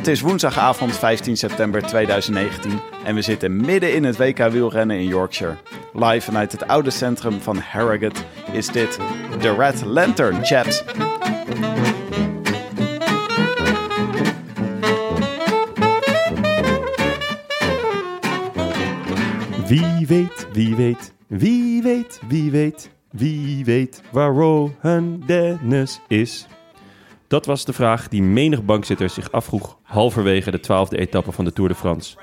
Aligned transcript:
Het 0.00 0.08
is 0.08 0.20
woensdagavond 0.20 0.96
15 0.96 1.36
september 1.36 1.82
2019 1.82 2.80
en 3.04 3.14
we 3.14 3.22
zitten 3.22 3.56
midden 3.56 3.94
in 3.94 4.04
het 4.04 4.16
WK 4.16 4.38
wielrennen 4.38 4.96
in 4.96 5.06
Yorkshire. 5.06 5.56
Live 5.92 6.20
vanuit 6.20 6.52
het 6.52 6.66
oude 6.66 6.90
centrum 6.90 7.40
van 7.40 7.56
Harrogate 7.56 8.20
is 8.52 8.66
dit 8.66 8.98
de 9.40 9.54
Red 9.54 9.84
Lantern 9.84 10.44
Chat. 10.44 10.84
Wie 19.66 20.06
weet, 20.06 20.46
wie 20.52 20.74
weet, 20.74 21.12
wie 21.26 21.82
weet, 21.82 22.20
wie 22.28 22.50
weet, 22.50 22.90
wie 23.10 23.64
weet 23.64 24.02
waar 24.10 24.30
Rohan 24.30 25.22
Dennis 25.26 26.00
is. 26.08 26.46
Dat 27.30 27.46
was 27.46 27.64
de 27.64 27.72
vraag 27.72 28.08
die 28.08 28.22
menig 28.22 28.64
bankzitter 28.64 29.10
zich 29.10 29.32
afvroeg 29.32 29.78
halverwege 29.82 30.50
de 30.50 30.60
twaalfde 30.60 30.98
etappe 30.98 31.32
van 31.32 31.44
de 31.44 31.52
Tour 31.52 31.70
de 31.70 31.76
France. 31.76 32.16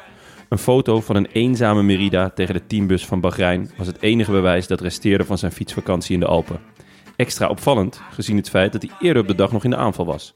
Een 0.49 0.57
foto 0.57 1.01
van 1.01 1.15
een 1.15 1.25
eenzame 1.25 1.83
Merida 1.83 2.29
tegen 2.29 2.53
de 2.53 2.65
teambus 2.67 3.05
van 3.05 3.19
Bahrein 3.19 3.71
was 3.77 3.87
het 3.87 4.01
enige 4.01 4.31
bewijs 4.31 4.67
dat 4.67 4.81
resteerde 4.81 5.25
van 5.25 5.37
zijn 5.37 5.51
fietsvakantie 5.51 6.13
in 6.13 6.19
de 6.19 6.25
Alpen. 6.25 6.59
Extra 7.15 7.47
opvallend, 7.47 8.01
gezien 8.11 8.37
het 8.37 8.49
feit 8.49 8.71
dat 8.71 8.81
hij 8.81 8.91
eerder 8.99 9.21
op 9.21 9.27
de 9.27 9.35
dag 9.35 9.51
nog 9.51 9.63
in 9.63 9.69
de 9.69 9.75
aanval 9.75 10.05
was. 10.05 10.33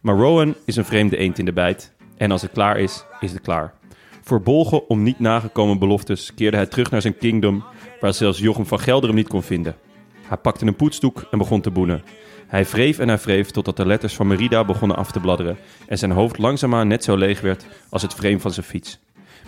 Maar 0.00 0.16
Rowan 0.16 0.54
is 0.64 0.76
een 0.76 0.84
vreemde 0.84 1.16
eend 1.16 1.38
in 1.38 1.44
de 1.44 1.52
bijt 1.52 1.92
en 2.16 2.30
als 2.30 2.42
het 2.42 2.52
klaar 2.52 2.78
is, 2.78 3.04
is 3.20 3.32
het 3.32 3.40
klaar. 3.40 3.74
Verbolgen 4.22 4.88
om 4.88 5.02
niet 5.02 5.18
nagekomen 5.18 5.78
beloftes 5.78 6.34
keerde 6.34 6.56
hij 6.56 6.66
terug 6.66 6.90
naar 6.90 7.02
zijn 7.02 7.18
kingdom, 7.18 7.64
waar 8.00 8.14
zelfs 8.14 8.38
Jochem 8.38 8.66
van 8.66 8.80
Gelder 8.80 9.08
hem 9.08 9.18
niet 9.18 9.28
kon 9.28 9.42
vinden. 9.42 9.76
Hij 10.22 10.36
pakte 10.36 10.66
een 10.66 10.76
poetsdoek 10.76 11.26
en 11.30 11.38
begon 11.38 11.60
te 11.60 11.70
boenen. 11.70 12.02
Hij 12.50 12.64
wreef 12.64 12.98
en 12.98 13.08
hij 13.08 13.18
wreef 13.18 13.50
totdat 13.50 13.76
de 13.76 13.86
letters 13.86 14.14
van 14.14 14.26
Merida 14.26 14.64
begonnen 14.64 14.96
af 14.96 15.12
te 15.12 15.20
bladderen 15.20 15.58
en 15.86 15.98
zijn 15.98 16.10
hoofd 16.10 16.38
langzaamaan 16.38 16.88
net 16.88 17.04
zo 17.04 17.16
leeg 17.16 17.40
werd 17.40 17.66
als 17.90 18.02
het 18.02 18.14
frame 18.14 18.40
van 18.40 18.52
zijn 18.52 18.66
fiets. 18.66 18.98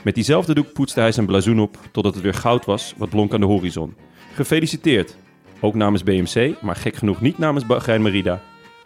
Met 0.02 0.14
diezelfde 0.14 0.54
doek 0.54 0.72
poetste 0.72 1.00
hij 1.00 1.12
zijn 1.12 1.26
blazoen 1.26 1.60
op 1.60 1.78
totdat 1.92 2.14
het 2.14 2.22
weer 2.22 2.34
goud 2.34 2.64
was 2.64 2.94
wat 2.96 3.08
blonk 3.08 3.32
aan 3.32 3.40
de 3.40 3.46
horizon. 3.46 3.96
Gefeliciteerd! 4.34 5.16
Ook 5.60 5.74
namens 5.74 6.02
BMC, 6.02 6.60
maar 6.60 6.76
gek 6.76 6.96
genoeg 6.96 7.20
niet 7.20 7.38
namens 7.38 7.66
Bahrein 7.66 8.02
Merida. 8.02 8.42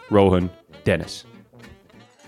Rohan 0.09 0.51
Dennis. 0.83 1.25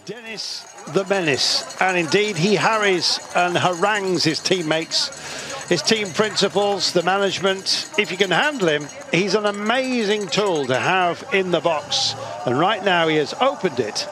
Dennis 0.05 0.65
the 0.93 1.05
Menace. 1.09 1.65
And 1.79 1.97
indeed, 1.97 2.37
he 2.37 2.57
harries 2.57 3.21
and 3.35 3.57
harangues 3.57 4.25
his 4.25 4.41
teammates, 4.41 5.11
his 5.69 5.83
team 5.83 6.11
principles, 6.11 6.93
the 6.93 7.03
management. 7.03 7.91
If 7.99 8.11
you 8.11 8.17
can 8.17 8.31
handle 8.31 8.69
him, 8.69 8.87
he's 9.13 9.35
an 9.35 9.47
amazing 9.47 10.29
tool 10.29 10.67
to 10.67 10.79
have 10.79 11.23
in 11.33 11.51
the 11.51 11.61
box. 11.61 12.15
And 12.47 12.59
right 12.59 12.83
now, 12.83 13.09
he 13.09 13.17
has 13.17 13.35
opened 13.41 13.79
it. 13.79 14.09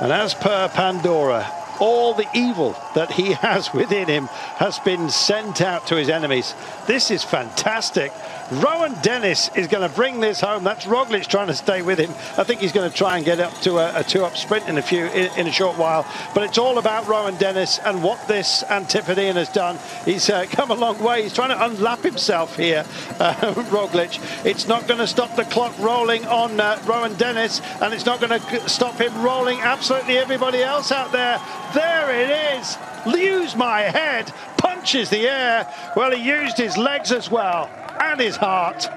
And 0.00 0.10
as 0.10 0.34
per 0.34 0.68
Pandora, 0.68 1.50
all 1.78 2.14
the 2.14 2.26
evil 2.34 2.76
that 2.94 3.10
he 3.12 3.32
has 3.44 3.72
within 3.72 4.08
him 4.08 4.26
has 4.56 4.78
been 4.80 5.10
sent 5.10 5.60
out 5.60 5.86
to 5.88 5.96
his 5.96 6.08
enemies. 6.08 6.54
This 6.86 7.10
is 7.10 7.22
fantastic. 7.22 8.12
Rowan 8.52 8.94
Dennis 9.02 9.50
is 9.56 9.68
going 9.68 9.88
to 9.88 9.94
bring 9.94 10.20
this 10.20 10.40
home. 10.40 10.64
That's 10.64 10.84
Roglic 10.84 11.26
trying 11.26 11.46
to 11.46 11.54
stay 11.54 11.80
with 11.80 11.98
him. 11.98 12.10
I 12.36 12.44
think 12.44 12.60
he's 12.60 12.72
going 12.72 12.90
to 12.90 12.94
try 12.94 13.16
and 13.16 13.24
get 13.24 13.40
up 13.40 13.58
to 13.62 13.78
a, 13.78 14.00
a 14.00 14.04
two-up 14.04 14.36
sprint 14.36 14.68
in 14.68 14.76
a 14.76 14.82
few 14.82 15.06
in, 15.06 15.38
in, 15.38 15.46
a 15.46 15.52
short 15.52 15.78
while. 15.78 16.06
But 16.34 16.42
it's 16.44 16.58
all 16.58 16.78
about 16.78 17.06
Rowan 17.08 17.36
Dennis 17.36 17.78
and 17.78 18.02
what 18.02 18.28
this 18.28 18.62
Antipodean 18.64 19.36
has 19.36 19.48
done. 19.48 19.78
He's 20.04 20.28
uh, 20.28 20.44
come 20.50 20.70
a 20.70 20.74
long 20.74 21.02
way. 21.02 21.22
He's 21.22 21.32
trying 21.32 21.50
to 21.50 21.64
unlap 21.64 22.02
himself 22.02 22.56
here, 22.56 22.84
uh, 23.18 23.34
Roglic. 23.70 24.20
It's 24.44 24.68
not 24.68 24.86
going 24.86 25.00
to 25.00 25.06
stop 25.06 25.34
the 25.36 25.44
clock 25.44 25.78
rolling 25.78 26.26
on 26.26 26.60
uh, 26.60 26.82
Rowan 26.84 27.14
Dennis, 27.14 27.62
and 27.80 27.94
it's 27.94 28.06
not 28.06 28.20
going 28.20 28.38
to 28.38 28.68
stop 28.68 29.00
him 29.00 29.22
rolling 29.22 29.60
absolutely 29.60 30.18
everybody 30.18 30.62
else 30.62 30.92
out 30.92 31.12
there. 31.12 31.40
There 31.72 32.10
it 32.12 32.58
is. 32.58 32.76
Use 33.06 33.56
my 33.56 33.82
head. 33.82 34.32
Punches 34.58 35.08
the 35.08 35.28
air. 35.28 35.66
Well, 35.96 36.10
he 36.10 36.22
used 36.22 36.58
his 36.58 36.76
legs 36.76 37.10
as 37.10 37.30
well 37.30 37.70
and 38.00 38.20
his 38.20 38.36
heart. 38.36 38.88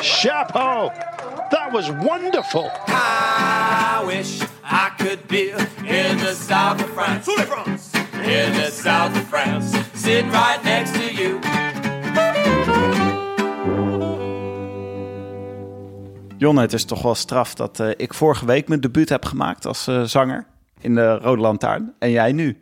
Chapeau. 0.00 0.90
That 1.50 1.72
was 1.72 1.90
wonderful. 1.90 2.70
I 2.86 4.02
wish 4.06 4.42
I 4.64 4.90
could 4.98 5.26
be 5.28 5.50
in 5.50 6.18
the 6.18 6.34
south 6.34 6.82
of 6.82 6.90
France. 6.90 7.28
In 8.14 8.52
the 8.52 8.70
south 8.70 9.16
of 9.16 9.28
France. 9.28 9.76
Sitting 9.94 10.30
right 10.30 10.62
next 10.64 10.94
to 10.94 11.12
you. 11.12 11.40
Jonne, 16.38 16.60
het 16.60 16.72
is 16.72 16.84
toch 16.84 17.02
wel 17.02 17.14
straf 17.14 17.54
dat 17.54 17.80
uh, 17.80 17.90
ik 17.96 18.14
vorige 18.14 18.46
week 18.46 18.68
mijn 18.68 18.80
debuut 18.80 19.08
heb 19.08 19.24
gemaakt 19.24 19.66
als 19.66 19.88
uh, 19.88 20.02
zanger 20.02 20.46
in 20.80 20.94
de 20.94 21.14
Rode 21.14 21.40
Lantaarn. 21.40 21.94
En 21.98 22.10
jij 22.10 22.32
nu. 22.32 22.60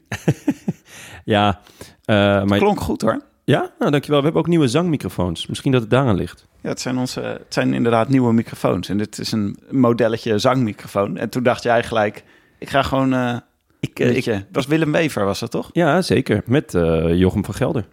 ja, 1.25 1.61
uh, 2.07 2.45
maar... 2.45 2.59
klonk 2.59 2.81
goed 2.81 3.03
hoor. 3.03 3.21
Ja, 3.45 3.73
nou 3.79 3.91
dankjewel. 3.91 4.19
We 4.19 4.25
hebben 4.25 4.43
ook 4.43 4.49
nieuwe 4.49 4.69
zangmicrofoons. 4.69 5.47
Misschien 5.47 5.73
dat 5.73 5.81
het 5.81 5.91
daaraan 5.91 6.17
ligt. 6.17 6.47
Ja, 6.61 6.69
het 6.69 6.81
zijn, 6.81 6.99
onze, 6.99 7.21
het 7.21 7.55
zijn 7.55 7.75
inderdaad 7.75 8.09
nieuwe 8.09 8.33
microfoons. 8.33 8.89
En 8.89 8.99
dit 8.99 9.19
is 9.19 9.33
een 9.33 9.59
modelletje 9.71 10.39
zangmicrofoon. 10.39 11.17
En 11.17 11.29
toen 11.29 11.43
dacht 11.43 11.63
jij 11.63 11.83
gelijk, 11.83 12.25
ik 12.59 12.71
ga 12.71 12.83
gewoon... 12.83 13.13
Uh, 13.13 13.37
ik, 13.81 14.01
uh, 14.01 14.17
ik, 14.17 14.25
dat 14.25 14.43
was 14.53 14.67
Willem 14.67 14.93
Wever, 14.93 15.25
was 15.25 15.39
dat 15.39 15.51
toch? 15.51 15.71
Ja, 15.73 16.03
zeker. 16.03 16.43
Met 16.47 16.75
uh, 16.75 17.15
Jochem 17.15 17.45
van 17.45 17.55
Gelder. 17.55 17.87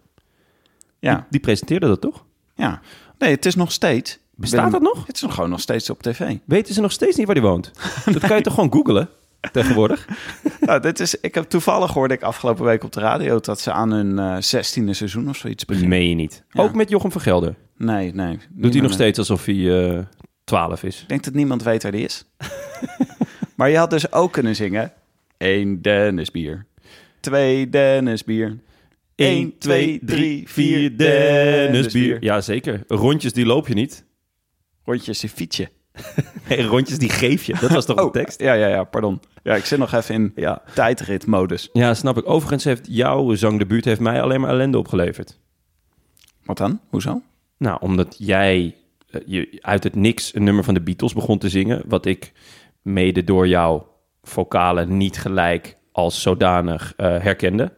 Ja. 0.99 1.15
Die, 1.15 1.23
die, 1.29 1.39
presenteerde 1.39 1.87
dat 1.87 2.01
toch? 2.01 2.25
Ja. 2.55 2.81
Nee, 3.17 3.31
het 3.31 3.45
is 3.45 3.55
nog 3.55 3.71
steeds. 3.71 4.19
Bestaat 4.35 4.65
Willem, 4.65 4.83
dat 4.83 4.95
nog? 4.95 5.07
Het 5.07 5.15
is 5.15 5.21
nog 5.21 5.33
gewoon 5.33 5.49
nog 5.49 5.59
steeds 5.59 5.89
op 5.89 6.01
tv. 6.01 6.37
Weten 6.45 6.73
ze 6.73 6.81
nog 6.81 6.91
steeds 6.91 7.17
niet 7.17 7.25
waar 7.27 7.35
hij 7.35 7.45
woont? 7.45 7.71
nee. 8.05 8.13
Dat 8.15 8.27
kan 8.27 8.37
je 8.37 8.43
toch 8.43 8.53
gewoon 8.53 8.73
googlen? 8.73 9.09
tegenwoordig. 9.51 10.07
nou, 10.59 10.79
dit 10.79 10.99
is, 10.99 11.19
ik 11.19 11.35
heb 11.35 11.43
toevallig 11.49 11.93
hoorde 11.93 12.13
ik 12.13 12.21
afgelopen 12.21 12.65
week 12.65 12.83
op 12.83 12.91
de 12.91 12.99
radio 12.99 13.39
dat 13.39 13.59
ze 13.59 13.71
aan 13.71 13.91
hun 13.91 14.43
zestiende 14.43 14.93
seizoen 14.93 15.29
of 15.29 15.37
zoiets 15.37 15.65
beginnen. 15.65 15.89
Meen 15.89 16.09
je 16.09 16.15
niet? 16.15 16.43
Ja. 16.49 16.61
Ook 16.61 16.73
met 16.75 16.89
Jochem 16.89 17.11
van 17.11 17.21
Gelder? 17.21 17.55
Nee, 17.77 18.13
nee. 18.13 18.39
Doet 18.49 18.73
hij 18.73 18.81
nog 18.81 18.91
steeds 18.91 19.19
alsof 19.19 19.45
hij 19.45 19.55
uh, 19.55 19.99
12 20.43 20.83
is? 20.83 21.01
Ik 21.01 21.09
denk 21.09 21.23
dat 21.23 21.33
niemand 21.33 21.63
weet 21.63 21.83
waar 21.83 21.91
hij 21.91 22.01
is. 22.01 22.25
maar 23.55 23.69
je 23.69 23.77
had 23.77 23.89
dus 23.89 24.11
ook 24.11 24.31
kunnen 24.31 24.55
zingen: 24.55 24.93
1 25.37 25.81
Dennis 25.81 26.31
bier, 26.31 26.65
2 27.19 27.69
Dennis 27.69 28.23
bier. 28.23 28.57
1, 29.15 29.57
2, 29.57 29.99
3, 30.05 30.49
4 30.49 30.97
Dennis 30.97 31.93
bier. 31.93 32.23
Ja, 32.23 32.41
zeker. 32.41 32.83
Rondjes 32.87 33.33
die 33.33 33.45
loop 33.45 33.67
je 33.67 33.73
niet. 33.73 34.05
Rondjes 34.83 35.19
die 35.19 35.29
fiets 35.29 35.57
je. 35.57 35.67
Nee, 36.49 36.61
rondjes 36.61 36.97
die 36.97 37.09
geef 37.09 37.43
je. 37.43 37.55
Dat 37.59 37.71
was 37.71 37.85
toch 37.85 37.99
oh, 37.99 38.05
de 38.05 38.19
tekst? 38.19 38.41
Ja, 38.41 38.53
ja, 38.53 38.67
ja, 38.67 38.83
pardon. 38.83 39.21
Ja, 39.43 39.55
ik 39.55 39.65
zit 39.65 39.79
nog 39.79 39.93
even 39.93 40.15
in 40.15 40.31
ja. 40.35 40.61
tijdritmodus. 40.73 41.69
Ja, 41.73 41.93
snap 41.93 42.17
ik. 42.17 42.29
Overigens 42.29 42.63
heeft 42.63 42.87
jouw 42.89 43.35
zangdebuut 43.35 43.85
heeft 43.85 43.99
mij 43.99 44.21
alleen 44.21 44.41
maar 44.41 44.49
ellende 44.49 44.77
opgeleverd. 44.77 45.39
Wat 46.43 46.57
dan? 46.57 46.79
Hoezo? 46.89 47.21
Nou, 47.57 47.77
omdat 47.81 48.15
jij 48.17 48.75
uh, 49.11 49.21
je 49.25 49.57
uit 49.61 49.83
het 49.83 49.95
niks 49.95 50.35
een 50.35 50.43
nummer 50.43 50.63
van 50.63 50.73
de 50.73 50.81
Beatles 50.81 51.13
begon 51.13 51.37
te 51.37 51.49
zingen, 51.49 51.81
wat 51.85 52.05
ik 52.05 52.31
mede 52.81 53.23
door 53.23 53.47
jouw 53.47 53.87
vocalen 54.23 54.97
niet 54.97 55.17
gelijk 55.17 55.77
als 55.91 56.21
zodanig 56.21 56.93
uh, 56.97 57.05
herkende, 57.05 57.73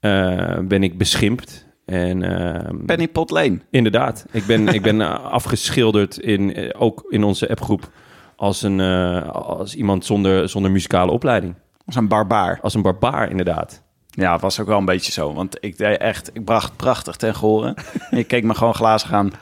uh, 0.00 0.58
ben 0.58 0.82
ik 0.82 0.98
beschimpt 0.98 1.65
en, 1.86 2.22
uh, 2.22 2.84
Penny 2.86 3.08
Pot 3.08 3.30
Lane. 3.30 3.58
Inderdaad. 3.70 4.24
Ik 4.30 4.46
ben, 4.46 4.68
ik 4.68 4.82
ben 4.82 5.00
afgeschilderd, 5.30 6.18
in, 6.18 6.58
uh, 6.60 6.70
ook 6.78 7.04
in 7.08 7.24
onze 7.24 7.48
appgroep, 7.50 7.90
als, 8.36 8.62
een, 8.62 8.78
uh, 8.78 9.28
als 9.30 9.74
iemand 9.74 10.04
zonder, 10.04 10.48
zonder 10.48 10.70
muzikale 10.70 11.10
opleiding. 11.12 11.54
Als 11.86 11.94
een 11.94 12.08
barbaar. 12.08 12.58
Als 12.62 12.74
een 12.74 12.82
barbaar, 12.82 13.30
inderdaad. 13.30 13.82
Ja, 14.10 14.32
het 14.32 14.40
was 14.40 14.60
ook 14.60 14.66
wel 14.66 14.78
een 14.78 14.84
beetje 14.84 15.12
zo. 15.12 15.34
Want 15.34 15.56
ik 15.60 15.78
deed 15.78 15.98
echt, 15.98 16.30
ik 16.32 16.44
bracht 16.44 16.76
prachtig 16.76 17.16
ten 17.16 17.34
gehore. 17.34 17.76
ik 18.10 18.26
keek 18.26 18.44
me 18.44 18.54
gewoon 18.54 18.74
glazig 18.74 19.12
aan. 19.12 19.32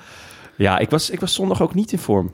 Ja, 0.56 0.78
ik 0.78 0.90
was, 0.90 1.10
ik 1.10 1.20
was 1.20 1.34
zondag 1.34 1.62
ook 1.62 1.74
niet 1.74 1.92
in 1.92 1.98
vorm. 1.98 2.30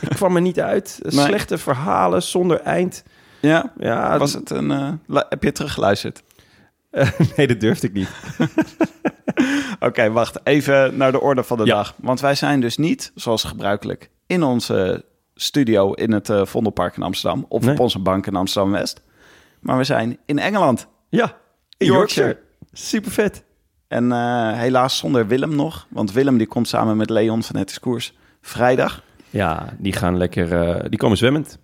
Ik 0.00 0.08
kwam 0.08 0.34
er 0.36 0.42
niet 0.42 0.60
uit. 0.60 0.98
Nee. 1.02 1.24
Slechte 1.24 1.58
verhalen 1.58 2.22
zonder 2.22 2.60
eind. 2.60 3.04
Ja, 3.40 3.72
Ja, 3.78 4.18
was 4.18 4.32
het 4.32 4.50
een... 4.50 4.70
eh, 4.70 5.20
heb 5.28 5.42
je 5.42 5.52
teruggeluisterd? 5.52 6.22
Nee, 7.36 7.46
dat 7.46 7.60
durfde 7.60 7.86
ik 7.86 7.92
niet. 7.92 8.08
Oké, 9.80 10.10
wacht. 10.10 10.38
Even 10.46 10.96
naar 10.96 11.12
de 11.12 11.20
orde 11.20 11.42
van 11.44 11.56
de 11.58 11.64
Ja. 11.64 11.74
dag. 11.74 11.94
Want 11.96 12.20
wij 12.20 12.34
zijn 12.34 12.60
dus 12.60 12.76
niet, 12.76 13.12
zoals 13.14 13.44
gebruikelijk, 13.44 14.10
in 14.26 14.42
onze 14.42 15.04
studio 15.34 15.92
in 15.92 16.12
het 16.12 16.28
eh, 16.30 16.44
Vondelpark 16.46 16.96
in 16.96 17.02
Amsterdam. 17.02 17.46
Of 17.48 17.62
Nee. 17.64 17.74
op 17.74 17.80
onze 17.80 17.98
bank 17.98 18.26
in 18.26 18.36
Amsterdam-West. 18.36 19.02
Maar 19.60 19.76
we 19.76 19.84
zijn 19.84 20.18
in 20.26 20.38
Engeland. 20.38 20.86
Ja, 21.08 21.36
in 21.76 21.86
Yorkshire. 21.86 22.26
Yorkshire. 22.28 22.38
Super 22.72 23.10
vet. 23.10 23.42
En 23.88 24.12
eh, 24.12 24.52
helaas 24.58 24.98
zonder 24.98 25.26
Willem 25.26 25.54
nog. 25.56 25.86
Want 25.90 26.12
Willem 26.12 26.38
die 26.38 26.46
komt 26.46 26.68
samen 26.68 26.96
met 26.96 27.10
Leon 27.10 27.42
van 27.42 27.56
Het 27.56 27.80
Koers 27.80 28.14
vrijdag. 28.40 29.02
Ja, 29.30 29.74
die 29.78 29.92
gaan 29.92 30.16
lekker... 30.16 30.52
eh, 30.68 30.84
die 30.88 30.98
komen 30.98 31.16
zwemmend. 31.16 31.58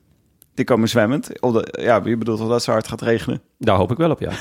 Die 0.61 0.69
komen 0.69 0.89
zwemmend. 0.89 1.41
Op 1.41 1.53
de, 1.53 1.83
ja, 1.83 2.03
wie 2.03 2.17
bedoelt 2.17 2.41
of 2.41 2.49
dat 2.49 2.63
zo 2.63 2.73
hard 2.73 2.89
gaat 2.89 3.01
regenen? 3.01 3.43
Daar 3.59 3.77
hoop 3.77 3.91
ik 3.91 3.97
wel 3.97 4.11
op, 4.11 4.21
ja. 4.29 4.33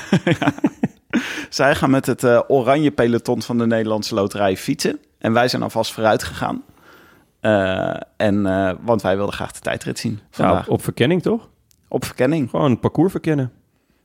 Zij 1.48 1.74
gaan 1.74 1.90
met 1.90 2.06
het 2.06 2.24
eh, 2.24 2.40
oranje 2.48 2.90
peloton 2.90 3.42
van 3.42 3.58
de 3.58 3.66
Nederlandse 3.66 4.14
Loterij 4.14 4.56
fietsen. 4.56 4.98
En 5.18 5.32
wij 5.32 5.48
zijn 5.48 5.62
alvast 5.62 5.92
vooruit 5.92 6.22
gegaan. 6.22 6.62
Eh, 7.40 7.96
en, 8.16 8.46
eh, 8.46 8.72
want 8.80 9.02
wij 9.02 9.16
wilden 9.16 9.34
graag 9.34 9.52
de 9.52 9.60
tijdrit 9.60 9.98
zien 9.98 10.20
vandaag. 10.30 10.60
Nou, 10.60 10.70
op 10.70 10.82
verkenning, 10.82 11.22
toch? 11.22 11.48
Op 11.88 12.04
verkenning. 12.04 12.50
Gewoon 12.50 12.70
een 12.70 12.80
parcours 12.80 13.10
verkennen. 13.10 13.52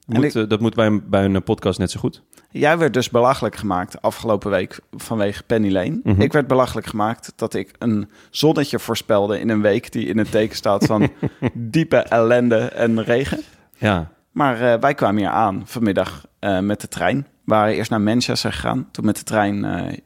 En 0.08 0.16
Moet, 0.16 0.24
ik- 0.24 0.34
eh, 0.34 0.50
dat 0.50 0.60
moet 0.60 0.76
bij, 0.76 1.04
bij 1.04 1.26
een 1.26 1.44
podcast 1.44 1.80
net 1.80 1.92
zo 1.92 2.00
goed. 2.00 2.22
Jij 2.50 2.78
werd 2.78 2.94
dus 2.94 3.10
belachelijk 3.10 3.56
gemaakt 3.56 4.02
afgelopen 4.02 4.50
week 4.52 4.80
vanwege 4.92 5.44
Penny 5.44 5.72
Lane. 5.72 6.00
Mhm. 6.04 6.22
Ik 6.22 6.34
werd 6.34 6.48
belachelijk 6.48 6.88
gemaakt 6.88 7.34
dat 7.36 7.54
ik 7.54 7.72
een 7.80 8.10
zonnetje 8.30 8.80
voorspelde 8.80 9.40
in 9.40 9.50
een 9.50 9.62
week 9.62 9.92
die 9.92 10.06
in 10.08 10.18
het 10.18 10.32
teken 10.32 10.56
staat 10.56 10.86
van 10.86 11.10
diepe 11.54 11.98
ellende 11.98 12.58
en 12.58 13.04
regen. 13.04 13.40
Ja, 13.78 14.12
Maar 14.32 14.62
eh, 14.74 14.80
wij 14.80 14.94
kwamen 14.94 15.18
hier 15.22 15.30
aan 15.30 15.62
vanmiddag 15.66 16.26
eh, 16.40 16.60
met 16.60 16.82
de 16.82 16.88
trein. 16.88 17.18
We 17.18 17.26
waren 17.54 17.74
eerst 17.76 17.90
naar 17.90 18.02
Manchester 18.02 18.54
gegaan, 18.54 18.88
toen 18.92 19.06
met 19.06 19.18
de 19.18 19.24
trein 19.24 19.66
eh, 19.66 19.98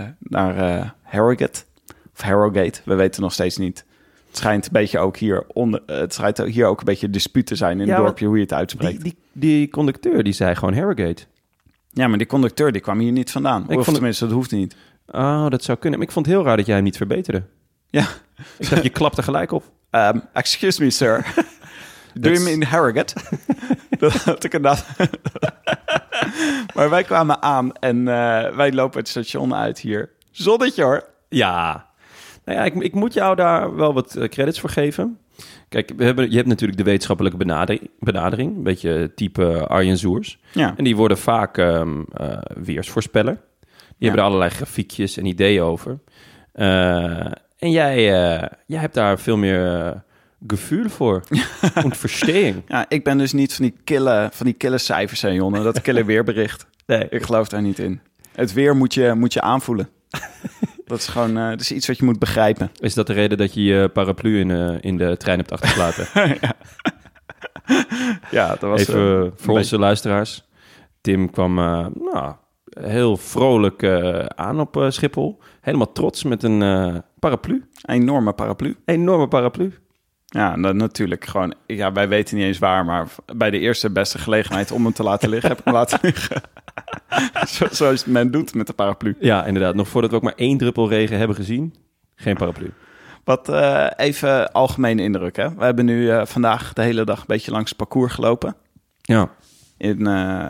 eh, 0.00 0.08
naar 0.18 0.56
eh, 0.56 0.88
Harrogate. 1.02 1.62
Of 2.14 2.20
Harrogate, 2.20 2.80
we 2.84 2.94
weten 2.94 3.22
nog 3.22 3.32
steeds 3.32 3.56
niet. 3.56 3.84
Het 4.34 4.42
schijnt 4.42 4.66
een 4.66 4.72
beetje 4.72 4.98
ook 4.98 5.16
hier 5.16 5.44
onder, 5.52 5.82
eh, 5.86 5.96
het 5.98 6.14
schijnt 6.14 6.38
hier 6.38 6.66
ook 6.66 6.78
een 6.78 6.84
beetje 6.84 7.10
dispuut 7.10 7.46
te 7.46 7.54
zijn 7.54 7.80
in 7.80 7.86
Ja, 7.86 7.94
het 7.94 8.04
dorpje 8.04 8.26
hoe 8.26 8.36
je 8.36 8.42
het 8.42 8.52
uitspreekt. 8.52 9.02
die, 9.02 9.16
die, 9.32 9.58
die 9.58 9.68
conducteur 9.68 10.22
die 10.22 10.32
zei 10.32 10.54
gewoon 10.54 10.74
Harrogate. 10.74 11.22
Ja, 11.90 12.08
maar 12.08 12.18
die 12.18 12.26
conducteur 12.26 12.72
die 12.72 12.80
kwam 12.80 12.98
hier 12.98 13.12
niet 13.12 13.30
vandaan. 13.30 13.62
Ik 13.68 13.78
of 13.78 13.84
vond 13.84 13.96
tenminste, 13.96 14.24
dat 14.24 14.34
hoeft 14.34 14.50
niet. 14.50 14.76
Oh, 15.06 15.48
dat 15.48 15.64
zou 15.64 15.78
kunnen. 15.78 15.98
Maar 15.98 16.08
ik 16.08 16.14
vond 16.14 16.26
het 16.26 16.34
heel 16.34 16.44
raar 16.44 16.56
dat 16.56 16.66
jij 16.66 16.74
hem 16.74 16.84
niet 16.84 16.96
verbeterde. 16.96 17.42
Ja. 17.86 18.06
Ik 18.58 18.70
dacht, 18.70 18.82
je 18.82 18.88
klapte 18.88 19.22
gelijk 19.22 19.52
op. 19.52 19.64
Um, 19.90 20.22
excuse 20.32 20.82
me, 20.82 20.90
sir. 20.90 21.26
Do 22.20 22.30
you 22.30 22.44
mean 22.44 22.62
Harrogate? 22.62 23.14
dat 23.98 24.12
had 24.12 24.44
ik 24.44 24.54
inderdaad. 24.54 24.86
maar 26.74 26.90
wij 26.90 27.02
kwamen 27.02 27.42
aan 27.42 27.72
en 27.72 27.98
eh, 28.08 28.54
wij 28.56 28.72
lopen 28.72 28.98
het 28.98 29.08
station 29.08 29.54
uit 29.54 29.78
hier. 29.78 30.10
Zonnetje 30.30 30.82
hoor. 30.82 31.04
Ja. 31.28 31.86
Nou 32.44 32.58
ja, 32.58 32.64
ik, 32.64 32.74
ik 32.74 32.94
moet 32.94 33.14
jou 33.14 33.36
daar 33.36 33.76
wel 33.76 33.94
wat 33.94 34.16
eh, 34.16 34.28
credits 34.28 34.60
voor 34.60 34.70
geven. 34.70 35.18
Kijk, 35.68 35.92
we 35.96 36.04
hebben, 36.04 36.30
je 36.30 36.36
hebt 36.36 36.48
natuurlijk 36.48 36.78
de 36.78 36.84
wetenschappelijke 36.84 37.38
benadering, 37.38 37.90
benadering 37.98 38.56
een 38.56 38.62
beetje 38.62 39.12
type 39.14 39.66
Arjen 39.66 39.98
Zoers. 39.98 40.38
Ja. 40.52 40.74
En 40.76 40.84
die 40.84 40.96
worden 40.96 41.18
vaak 41.18 41.58
ehm 41.58 42.02
eh, 42.12 42.38
weersvoorspeller. 42.54 43.40
Die 43.98 44.08
hebben 44.08 44.20
er 44.20 44.26
allerlei 44.26 44.50
grafiekjes 44.50 45.16
en 45.16 45.26
ideeën 45.26 45.62
over. 45.62 45.98
Eh, 46.52 47.32
en 47.58 47.70
jij, 47.70 48.04
jij 48.66 48.80
hebt 48.80 48.94
daar 48.94 49.18
veel 49.18 49.36
meer 49.36 50.02
gevoel 50.46 50.88
voor. 50.88 51.22
En 51.74 52.62
ja, 52.68 52.86
ik 52.88 53.04
ben 53.04 53.18
dus 53.18 53.32
niet 53.32 53.54
van 53.54 53.64
die 53.64 53.74
kille, 53.84 54.28
van 54.32 54.46
die 54.46 54.54
kille 54.54 54.78
cijfers, 54.78 55.22
hè, 55.22 55.28
Jonne. 55.28 55.62
Dat 55.62 55.80
kille 55.80 56.04
weerbericht. 56.14 56.66
Nee. 56.86 57.06
Ik 57.08 57.22
geloof 57.22 57.48
daar 57.48 57.62
niet 57.62 57.78
in. 57.78 58.00
Het 58.32 58.52
weer 58.52 58.76
moet 58.76 58.94
je, 58.94 59.14
moet 59.14 59.32
je 59.32 59.40
aanvoelen. 59.40 59.88
dat 60.84 60.98
is 60.98 61.06
gewoon 61.06 61.36
eh, 61.36 61.48
dat 61.48 61.60
is 61.60 61.72
iets 61.72 61.86
wat 61.86 61.98
je 61.98 62.04
moet 62.04 62.18
begrijpen. 62.18 62.70
Is 62.80 62.94
dat 62.94 63.06
de 63.06 63.12
reden 63.12 63.38
dat 63.38 63.54
je 63.54 63.62
je 63.62 63.88
paraplu 63.88 64.38
in, 64.38 64.50
eh, 64.50 64.76
in 64.80 64.96
de 64.96 65.16
trein 65.16 65.38
hebt 65.38 65.52
achtergelaten? 65.52 66.06
Ja, 68.30 68.48
dat 68.48 68.60
was 68.60 68.80
Even 68.80 68.94
eh, 68.94 69.24
een 69.24 69.32
voor 69.36 69.56
onze 69.56 69.78
luisteraars. 69.78 70.44
Tim 71.00 71.30
kwam 71.30 71.54
nou, 71.54 72.34
heel 72.80 73.16
vrolijk 73.16 73.84
aan 74.34 74.60
op 74.60 74.86
Schiphol. 74.88 75.40
Helemaal 75.60 75.92
trots 75.92 76.22
met 76.22 76.42
een 76.42 76.58
paraplu. 77.18 77.68
Een 77.82 77.94
enorme 77.94 78.32
paraplu. 78.32 78.76
Enorme 78.84 79.28
paraplu. 79.28 79.72
Ja, 80.34 80.56
dan 80.56 80.76
natuurlijk 80.76 81.24
gewoon... 81.26 81.54
Ja, 81.66 81.92
wij 81.92 82.08
weten 82.08 82.36
niet 82.36 82.44
eens 82.44 82.58
waar, 82.58 82.84
maar 82.84 83.08
bij 83.36 83.50
de 83.50 83.58
eerste 83.58 83.90
beste 83.90 84.18
gelegenheid 84.18 84.70
om 84.70 84.84
hem 84.84 84.92
te 84.92 85.02
laten 85.02 85.28
liggen, 85.28 85.48
heb 85.48 85.58
ik 85.58 85.64
hem 85.64 85.74
laten 85.74 85.98
liggen. 86.02 86.42
Zo, 87.56 87.66
zoals 87.70 88.04
men 88.04 88.30
doet 88.30 88.54
met 88.54 88.66
de 88.66 88.72
paraplu. 88.72 89.16
Ja, 89.20 89.44
inderdaad. 89.44 89.74
Nog 89.74 89.88
voordat 89.88 90.10
we 90.10 90.16
ook 90.16 90.22
maar 90.22 90.34
één 90.36 90.58
druppel 90.58 90.88
regen 90.88 91.18
hebben 91.18 91.36
gezien. 91.36 91.74
Geen 92.14 92.36
paraplu. 92.36 92.72
Wat 93.24 93.48
eh, 93.48 93.86
even 93.96 94.52
algemene 94.52 95.02
indruk, 95.02 95.36
hè. 95.36 95.54
We 95.54 95.64
hebben 95.64 95.84
nu 95.84 96.10
eh, 96.10 96.26
vandaag 96.26 96.72
de 96.72 96.82
hele 96.82 97.04
dag 97.04 97.18
een 97.18 97.24
beetje 97.26 97.50
langs 97.50 97.68
het 97.68 97.78
parcours 97.78 98.12
gelopen. 98.12 98.56
Ja. 99.00 99.30
In, 99.76 100.06
eh, 100.06 100.48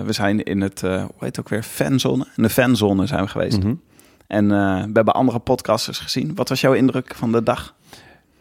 we 0.00 0.12
zijn 0.12 0.42
in 0.42 0.60
het, 0.60 0.80
hoe 0.80 1.10
heet 1.18 1.36
het 1.36 1.40
ook 1.40 1.48
weer, 1.48 1.62
fanzone. 1.62 2.26
In 2.36 2.42
de 2.42 2.50
fanzone 2.50 3.06
zijn 3.06 3.22
we 3.22 3.28
geweest. 3.28 3.58
Mhm. 3.58 3.74
En 4.26 4.48
we 4.48 4.90
hebben 4.92 5.14
andere 5.14 5.38
podcasters 5.38 5.98
gezien. 5.98 6.34
Wat 6.34 6.48
was 6.48 6.60
jouw 6.60 6.72
indruk 6.72 7.14
van 7.14 7.32
de 7.32 7.42
dag? 7.42 7.74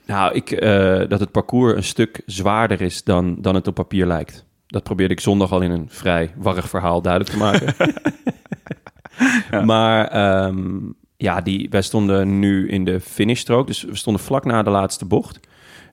Nou, 0.06 0.34
ik, 0.34 0.52
eh, 0.52 1.02
dat 1.08 1.20
het 1.20 1.32
parcours 1.32 1.76
een 1.76 1.84
stuk 1.84 2.22
zwaarder 2.26 2.82
is 2.82 3.04
dan, 3.04 3.36
dan 3.40 3.56
het 3.56 3.68
op 3.68 3.76
papier 3.76 4.06
lijkt. 4.06 4.46
Dat 4.68 4.84
probeerde 4.84 5.14
ik 5.14 5.20
zondag 5.20 5.52
al 5.52 5.62
in 5.62 5.72
een 5.72 5.90
vrij 5.90 6.34
warrig 6.38 6.70
verhaal 6.70 7.02
duidelijk 7.02 7.32
te 7.32 7.38
maken. 7.38 7.74
Maar 9.66 10.08
ehm, 10.08 10.78
ja, 11.18 11.42
die, 11.42 11.70
wij 11.70 11.82
stonden 11.82 12.40
nu 12.40 12.70
in 12.70 12.86
de 12.86 13.00
finishstrook. 13.00 13.68
Dus 13.68 13.84
we 13.84 13.96
stonden 13.96 14.24
vlak 14.24 14.46
na 14.46 14.64
de 14.64 14.70
laatste 14.70 15.06
bocht. 15.06 15.40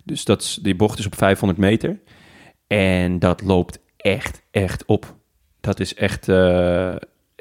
Dus 0.04 0.24
dat 0.24 0.58
die 0.62 0.76
bocht 0.76 0.98
is 0.98 1.06
op 1.06 1.14
500 1.14 1.60
meter. 1.60 2.00
En 2.66 3.18
dat 3.18 3.42
loopt 3.42 3.78
echt, 3.96 4.42
echt 4.50 4.84
op. 4.84 5.16
Dat 5.60 5.80
is 5.80 5.94
echt, 5.94 6.28
eh, 6.28 6.94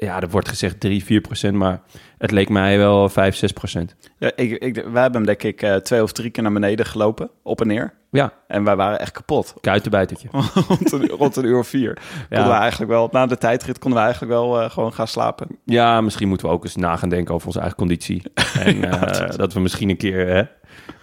ja, 0.04 0.20
er 0.20 0.30
wordt 0.30 0.48
gezegd 0.48 0.80
3, 0.80 1.04
4 1.04 1.20
procent. 1.20 1.54
Maar 1.54 1.80
het 2.18 2.30
leek 2.30 2.48
mij 2.48 2.78
wel 2.78 3.08
5, 3.08 3.36
6 3.36 3.52
procent. 3.52 3.96
Ja, 4.18 4.30
ik, 4.36 4.50
ik, 4.50 4.74
wij 4.74 5.02
hebben 5.02 5.12
hem 5.12 5.24
denk 5.24 5.42
ik 5.42 5.62
eh, 5.62 5.74
twee 5.74 6.02
of 6.02 6.12
drie 6.12 6.30
keer 6.30 6.42
naar 6.42 6.52
beneden 6.52 6.86
gelopen, 6.86 7.30
op 7.42 7.60
en 7.60 7.66
neer. 7.66 7.94
Ja, 8.10 8.32
En 8.46 8.64
wij 8.64 8.76
waren 8.76 8.98
echt 8.98 9.12
kapot. 9.12 9.54
kuitenbijtertje. 9.60 10.28
rond, 10.68 10.92
een, 10.92 11.08
rond 11.08 11.36
een 11.36 11.44
uur 11.44 11.58
of 11.58 11.68
vier. 11.68 11.98
Konden 12.28 12.48
we 12.48 12.54
eigenlijk 12.54 12.90
wel, 12.90 13.08
na 13.12 13.26
de 13.26 13.38
tijdrit 13.38 13.78
konden 13.78 13.98
we 13.98 14.04
eigenlijk 14.04 14.34
wel 14.34 14.60
eh, 14.60 14.70
gewoon 14.70 14.92
gaan 14.92 15.08
slapen. 15.08 15.58
Ja, 15.64 16.00
misschien 16.00 16.28
moeten 16.28 16.46
we 16.46 16.52
ook 16.52 16.64
eens 16.64 16.76
na 16.76 16.96
gaan 16.96 17.08
denken 17.08 17.34
over 17.34 17.46
onze 17.46 17.58
eigen 17.58 17.78
conditie. 17.78 18.22
En 18.58 18.84
eh, 18.84 19.36
dat 19.36 19.52
we 19.52 19.60
misschien 19.60 19.88
een 19.88 19.96
keer 19.96 20.26
hè, 20.26 20.42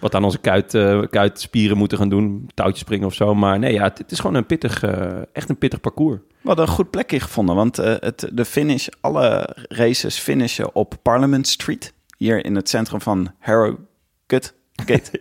wat 0.00 0.14
aan 0.14 0.24
onze 0.24 0.38
kuit, 0.38 0.74
eh, 0.74 1.02
kuitspieren 1.10 1.76
moeten 1.76 1.98
gaan 1.98 2.08
doen. 2.08 2.50
Touwtjes 2.54 2.80
springen 2.80 3.06
of 3.06 3.14
zo. 3.14 3.34
Maar 3.34 3.58
nee, 3.58 3.72
ja, 3.72 3.82
het, 3.82 3.98
het 3.98 4.10
is 4.10 4.20
gewoon 4.20 4.36
een 4.36 4.46
pittig, 4.46 4.82
eh, 4.82 5.18
echt 5.32 5.48
een 5.48 5.58
pittig 5.58 5.80
parcours. 5.80 6.18
We 6.28 6.48
hadden 6.48 6.66
een 6.66 6.72
goed 6.72 6.90
plekje 6.90 7.20
gevonden, 7.20 7.54
want 7.54 7.78
eh, 7.78 7.94
het, 7.98 8.28
de 8.32 8.44
finish, 8.44 8.88
alle 9.00 9.56
races 9.68 10.18
finishen 10.18 10.74
op 10.74 10.94
Parliament 11.02 11.48
Street. 11.48 11.92
Hier 12.16 12.44
in 12.44 12.54
het 12.54 12.68
centrum 12.68 13.00
van 13.00 13.32
Harrogate. 13.38 14.52
Gate. 14.86 15.20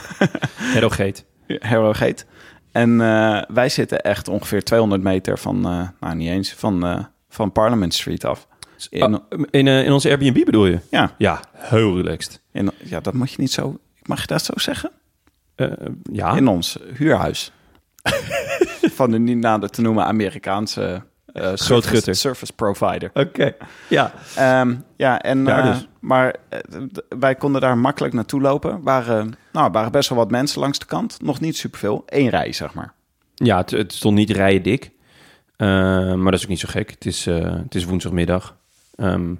Harrogate. 0.72 1.22
Harrogate. 1.58 2.24
En 2.72 3.00
eh, 3.00 3.42
wij 3.48 3.68
zitten 3.68 4.00
echt 4.00 4.28
ongeveer 4.28 4.64
200 4.64 5.02
meter 5.02 5.38
van, 5.38 5.56
eh, 5.66 5.88
nou 6.00 6.14
niet 6.14 6.28
eens, 6.28 6.52
van, 6.52 6.86
eh, 6.86 7.04
van 7.28 7.52
Parliament 7.52 7.94
Street 7.94 8.24
af. 8.24 8.48
In, 8.88 9.14
Oh, 9.14 9.20
in, 9.50 9.66
in 9.66 9.92
onze 9.92 10.08
Airbnb 10.08 10.44
bedoel 10.44 10.66
je? 10.66 10.78
ja, 10.90 11.14
Ja, 11.18 11.40
heel 11.52 11.96
relaxed. 11.96 12.40
in, 12.52 12.70
ja, 12.84 13.00
dat 13.00 13.14
moet 13.14 13.30
je 13.30 13.40
niet 13.40 13.52
zo, 13.52 13.78
mag 14.02 14.20
je 14.20 14.26
dat 14.26 14.44
zo 14.44 14.52
zeggen? 14.56 14.90
Eh, 15.54 15.68
ja, 16.12 16.36
in 16.36 16.48
ons 16.48 16.78
huurhuis. 16.94 17.52
van 18.98 19.10
de 19.10 19.18
niet 19.18 19.38
nader 19.38 19.68
te 19.68 19.80
noemen 19.80 20.04
Amerikaanse 20.04 21.02
uh, 21.32 21.50
service, 21.54 22.12
service 22.14 22.52
provider. 22.52 23.10
oké. 23.14 23.54
Ja. 23.88 24.12
Ehm, 24.36 24.74
ja, 24.96 25.20
en, 25.20 25.44
dus. 25.44 25.88
maar 26.00 26.36
wij 27.18 27.34
konden 27.34 27.60
daar 27.60 27.78
makkelijk 27.78 28.14
naartoe 28.14 28.40
lopen. 28.40 28.82
Waren, 28.82 29.34
nou, 29.52 29.70
waren 29.70 29.92
best 29.92 30.08
wel 30.08 30.18
wat 30.18 30.30
mensen 30.30 30.60
langs 30.60 30.78
de 30.78 30.86
kant. 30.86 31.22
Nog 31.22 31.40
niet 31.40 31.56
superveel. 31.56 32.02
Eén 32.06 32.28
rij, 32.28 32.52
zeg 32.52 32.74
maar. 32.74 32.92
Ja, 33.34 33.56
het, 33.56 33.70
het 33.70 33.92
stond 33.92 34.16
niet 34.16 34.30
rijen 34.30 34.62
dik. 34.62 34.90
Maar 35.56 36.24
dat 36.24 36.34
is 36.34 36.42
ook 36.42 36.48
niet 36.48 36.60
zo 36.60 36.68
gek. 36.70 36.90
Het 36.90 37.06
is, 37.06 37.24
het 37.24 37.74
is 37.74 37.84
woensdagmiddag. 37.84 38.56
Ehm, 39.00 39.34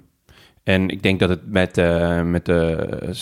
en 0.63 0.89
ik 0.89 1.03
denk 1.03 1.19
dat 1.19 1.29
het, 1.29 1.39
met, 1.45 1.77
eh, 1.77 2.21
met, 2.21 2.49
eh, 2.49 2.77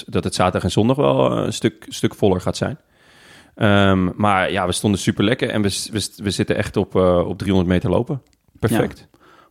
dat 0.05 0.23
het 0.23 0.35
zaterdag 0.35 0.63
en 0.63 0.71
zondag 0.71 0.95
wel 0.97 1.31
een 1.37 1.53
stuk, 1.53 1.85
stuk 1.87 2.15
voller 2.15 2.41
gaat 2.41 2.57
zijn. 2.57 2.77
Ehm, 3.55 4.09
maar 4.15 4.51
ja, 4.51 4.65
we 4.65 4.71
stonden 4.71 4.99
super 4.99 5.23
lekker 5.23 5.49
en 5.49 5.61
we, 5.61 5.87
we, 5.91 6.09
we 6.23 6.31
zitten 6.31 6.55
echt 6.55 6.77
op, 6.77 6.95
eh, 6.95 7.27
op 7.27 7.37
300 7.37 7.69
meter 7.73 7.89
lopen. 7.89 8.21
Perfect. 8.59 9.07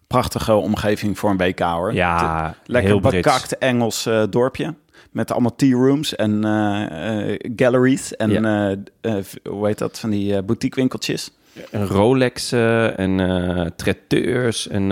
Prachtige 0.07 0.55
omgeving 0.55 1.19
voor 1.19 1.31
een 1.31 1.37
WK 1.37 1.59
hoor. 1.61 1.95
Ja, 1.95 2.55
Lekker 2.65 2.91
heel 2.91 3.01
bekakt 3.01 3.59
Engels 3.59 4.07
eh, 4.07 4.23
dorpje. 4.31 4.75
Met 5.11 5.31
allemaal 5.33 5.57
tea 5.57 5.77
rooms 5.77 6.17
en 6.17 6.45
eh, 6.45 7.31
eh, 7.33 7.41
galleries. 7.57 8.17
En 8.17 8.31
Ja. 8.31 8.71
eh, 9.01 9.17
eh, 9.17 9.25
hoe 9.49 9.67
heet 9.67 9.79
dat? 9.79 9.99
Van 9.99 10.11
die 10.11 10.37
eh 10.37 10.43
boutique 10.43 10.81
winkeltjes. 10.81 11.31
En 11.71 11.87
Rolexen 11.87 12.97
en 12.97 13.73
traiteurs. 13.77 14.69
En 14.69 14.83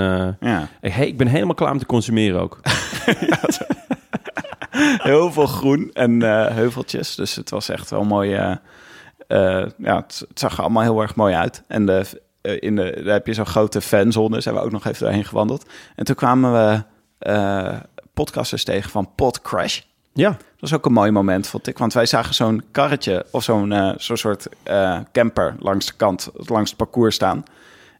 Ja. 0.40 0.68
hey, 0.80 1.06
ik 1.06 1.16
ben 1.16 1.26
helemaal 1.26 1.54
klaar 1.54 1.72
om 1.72 1.78
te 1.78 1.86
consumeren 1.86 2.40
ook. 2.40 2.60
Heel 5.02 5.32
veel 5.32 5.46
groen 5.46 5.90
en 5.92 6.22
eh, 6.22 6.54
heuveltjes. 6.54 7.14
Dus 7.14 7.34
het 7.34 7.50
was 7.50 7.68
echt 7.68 7.90
wel 7.90 8.04
mooi. 8.04 8.34
eh, 8.34 8.50
eh, 9.26 9.66
ja, 9.78 9.96
het, 9.96 10.24
het 10.28 10.38
zag 10.38 10.56
er 10.56 10.62
allemaal 10.62 10.82
heel 10.82 11.00
erg 11.00 11.14
mooi 11.14 11.34
uit. 11.34 11.62
En 11.68 11.86
de, 11.86 12.04
in 12.60 12.76
de, 12.76 13.00
daar 13.04 13.12
heb 13.14 13.26
je 13.26 13.34
zo'n 13.34 13.46
grote 13.46 13.80
fanzone. 13.80 14.40
Zijn 14.40 14.54
we 14.54 14.60
ook 14.60 14.70
nog 14.70 14.86
even 14.86 15.04
doorheen 15.04 15.24
gewandeld. 15.24 15.66
En 15.96 16.04
toen 16.04 16.14
kwamen 16.14 16.52
we 16.52 16.82
podcasters 18.14 18.64
tegen 18.64 18.90
van 18.90 19.14
Pod 19.14 19.42
Crash. 19.42 19.80
Ja, 20.16 20.30
Dat 20.30 20.38
was 20.60 20.72
ook 20.74 20.86
een 20.86 20.92
mooi 20.92 21.10
moment, 21.10 21.46
vond 21.46 21.66
ik. 21.66 21.78
Want 21.78 21.92
wij 21.92 22.06
zagen 22.06 22.34
zo'n 22.34 22.62
karretje 22.70 23.26
of 23.30 23.42
zo'n 23.42 23.94
zo'n 23.96 24.16
soort 24.16 24.46
eh, 24.62 24.98
camper 25.12 25.56
langs 25.58 25.86
de 25.86 25.92
kant, 25.96 26.30
langs 26.34 26.68
het 26.70 26.78
parcours 26.78 27.14
staan. 27.14 27.42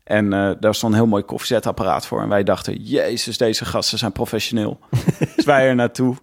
En 0.05 0.33
eh, 0.33 0.51
daar 0.61 0.75
stond 0.75 0.93
een 0.93 0.99
heel 0.99 1.09
mooi 1.09 1.23
koffiezetapparaat 1.23 2.07
voor. 2.07 2.21
En 2.23 2.29
wij 2.29 2.43
dachten, 2.45 2.83
jezus, 2.83 3.39
deze 3.39 3.65
gasten 3.65 3.99
zijn 3.99 4.13
professioneel. 4.13 4.79
dus 5.37 5.45
wij 5.45 5.69
er 5.69 5.75
naartoe. 5.75 6.17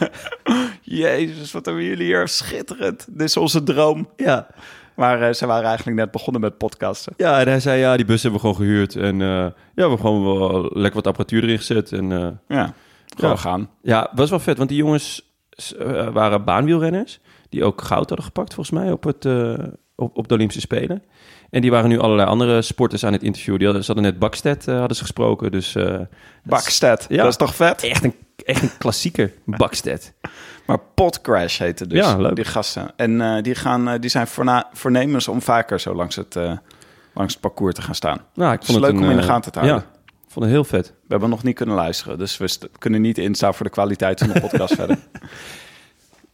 jezus, 0.82 1.52
wat 1.52 1.64
hebben 1.66 1.84
jullie 1.84 2.04
hier 2.04 2.28
schitterend. 2.28 3.06
Dit 3.08 3.20
is 3.28 3.36
onze 3.36 3.62
droom. 3.62 4.08
ja. 4.16 4.46
Maar 4.94 5.34
ze 5.34 5.46
waren 5.46 5.64
eigenlijk 5.68 5.96
net 5.96 6.10
begonnen 6.10 6.40
met 6.40 6.58
podcasten. 6.58 7.12
Ja, 7.16 7.40
en 7.40 7.48
hij 7.48 7.60
zei, 7.60 7.80
ja, 7.80 7.96
die 7.96 8.04
bus 8.06 8.22
hebben 8.22 8.40
we 8.40 8.46
gewoon 8.46 8.62
gehuurd. 8.66 8.96
En 8.96 9.18
ja, 9.18 9.52
we 9.74 9.80
hebben 9.80 9.98
gewoon 9.98 10.24
wel 10.38 10.62
lekker 10.72 10.94
wat 10.94 11.06
apparatuur 11.06 11.42
erin 11.42 11.58
gezet. 11.58 11.92
En 11.92 12.08
Ja, 12.48 12.72
gewoon 13.16 13.30
Ja. 13.30 13.36
gaan. 13.36 13.70
ja, 13.82 14.10
was 14.14 14.30
wel 14.30 14.38
vet, 14.38 14.56
want 14.56 14.68
die 14.68 14.78
jongens 14.78 15.29
waren 16.12 16.44
baanwielrenners. 16.44 17.20
Die 17.48 17.64
ook 17.64 17.82
goud 17.82 18.08
hadden 18.08 18.26
gepakt, 18.26 18.54
volgens 18.54 18.78
mij, 18.80 18.92
op, 18.92 19.04
het, 19.04 19.24
eh, 19.24 19.54
op, 19.96 20.16
op 20.16 20.28
de 20.28 20.34
Olympische 20.34 20.60
Spelen. 20.62 21.02
En 21.50 21.60
die 21.60 21.70
waren 21.70 21.88
nu 21.88 21.98
allerlei 21.98 22.28
andere 22.28 22.62
sporters 22.62 23.04
aan 23.04 23.12
het 23.12 23.22
interviewen. 23.22 23.58
Die 23.58 23.66
hadden, 23.68 23.84
ze 23.86 23.92
hadden 23.92 24.10
net 24.12 24.20
Bakstedt 24.20 24.68
eh, 24.68 24.78
hadden 24.78 24.96
ze 24.96 25.02
gesproken, 25.02 25.50
dus... 25.50 25.74
eh, 25.74 25.98
Bakstedt, 26.44 27.06
Ja. 27.08 27.16
dat 27.16 27.26
is 27.26 27.36
toch 27.36 27.54
vet? 27.54 27.82
echt 27.82 28.04
een, 28.04 28.14
echt 28.44 28.62
een 28.62 28.70
klassieker, 28.78 29.32
Bakstedt. 29.62 30.12
Maar 30.66 30.78
Podcrash 30.94 31.58
heette 31.58 31.86
dus, 31.86 31.98
Ja, 31.98 32.16
leuk. 32.16 32.36
die 32.36 32.44
gasten. 32.44 32.90
En 32.96 33.20
eh, 33.20 33.42
die, 33.42 33.54
gaan, 33.54 33.88
eh, 33.88 34.00
die 34.00 34.10
zijn 34.10 34.26
voorna- 34.26 34.68
voornemens 34.72 35.28
om 35.28 35.42
vaker 35.42 35.80
zo 35.80 35.94
langs 35.94 36.16
het, 36.16 36.36
eh, 36.36 36.52
langs 37.14 37.32
het 37.32 37.42
parcours 37.42 37.74
te 37.74 37.82
gaan 37.82 37.94
staan. 37.94 38.18
Nou, 38.34 38.52
ik 38.52 38.58
Het 38.58 38.68
vond 38.70 38.78
het 38.84 38.90
leuk 38.92 39.00
een, 39.00 39.04
om 39.06 39.10
in 39.10 39.16
de 39.16 39.22
eh, 39.22 39.28
gaten 39.28 39.52
te 39.52 39.58
houden. 39.58 39.82
Ja, 39.89 39.89
vond 40.30 40.44
het 40.44 40.54
heel 40.54 40.64
vet. 40.64 40.86
We 40.86 41.06
hebben 41.08 41.28
nog 41.28 41.42
niet 41.42 41.54
kunnen 41.54 41.74
luisteren, 41.74 42.18
dus 42.18 42.36
we 42.36 42.58
kunnen 42.78 43.00
niet 43.00 43.18
instaan 43.18 43.54
voor 43.54 43.66
de 43.66 43.72
kwaliteit 43.72 44.18
van 44.18 44.28
de 44.28 44.40
podcast 44.40 44.74
verder. 44.74 44.98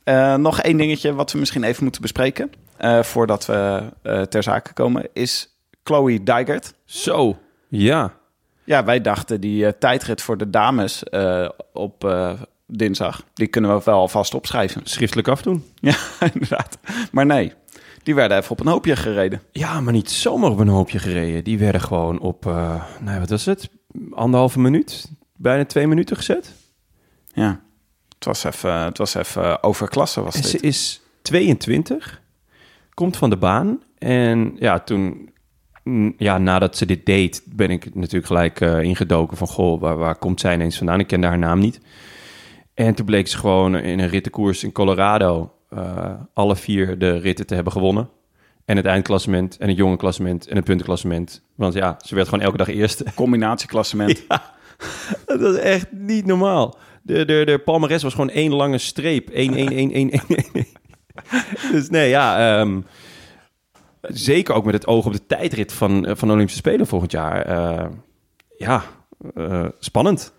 Eh, 0.06 0.34
nog 0.34 0.60
één 0.60 0.76
dingetje 0.76 1.14
wat 1.14 1.32
we 1.32 1.38
misschien 1.38 1.64
even 1.64 1.82
moeten 1.82 2.02
bespreken, 2.02 2.50
eh, 2.76 3.02
voordat 3.02 3.46
we 3.46 3.82
eh, 4.02 4.22
ter 4.22 4.42
zake 4.42 4.72
komen, 4.72 5.08
is 5.12 5.56
Chloe 5.84 6.22
Dijgert. 6.22 6.74
Zo, 6.84 7.38
ja. 7.68 8.14
Ja, 8.64 8.84
wij 8.84 9.00
dachten 9.00 9.40
die 9.40 9.78
tijdrit 9.78 10.22
voor 10.22 10.36
de 10.36 10.50
dames 10.50 11.02
op 11.72 12.14
dinsdag, 12.66 13.24
die 13.34 13.46
kunnen 13.46 13.76
we 13.76 13.82
wel 13.84 13.98
alvast 13.98 14.34
opschrijven. 14.34 14.80
Schriftelijk 14.84 15.28
afdoen. 15.28 15.64
Ja, 15.80 15.96
inderdaad. 16.32 16.78
Maar 17.12 17.26
nee, 17.26 17.52
die 18.06 18.14
werden 18.14 18.36
even 18.38 18.50
op 18.50 18.60
een 18.60 18.66
hoopje 18.66 18.96
gereden. 18.96 19.42
Ja, 19.52 19.80
maar 19.80 19.92
niet 19.92 20.10
zomaar 20.10 20.50
op 20.50 20.58
een 20.58 20.68
hoopje 20.68 20.98
gereden. 20.98 21.44
Die 21.44 21.58
werden 21.58 21.80
gewoon 21.80 22.18
op, 22.18 22.46
eh 22.46 22.82
nou, 23.00 23.20
wat 23.20 23.30
was 23.30 23.44
het? 23.44 23.70
Anderhalve 24.10 24.60
minuut? 24.60 25.12
Bijna 25.36 25.64
twee 25.64 25.86
minuten 25.86 26.16
gezet. 26.16 26.52
Ja, 27.26 27.60
het 28.14 28.24
was 28.24 28.44
even, 28.44 28.72
het 28.72 28.98
was 28.98 29.14
even 29.14 29.62
overklasse 29.62 30.22
was 30.22 30.34
En 30.34 30.42
dit. 30.42 30.50
ze 30.50 30.58
is 30.58 31.00
22, 31.22 32.22
komt 32.94 33.16
van 33.16 33.30
de 33.30 33.36
baan. 33.36 33.82
En 33.98 34.56
ja, 34.58 34.78
toen, 34.78 35.30
ja, 36.16 36.38
nadat 36.38 36.76
ze 36.76 36.86
dit 36.86 37.06
deed, 37.06 37.42
ben 37.46 37.70
ik 37.70 37.94
natuurlijk 37.94 38.26
gelijk 38.26 38.60
eh, 38.60 38.80
ingedoken 38.80 39.36
van, 39.36 39.46
goh, 39.46 39.80
waar, 39.80 39.96
waar 39.96 40.16
komt 40.16 40.40
zij 40.40 40.54
ineens 40.54 40.76
vandaan? 40.76 41.00
Ik 41.00 41.06
kende 41.06 41.26
haar 41.26 41.38
naam 41.38 41.58
niet. 41.58 41.80
En 42.74 42.94
toen 42.94 43.06
bleek 43.06 43.28
ze 43.28 43.38
gewoon 43.38 43.76
in 43.76 43.98
een 43.98 44.08
rittenkoers 44.08 44.64
in 44.64 44.72
Colorado 44.72 45.55
eh, 45.68 46.14
alle 46.32 46.56
vier 46.56 46.98
de 46.98 47.18
ritten 47.18 47.46
te 47.46 47.54
hebben 47.54 47.72
gewonnen. 47.72 48.08
En 48.64 48.76
het 48.76 48.86
eindklassement, 48.86 49.56
en 49.56 49.68
het 49.68 49.76
jonge 49.76 49.96
klassement, 49.96 50.46
en 50.48 50.56
het 50.56 50.64
puntenklassement. 50.64 51.42
Want 51.54 51.74
ja, 51.74 51.96
ze 52.04 52.14
werd 52.14 52.28
gewoon 52.28 52.44
elke 52.44 52.56
dag 52.56 52.68
eerste. 52.68 53.04
Combinatieklassement. 53.14 54.24
Dat 55.26 55.40
was 55.40 55.56
echt 55.56 55.92
niet 55.92 56.26
normaal. 56.26 56.78
De, 57.02 57.24
de, 57.24 57.42
de 57.44 57.58
palmares 57.58 58.02
was 58.02 58.14
gewoon 58.14 58.30
één 58.30 58.52
lange 58.52 58.78
streep. 58.78 59.28
1, 59.28 59.54
1, 59.54 59.72
1, 59.72 59.92
1, 59.92 60.10
1, 60.10 60.22
1. 60.52 60.66
Dus 61.72 61.90
nee, 61.90 62.08
ja. 62.08 62.58
ehm, 62.58 62.80
zeker 64.00 64.54
ook 64.54 64.64
met 64.64 64.74
het 64.74 64.86
oog 64.86 65.06
op 65.06 65.12
de 65.12 65.26
tijdrit 65.26 65.72
van, 65.72 66.06
eh, 66.06 66.16
van 66.16 66.28
de 66.28 66.34
Olympische 66.34 66.60
Spelen 66.60 66.86
volgend 66.86 67.12
jaar. 67.12 67.42
Eh, 67.42 67.86
ja, 68.56 68.82
spannend. 69.78 70.34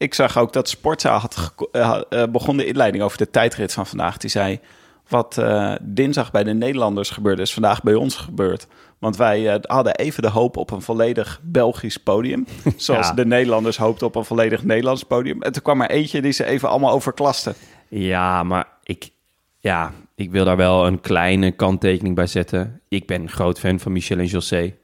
Ik 0.00 0.14
zag 0.14 0.38
ook 0.38 0.52
dat 0.52 0.68
Sportza 0.68 1.18
had 1.18 1.54
eh, 1.72 2.00
eh, 2.10 2.28
begon 2.30 2.56
de 2.56 2.66
inleiding 2.66 3.04
over 3.04 3.18
de 3.18 3.30
tijdrit 3.30 3.72
van 3.72 3.86
vandaag. 3.86 4.16
Die 4.16 4.30
zei, 4.30 4.60
wat 5.08 5.38
eh, 5.38 5.74
dinsdag 5.82 6.30
bij 6.30 6.44
de 6.44 6.52
Nederlanders 6.54 7.10
gebeurde, 7.10 7.42
is 7.42 7.52
vandaag 7.52 7.82
bij 7.82 7.94
ons 7.94 8.16
gebeurd. 8.16 8.66
Want 8.98 9.16
wij 9.16 9.60
hadden 9.62 9.94
even 9.96 10.22
de 10.22 10.28
hoop 10.28 10.56
op 10.56 10.70
een 10.70 10.82
volledig 10.82 11.40
Belgisch 11.42 11.96
podium. 11.96 12.46
Zoals 12.76 13.06
Ja. 13.06 13.12
de 13.14 13.26
Nederlanders 13.26 13.76
hoopten 13.76 14.06
op 14.06 14.14
een 14.14 14.24
volledig 14.24 14.62
Nederlands 14.62 15.02
podium. 15.02 15.42
En 15.42 15.52
toen 15.52 15.62
kwam 15.62 15.80
er 15.80 15.90
eentje 15.90 16.22
die 16.22 16.32
ze 16.32 16.44
even 16.44 16.68
allemaal 16.68 16.92
overklaste. 16.92 17.54
Ja, 17.88 18.42
maar 18.42 18.68
ik, 18.82 19.10
ja, 19.58 19.92
ik 20.14 20.30
wil 20.30 20.44
daar 20.44 20.56
wel 20.56 20.86
een 20.86 21.00
kleine 21.00 21.50
kanttekening 21.50 22.14
bij 22.14 22.26
zetten. 22.26 22.80
Ik 22.88 23.06
ben 23.06 23.20
een 23.22 23.30
groot 23.30 23.58
fan 23.58 23.78
van 23.80 23.92
Michel 23.92 24.18
en 24.18 24.26
José. 24.26 24.74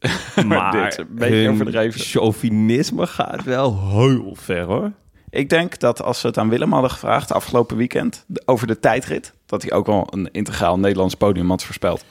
Maar 0.46 0.72
Dit 0.72 0.98
een 0.98 1.06
beetje 1.10 1.48
overdreven. 1.50 2.00
chauvinisme 2.00 3.06
gaat 3.06 3.44
wel 3.44 3.90
heel 3.90 4.34
ver, 4.38 4.62
hoor. 4.64 4.92
Ik 5.30 5.48
denk 5.48 5.78
dat 5.78 6.02
als 6.02 6.22
we 6.22 6.28
het 6.28 6.38
aan 6.38 6.48
Willem 6.48 6.72
hadden 6.72 6.90
gevraagd 6.90 7.32
afgelopen 7.32 7.76
weekend 7.76 8.26
over 8.44 8.66
de 8.66 8.78
tijdrit, 8.80 9.34
dat 9.46 9.62
hij 9.62 9.72
ook 9.72 9.86
wel 9.86 10.06
een 10.10 10.28
integraal 10.32 10.78
Nederlands 10.78 11.14
podium 11.14 11.50
had 11.50 11.64
voorspeld. 11.64 12.04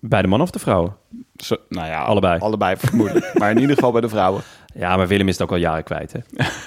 Bij 0.00 0.22
de 0.22 0.28
man 0.28 0.40
of 0.40 0.50
de 0.50 0.58
vrouwen? 0.58 0.96
Zo, 1.36 1.56
nou 1.68 1.86
ja, 1.86 2.02
Allebei. 2.02 2.38
Allebei 2.40 2.76
vermoedelijk. 2.76 3.30
maar 3.38 3.50
in 3.50 3.58
ieder 3.58 3.74
geval 3.74 3.92
bij 3.92 4.00
de 4.00 4.08
vrouwen. 4.08 4.42
Ja, 4.74 4.96
maar 4.96 5.06
Willem 5.08 5.28
is 5.28 5.32
het 5.34 5.42
ook 5.42 5.50
al 5.50 5.56
jaren 5.56 5.84
kwijt, 5.84 6.12
hè? 6.12 6.20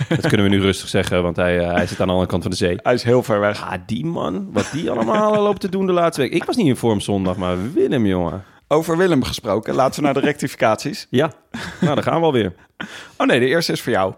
Dat 0.10 0.28
kunnen 0.28 0.46
we 0.50 0.56
nu 0.56 0.62
rustig 0.62 0.90
zeggen, 0.90 1.24
want 1.24 1.36
hij, 1.36 1.60
eh, 1.60 1.72
hij 1.74 1.88
zit 1.88 2.00
aan 2.00 2.06
de 2.08 2.12
andere 2.12 2.30
kant 2.30 2.42
van 2.42 2.52
de 2.52 2.58
zee. 2.58 2.78
Hij 2.84 2.94
is 2.94 3.04
heel 3.04 3.24
ver 3.24 3.40
weg. 3.40 3.62
Ah, 3.62 3.74
die 3.86 4.06
man, 4.06 4.50
wat 4.52 4.70
die 4.72 4.92
allemaal 4.92 5.42
loopt 5.44 5.60
te 5.60 5.70
doen 5.70 5.86
de 5.86 5.92
laatste 5.92 6.22
week. 6.22 6.34
Ik 6.34 6.44
was 6.44 6.56
niet 6.56 6.68
in 6.68 6.76
vorm 6.76 7.00
zondag, 7.00 7.38
maar 7.38 7.74
Willem, 7.74 8.06
jongen. 8.06 8.44
Over 8.68 8.98
Willem 8.98 9.24
gesproken, 9.24 9.74
laten 9.76 9.96
we 10.00 10.06
naar 10.06 10.14
de 10.14 10.20
rectificaties. 10.32 11.08
Ja, 11.10 11.32
nou, 11.82 11.96
daar 11.96 12.04
gaan 12.04 12.20
we 12.20 12.26
alweer. 12.26 12.54
Oh 13.18 13.28
nee, 13.28 13.40
de 13.40 13.46
eerste 13.46 13.72
is 13.72 13.82
voor 13.82 13.92
jou. 13.92 14.14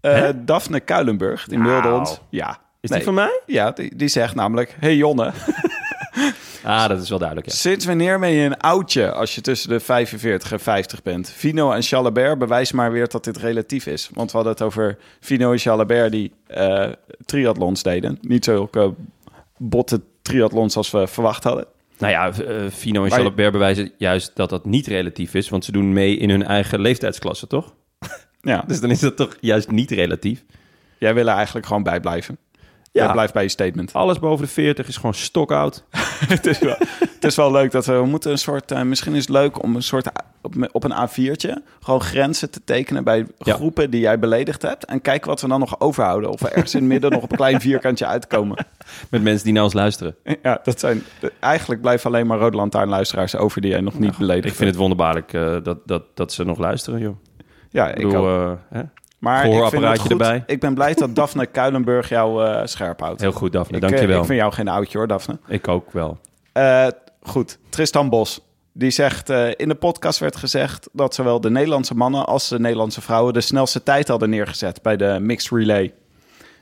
Hè? 0.00 0.44
Daphne 0.44 0.80
Kuilenburg, 0.80 1.44
die 1.48 1.58
mailde 1.58 1.88
Nou. 1.88 1.98
ons. 1.98 2.20
Ja. 2.30 2.58
Is 2.80 2.90
Nee. 2.90 2.98
die 2.98 3.06
van 3.06 3.14
mij? 3.16 3.40
Ja, 3.46 3.70
die, 3.70 3.96
die 3.96 4.08
zegt 4.08 4.34
namelijk... 4.34 4.76
Hey 4.80 4.96
Jonne, 4.96 5.32
Ah, 6.64 6.88
dat 6.88 7.02
is 7.02 7.08
wel 7.08 7.18
duidelijk, 7.18 7.48
ja. 7.48 7.54
sinds 7.54 7.84
wanneer 7.84 8.18
ben 8.18 8.30
je 8.30 8.44
een 8.44 8.56
oudje 8.58 9.12
als 9.12 9.34
je 9.34 9.40
tussen 9.40 9.68
de 9.68 9.80
45 9.80 10.52
en 10.52 10.60
50 10.60 11.02
bent? 11.02 11.30
Vino 11.30 11.72
en 11.72 11.82
Chalabert, 11.82 12.38
bewijs 12.38 12.72
maar 12.72 12.92
weer 12.92 13.08
dat 13.08 13.24
dit 13.24 13.36
relatief 13.36 13.86
is. 13.86 14.10
Want 14.14 14.30
we 14.30 14.36
hadden 14.36 14.52
het 14.56 14.62
over 14.62 14.98
Vino 15.20 15.52
en 15.52 15.58
Chalabert 15.58 16.12
die 16.12 16.32
eh 16.46 16.88
triathlons 17.24 17.82
deden. 17.82 18.18
Niet 18.20 18.44
zulke 18.44 18.94
botte 19.56 20.00
triathlons 20.22 20.76
als 20.76 20.90
we 20.90 21.06
verwacht 21.06 21.44
hadden. 21.44 21.66
Nou 22.00 22.12
ja, 22.12 22.32
eh, 22.32 22.70
Fino 22.70 23.04
en 23.04 23.10
Jalabert 23.10 23.52
bewijzen 23.52 23.92
juist 23.98 24.36
dat 24.36 24.50
dat 24.50 24.64
niet 24.64 24.86
relatief 24.86 25.34
is, 25.34 25.48
want 25.48 25.64
ze 25.64 25.72
doen 25.72 25.92
mee 25.92 26.16
in 26.16 26.30
hun 26.30 26.42
eigen 26.44 26.80
leeftijdsklasse, 26.80 27.46
toch? 27.46 27.74
Ja, 28.42 28.64
Dus 28.66 28.80
dan 28.80 28.90
is 28.90 29.00
dat 29.00 29.16
toch 29.16 29.36
juist 29.40 29.70
niet 29.70 29.90
relatief? 29.90 30.44
jij 30.98 31.14
wil 31.14 31.28
er 31.28 31.34
eigenlijk 31.34 31.66
gewoon 31.66 31.82
bij 31.82 32.00
blijven. 32.00 32.38
Ja. 32.92 33.04
Jij 33.04 33.12
blijft 33.12 33.32
bij 33.32 33.42
je 33.42 33.48
statement. 33.48 33.92
Alles 33.92 34.18
boven 34.18 34.44
de 34.44 34.50
40 34.52 34.88
is 34.88 34.96
gewoon 34.96 35.14
stokoud. 35.14 35.84
het, 36.34 36.46
is 36.46 36.58
wel, 36.58 36.76
het 37.10 37.24
is 37.24 37.36
wel 37.36 37.50
leuk 37.52 37.70
dat 37.70 37.86
we, 37.86 37.92
we 37.92 38.06
moeten 38.06 38.30
een 38.30 38.38
soort... 38.38 38.72
eh, 38.72 38.82
misschien 38.82 39.14
is 39.14 39.20
het 39.20 39.28
leuk 39.30 39.62
om 39.62 39.76
een 39.76 39.82
soort 39.82 40.06
op, 40.42 40.54
op 40.72 40.84
een 40.84 40.92
A4'tje... 41.08 41.52
gewoon 41.80 42.00
grenzen 42.00 42.50
te 42.50 42.60
tekenen 42.64 43.04
bij 43.04 43.26
Ja. 43.38 43.54
groepen 43.54 43.90
die 43.90 44.00
jij 44.00 44.18
beledigd 44.18 44.62
hebt. 44.62 44.84
En 44.84 45.00
kijken 45.00 45.28
wat 45.28 45.40
we 45.40 45.48
dan 45.48 45.60
nog 45.60 45.80
overhouden. 45.80 46.30
Of 46.30 46.40
we 46.40 46.48
ergens 46.48 46.74
in 46.74 46.80
het 46.80 46.88
midden 46.88 47.10
nog 47.10 47.22
op 47.22 47.30
een 47.30 47.36
klein 47.36 47.60
vierkantje 47.70 48.06
uitkomen. 48.06 48.66
Met 49.10 49.22
mensen 49.22 49.44
die 49.44 49.52
naar 49.52 49.62
ons 49.62 49.72
luisteren. 49.72 50.14
Ja, 50.42 50.60
dat 50.62 50.80
zijn... 50.80 51.02
Eigenlijk 51.40 51.80
blijven 51.80 52.10
alleen 52.10 52.26
maar 52.26 52.38
Rode 52.38 52.56
Lantaarnluisteraars 52.56 53.36
over 53.36 53.60
die 53.60 53.70
jij 53.70 53.80
nog 53.80 53.98
niet 53.98 54.18
beledigd 54.18 54.46
Ik 54.46 54.54
vind 54.54 54.68
het 54.70 54.78
wonderbaarlijk 54.78 55.32
eh, 55.32 55.56
dat, 55.62 55.78
dat, 55.86 56.02
dat 56.14 56.32
ze 56.32 56.44
nog 56.44 56.58
luisteren, 56.58 57.00
joh. 57.00 57.16
Ja, 57.70 57.88
Ik 57.88 57.94
bedoel, 57.94 58.28
ook. 58.28 58.48
eh, 58.70 58.78
hè? 58.78 58.82
Maar 59.18 59.46
ik 59.46 59.64
vind 59.68 59.82
het 59.84 59.98
goed. 59.98 60.10
erbij. 60.10 60.42
Ik 60.46 60.60
ben 60.60 60.74
blij 60.74 60.94
dat 60.94 61.14
Daphne 61.14 61.46
Kuilenburg 61.56 62.08
jou 62.08 62.44
eh, 62.46 62.60
scherp 62.66 63.00
houdt. 63.00 63.20
heel 63.20 63.32
goed, 63.32 63.52
Daphne. 63.52 63.76
ik, 63.76 63.82
eh, 63.82 63.88
Dankjewel. 63.88 64.20
Ik 64.20 64.26
vind 64.26 64.38
jou 64.38 64.52
geen 64.52 64.68
oudje 64.68 64.98
hoor, 64.98 65.06
Daphne. 65.06 65.38
Ik 65.48 65.68
ook 65.68 65.92
wel. 65.92 66.18
Goed, 67.22 67.58
Tristan 67.68 68.08
Bos. 68.08 68.40
Die 68.72 68.90
zegt, 68.90 69.30
eh, 69.30 69.48
in 69.56 69.68
de 69.68 69.74
podcast 69.74 70.18
werd 70.18 70.36
gezegd 70.36 70.88
dat 70.92 71.14
zowel 71.14 71.40
de 71.40 71.50
Nederlandse 71.50 71.94
mannen 71.94 72.26
als 72.26 72.48
de 72.48 72.60
Nederlandse 72.60 73.00
vrouwen 73.00 73.32
de 73.32 73.40
snelste 73.40 73.82
tijd 73.82 74.08
hadden 74.08 74.30
neergezet 74.30 74.82
bij 74.82 74.96
de 74.96 75.18
mixed 75.20 75.58
relay. 75.58 75.94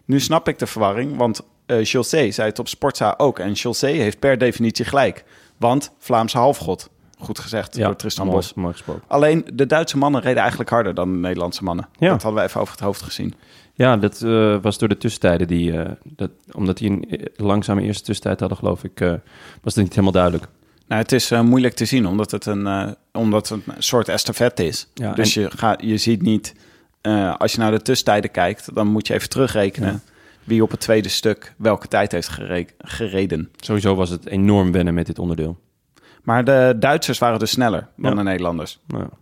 Nu 0.04 0.20
snap 0.20 0.48
ik 0.48 0.58
de 0.58 0.66
verwarring, 0.66 1.16
want 1.16 1.40
eh 1.66 1.84
José 1.84 2.30
zei 2.30 2.48
het 2.48 2.58
op 2.58 2.68
Sportza 2.68 3.14
ook. 3.16 3.38
En 3.38 3.52
José 3.52 3.86
heeft 3.86 4.18
per 4.18 4.38
definitie 4.38 4.84
gelijk. 4.84 5.24
Want 5.56 5.92
Vlaamse 5.98 6.38
halfgod. 6.38 6.90
Goed 7.18 7.38
gezegd 7.38 7.78
door 7.78 7.96
Tristan 7.96 8.26
mooi, 8.26 8.36
Bos. 8.38 8.54
mooi 8.54 8.72
gesproken. 8.72 9.02
Alleen 9.06 9.46
de 9.54 9.66
Duitse 9.66 9.98
mannen 9.98 10.20
reden 10.20 10.40
eigenlijk 10.40 10.70
harder 10.70 10.94
dan 10.94 11.12
de 11.12 11.18
Nederlandse 11.18 11.64
mannen. 11.64 11.88
Ja. 11.98 12.10
Dat 12.10 12.22
hadden 12.22 12.40
we 12.42 12.48
even 12.48 12.60
over 12.60 12.72
het 12.72 12.82
hoofd 12.82 13.02
gezien. 13.02 13.34
Ja, 13.74 13.96
dat 13.96 14.22
eh, 14.22 14.56
was 14.62 14.78
door 14.78 14.88
de 14.88 14.96
tussentijden. 14.96 15.46
Die, 15.46 15.72
dat, 16.04 16.30
omdat 16.52 16.78
die 16.78 16.90
een 16.90 17.30
langzame 17.46 17.82
eerste 17.82 18.02
tussentijd 18.02 18.40
hadden, 18.40 18.58
geloof 18.58 18.84
ik, 18.84 18.98
was 19.62 19.74
het 19.74 19.76
niet 19.76 19.90
helemaal 19.90 20.12
duidelijk. 20.12 20.48
Nou, 20.88 21.02
het 21.02 21.12
is 21.12 21.30
eh, 21.30 21.40
moeilijk 21.40 21.74
te 21.74 21.84
zien, 21.84 22.06
omdat 22.06 22.30
het 22.30 22.46
een, 22.46 22.66
eh, 22.66 22.88
omdat 23.12 23.48
het 23.48 23.66
een 23.66 23.74
soort 23.82 24.08
estafette 24.08 24.66
is. 24.66 24.88
Ja, 24.94 25.12
dus 25.12 25.36
en- 25.36 25.42
je, 25.42 25.50
gaat, 25.50 25.82
je 25.82 25.96
ziet 25.96 26.22
niet, 26.22 26.54
eh, 27.00 27.34
als 27.36 27.52
je 27.52 27.58
naar 27.58 27.70
de 27.70 27.82
tussentijden 27.82 28.30
kijkt, 28.30 28.74
dan 28.74 28.86
moet 28.86 29.06
je 29.06 29.14
even 29.14 29.28
terugrekenen 29.28 30.02
wie 30.44 30.62
op 30.62 30.70
het 30.70 30.80
tweede 30.80 31.08
stuk 31.08 31.54
welke 31.56 31.88
tijd 31.88 32.12
heeft 32.12 32.28
gere- 32.28 32.66
gereden. 32.78 33.50
Sowieso 33.56 33.94
was 33.94 34.10
het 34.10 34.26
enorm 34.26 34.72
wennen 34.72 34.94
met 34.94 35.06
dit 35.06 35.18
onderdeel. 35.18 35.58
Maar 36.22 36.44
de 36.44 36.76
Duitsers 36.78 37.18
waren 37.18 37.38
dus 37.38 37.50
sneller 37.50 37.88
dan 37.96 38.10
Ja. 38.10 38.16
de 38.16 38.22
Nederlanders. 38.22 38.78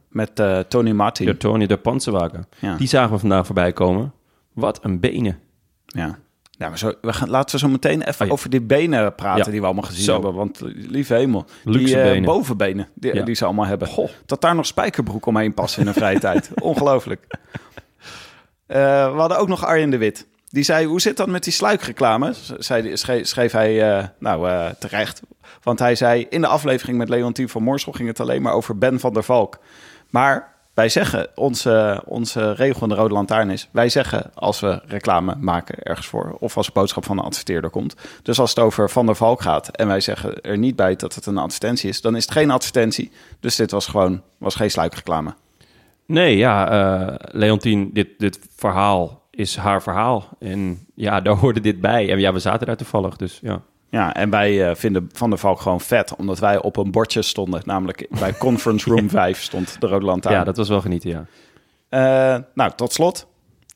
Met 0.08 0.42
Tony 0.68 0.90
Martin. 0.92 1.26
de 1.26 1.36
Tony 1.36 1.66
de 1.66 1.76
Panzerwagen. 1.76 2.46
Die 2.78 2.88
zagen 2.88 3.12
we 3.12 3.18
vandaag 3.18 3.46
voorbij 3.46 3.72
komen. 3.72 4.12
Wat 4.52 4.84
een 4.84 5.00
benen. 5.00 5.38
Ja. 5.86 6.18
Ja, 6.58 6.68
maar 6.68 6.78
zo, 6.78 6.92
we 7.00 7.12
gaan, 7.12 7.30
laten 7.30 7.54
we 7.54 7.66
zo 7.66 7.68
meteen 7.68 8.02
even 8.02 8.20
Oh 8.20 8.26
ja. 8.26 8.32
over 8.32 8.50
die 8.50 8.60
benen 8.60 9.14
praten 9.14 9.44
Ja. 9.44 9.50
die 9.50 9.60
we 9.60 9.66
allemaal 9.66 9.84
gezien 9.84 10.04
Zo. 10.04 10.12
hebben. 10.12 10.34
Want 10.34 10.60
lieve 10.64 11.14
hemel, 11.14 11.44
Luxe 11.64 11.84
die 11.86 11.96
eh, 11.96 12.02
benen. 12.10 12.24
bovenbenen 12.24 12.88
die, 12.94 13.14
Ja. 13.14 13.22
die 13.22 13.34
ze 13.34 13.44
allemaal 13.44 13.66
hebben. 13.66 13.88
Dat 14.26 14.40
daar 14.40 14.54
nog 14.54 14.66
spijkerbroek 14.66 15.26
omheen 15.26 15.54
passen 15.54 15.80
in 15.82 15.88
een 15.88 15.94
vrije 15.94 16.18
tijd. 16.18 16.50
Ongelooflijk. 16.60 17.26
Eh, 18.66 18.76
we 19.12 19.18
hadden 19.18 19.38
ook 19.38 19.48
nog 19.48 19.64
Arjen 19.64 19.90
de 19.90 19.98
Wit. 19.98 20.26
Die 20.48 20.62
zei, 20.64 20.86
hoe 20.86 21.00
zit 21.00 21.16
dat 21.16 21.26
met 21.28 21.44
die 21.44 21.52
sluikreclame? 21.52 22.32
Zei, 22.58 22.96
schreef, 22.96 23.26
schreef 23.26 23.52
hij, 23.52 23.96
eh, 23.98 24.04
nou 24.18 24.72
terecht. 24.78 25.20
Want 25.62 25.78
hij 25.78 25.94
zei, 25.94 26.26
in 26.30 26.40
de 26.40 26.46
aflevering 26.46 26.98
met 26.98 27.08
Leontien 27.08 27.48
van 27.48 27.62
Moorsel 27.62 27.92
ging 27.92 28.08
het 28.08 28.20
alleen 28.20 28.42
maar 28.42 28.52
over 28.52 28.78
Ben 28.78 29.00
van 29.00 29.12
der 29.12 29.22
Valk. 29.24 29.58
Maar 30.10 30.54
wij 30.76 30.88
zeggen, 30.88 31.28
onze, 31.34 32.02
onze 32.04 32.52
regel 32.52 32.82
in 32.82 32.88
de 32.88 32.94
Rode 32.94 33.14
Lantaarn 33.14 33.50
is... 33.50 33.68
wij 33.72 33.88
zeggen 33.88 34.30
als 34.34 34.60
we 34.60 34.80
reclame 34.86 35.34
maken 35.40 35.82
ergens 35.82 36.06
voor... 36.06 36.36
of 36.38 36.56
als 36.56 36.66
een 36.66 36.72
boodschap 36.72 37.04
van 37.04 37.18
een 37.18 37.24
adverteerder 37.24 37.70
komt. 37.70 37.94
Dus 38.22 38.38
als 38.38 38.50
het 38.50 38.58
over 38.58 38.90
Van 38.90 39.06
der 39.06 39.16
Valk 39.16 39.42
gaat... 39.42 39.68
en 39.68 39.86
wij 39.86 40.00
zeggen 40.00 40.40
er 40.40 40.58
niet 40.58 40.76
bij 40.76 40.96
dat 40.96 41.14
het 41.14 41.26
een 41.26 41.38
advertentie 41.38 41.88
is... 41.88 42.00
dan 42.00 42.16
is 42.16 42.22
het 42.22 42.32
geen 42.32 42.50
advertentie. 42.50 43.10
Dus 43.40 43.56
dit 43.56 43.70
was 43.70 43.86
gewoon 43.86 44.22
was 44.38 44.54
geen 44.54 44.70
sluikreclame. 44.70 45.34
Nee, 46.06 46.36
ja, 46.36 46.70
eh 46.70 47.14
Leontien, 47.32 47.90
dit, 47.92 48.08
dit 48.18 48.38
verhaal 48.56 49.28
is 49.30 49.56
haar 49.56 49.82
verhaal. 49.82 50.28
En 50.38 50.86
ja, 50.94 51.20
daar 51.20 51.36
hoorde 51.36 51.60
dit 51.60 51.80
bij. 51.80 52.10
En 52.10 52.18
ja, 52.18 52.32
we 52.32 52.38
zaten 52.38 52.66
daar 52.66 52.76
toevallig, 52.76 53.16
dus 53.16 53.38
ja. 53.42 53.62
Ja, 53.96 54.14
en 54.14 54.30
wij 54.30 54.68
eh, 54.68 54.74
vinden 54.74 55.08
Van 55.12 55.30
der 55.30 55.38
Valk 55.38 55.60
gewoon 55.60 55.80
vet... 55.80 56.16
omdat 56.16 56.38
wij 56.38 56.62
op 56.62 56.76
een 56.76 56.90
bordje 56.90 57.22
stonden. 57.22 57.62
Namelijk 57.64 58.06
bij 58.20 58.32
Conference 58.46 58.90
Room 58.90 59.10
5 59.10 59.42
stond 59.42 59.80
de 59.80 59.86
Rode 59.86 60.04
Lantaarn. 60.04 60.36
Ja, 60.36 60.44
dat 60.44 60.56
was 60.56 60.68
wel 60.68 60.80
genieten, 60.80 61.10
ja. 61.10 61.26
Eh, 61.88 62.42
nou, 62.54 62.72
tot 62.76 62.92
slot, 62.92 63.26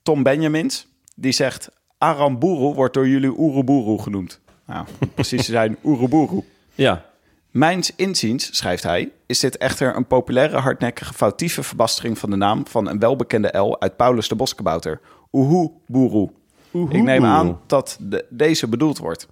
Tom 0.02 0.22
Benjamins, 0.22 0.86
die 1.16 1.32
zegt... 1.32 1.70
Aramburu 1.98 2.74
wordt 2.74 2.94
door 2.94 3.08
jullie 3.08 3.38
Oeroboeroe 3.38 4.02
genoemd. 4.02 4.40
Nou, 4.66 4.86
precies 5.14 5.44
te 5.44 5.52
zijn 5.52 5.76
Oeroboeroe. 5.84 6.44
Ja, 6.74 7.04
Mijns 7.50 7.92
inziens, 7.96 8.56
schrijft 8.56 8.82
hij, 8.82 9.12
is 9.26 9.40
dit 9.40 9.56
echter 9.56 9.96
een 9.96 10.06
populaire, 10.06 10.56
hardnekkige, 10.56 11.14
foutieve 11.14 11.62
verbastering 11.62 12.18
van 12.18 12.30
de 12.30 12.36
naam 12.36 12.66
van 12.66 12.88
een 12.88 12.98
welbekende 12.98 13.58
L 13.58 13.76
uit 13.78 13.96
Paulus 13.96 14.28
de 14.28 14.34
Boskabouter. 14.34 15.00
Oehoeboeroe. 15.32 16.30
Ik 16.72 17.02
neem 17.02 17.24
aan 17.24 17.60
dat 17.66 17.96
de, 18.00 18.24
deze 18.28 18.68
bedoeld 18.68 18.98
wordt. 18.98 19.28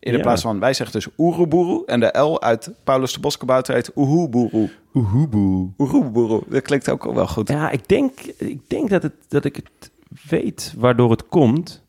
In 0.00 0.10
de 0.12 0.16
Ja. 0.16 0.22
plaats 0.22 0.42
van, 0.42 0.60
wij 0.60 0.72
zeggen 0.74 0.96
dus 1.00 1.08
Oeroboeroe 1.18 1.86
en 1.86 2.00
de 2.00 2.18
L 2.18 2.40
uit 2.42 2.72
Paulus 2.84 3.12
de 3.12 3.20
Boskabouter 3.20 3.74
heet 3.74 3.90
Oehoeboeroe. 3.96 4.70
Oehoeboe. 4.94 5.70
Oehoeboeroe, 5.78 6.42
dat 6.48 6.62
klinkt 6.62 6.88
ook 6.90 7.12
wel 7.12 7.26
goed. 7.26 7.48
Ja, 7.48 7.70
ik 7.70 7.88
denk, 7.88 8.20
ik 8.38 8.60
denk 8.70 8.90
dat, 8.90 9.02
het, 9.02 9.14
dat 9.28 9.44
ik 9.44 9.56
het 9.56 9.90
weet 10.28 10.74
waardoor 10.76 11.10
het 11.10 11.28
komt. 11.28 11.82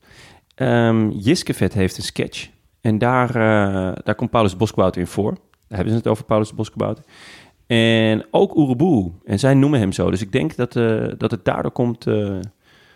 Ehm 0.55 1.09
Jiskevet 1.09 1.73
heeft 1.73 1.97
een 1.97 2.03
sketch. 2.03 2.49
En 2.81 2.97
daar, 2.97 3.29
eh, 3.29 3.95
daar 4.03 4.15
komt 4.15 4.29
Paulus 4.29 4.55
Boskabouter 4.57 5.01
in 5.01 5.07
voor. 5.07 5.31
Daar 5.33 5.77
hebben 5.77 5.89
ze 5.89 5.97
het 5.97 6.07
over 6.07 6.25
Paulus 6.25 6.53
Boskabouter. 6.53 7.03
En 7.67 8.25
ook 8.31 8.55
Oeroboe. 8.55 9.11
En 9.25 9.39
zij 9.39 9.53
noemen 9.53 9.79
hem 9.79 9.91
zo. 9.91 10.09
Dus 10.11 10.21
ik 10.21 10.31
denk 10.31 10.55
dat, 10.55 10.75
eh, 10.75 11.05
dat 11.17 11.31
het 11.31 11.45
daardoor 11.45 11.71
komt 11.71 12.07
eh, 12.07 12.39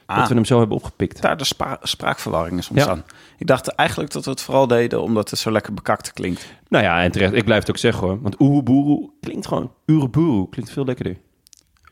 Ah. 0.05 0.17
dat 0.17 0.27
we 0.27 0.33
hem 0.33 0.45
zo 0.45 0.57
hebben 0.59 0.77
opgepikt. 0.77 1.21
Daar 1.21 1.37
de 1.37 1.45
spraakverwarring 1.81 2.57
is 2.57 2.69
ontstaan. 2.69 3.03
Ja. 3.07 3.13
Ik 3.37 3.47
dacht 3.47 3.67
eigenlijk 3.67 4.11
dat 4.11 4.25
we 4.25 4.31
het 4.31 4.41
vooral 4.41 4.67
deden 4.67 5.01
omdat 5.01 5.29
het 5.29 5.39
zo 5.39 5.51
lekker 5.51 5.73
bekakt 5.73 6.13
klinkt. 6.13 6.45
Nou 6.67 6.83
ja, 6.83 7.01
en 7.03 7.11
terecht. 7.11 7.33
Ik 7.33 7.45
blijf 7.45 7.59
het 7.59 7.69
ook 7.69 7.77
zeggen 7.77 8.07
hoor. 8.07 8.21
Want 8.21 8.39
Oeroboeroe 8.41 9.09
klinkt 9.21 9.47
gewoon... 9.47 9.71
Oeroboeroe 9.87 10.49
klinkt 10.49 10.71
veel 10.71 10.85
lekkerder. 10.85 11.17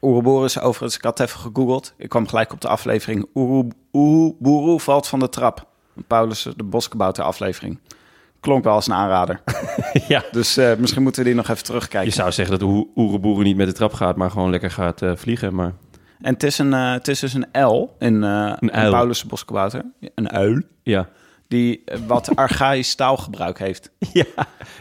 Oeroboeroe 0.02 0.46
is 0.46 0.60
overigens, 0.60 0.96
ik 0.96 1.04
had 1.04 1.20
even 1.20 1.40
gegoogeld. 1.40 1.94
Ik 1.98 2.10
kwam 2.10 2.28
gelijk 2.28 2.54
op 2.54 2.62
de 2.62 2.68
aflevering. 2.68 3.26
Oeroboeroe 3.34 4.80
valt 4.80 5.08
van 5.08 5.20
de 5.20 5.30
trap. 5.30 5.66
Paulus 6.08 6.48
de 6.56 6.64
Boskabouter 6.64 7.24
aflevering. 7.24 7.80
Klonk 8.40 8.64
wel 8.64 8.74
als 8.74 8.88
een 8.88 8.94
aanrader. 8.94 9.42
ja. 10.08 10.24
Dus 10.32 10.58
eh, 10.58 10.76
misschien 10.78 11.04
moeten 11.04 11.22
we 11.22 11.28
die 11.28 11.38
nog 11.38 11.46
even 11.46 11.58
Je 11.58 11.64
terugkijken. 11.64 12.14
zou 12.14 12.32
zeggen 12.32 12.60
dat 12.60 12.68
Oe- 12.70 12.88
Oeroboeroe 12.96 13.44
niet 13.44 13.58
met 13.58 13.68
de 13.68 13.74
trap 13.74 13.94
gaat, 13.94 14.16
maar 14.16 14.32
gewoon 14.32 14.50
lekker 14.50 14.72
gaat 14.72 15.02
eh, 15.02 15.12
vliegen. 15.16 15.56
Maar 15.56 15.74
En 16.22 16.34
het 16.34 16.44
is, 16.44 16.58
een, 16.58 16.74
eh, 16.74 16.92
het 16.92 17.08
is 17.08 17.20
dus 17.20 17.34
een 17.34 17.66
L 17.66 17.96
in, 18.00 18.24
eh 18.24 18.54
in 18.60 18.72
uil. 18.72 18.92
Paulus. 18.92 19.26
Een 20.16 20.30
uil. 20.32 20.62
ja. 20.84 21.08
Die 21.48 21.82
eh, 21.86 22.00
wat 22.08 22.36
archaïsch 22.36 22.96
taalgebruik 22.96 23.60
heeft. 23.60 23.92
Ja, 24.14 24.26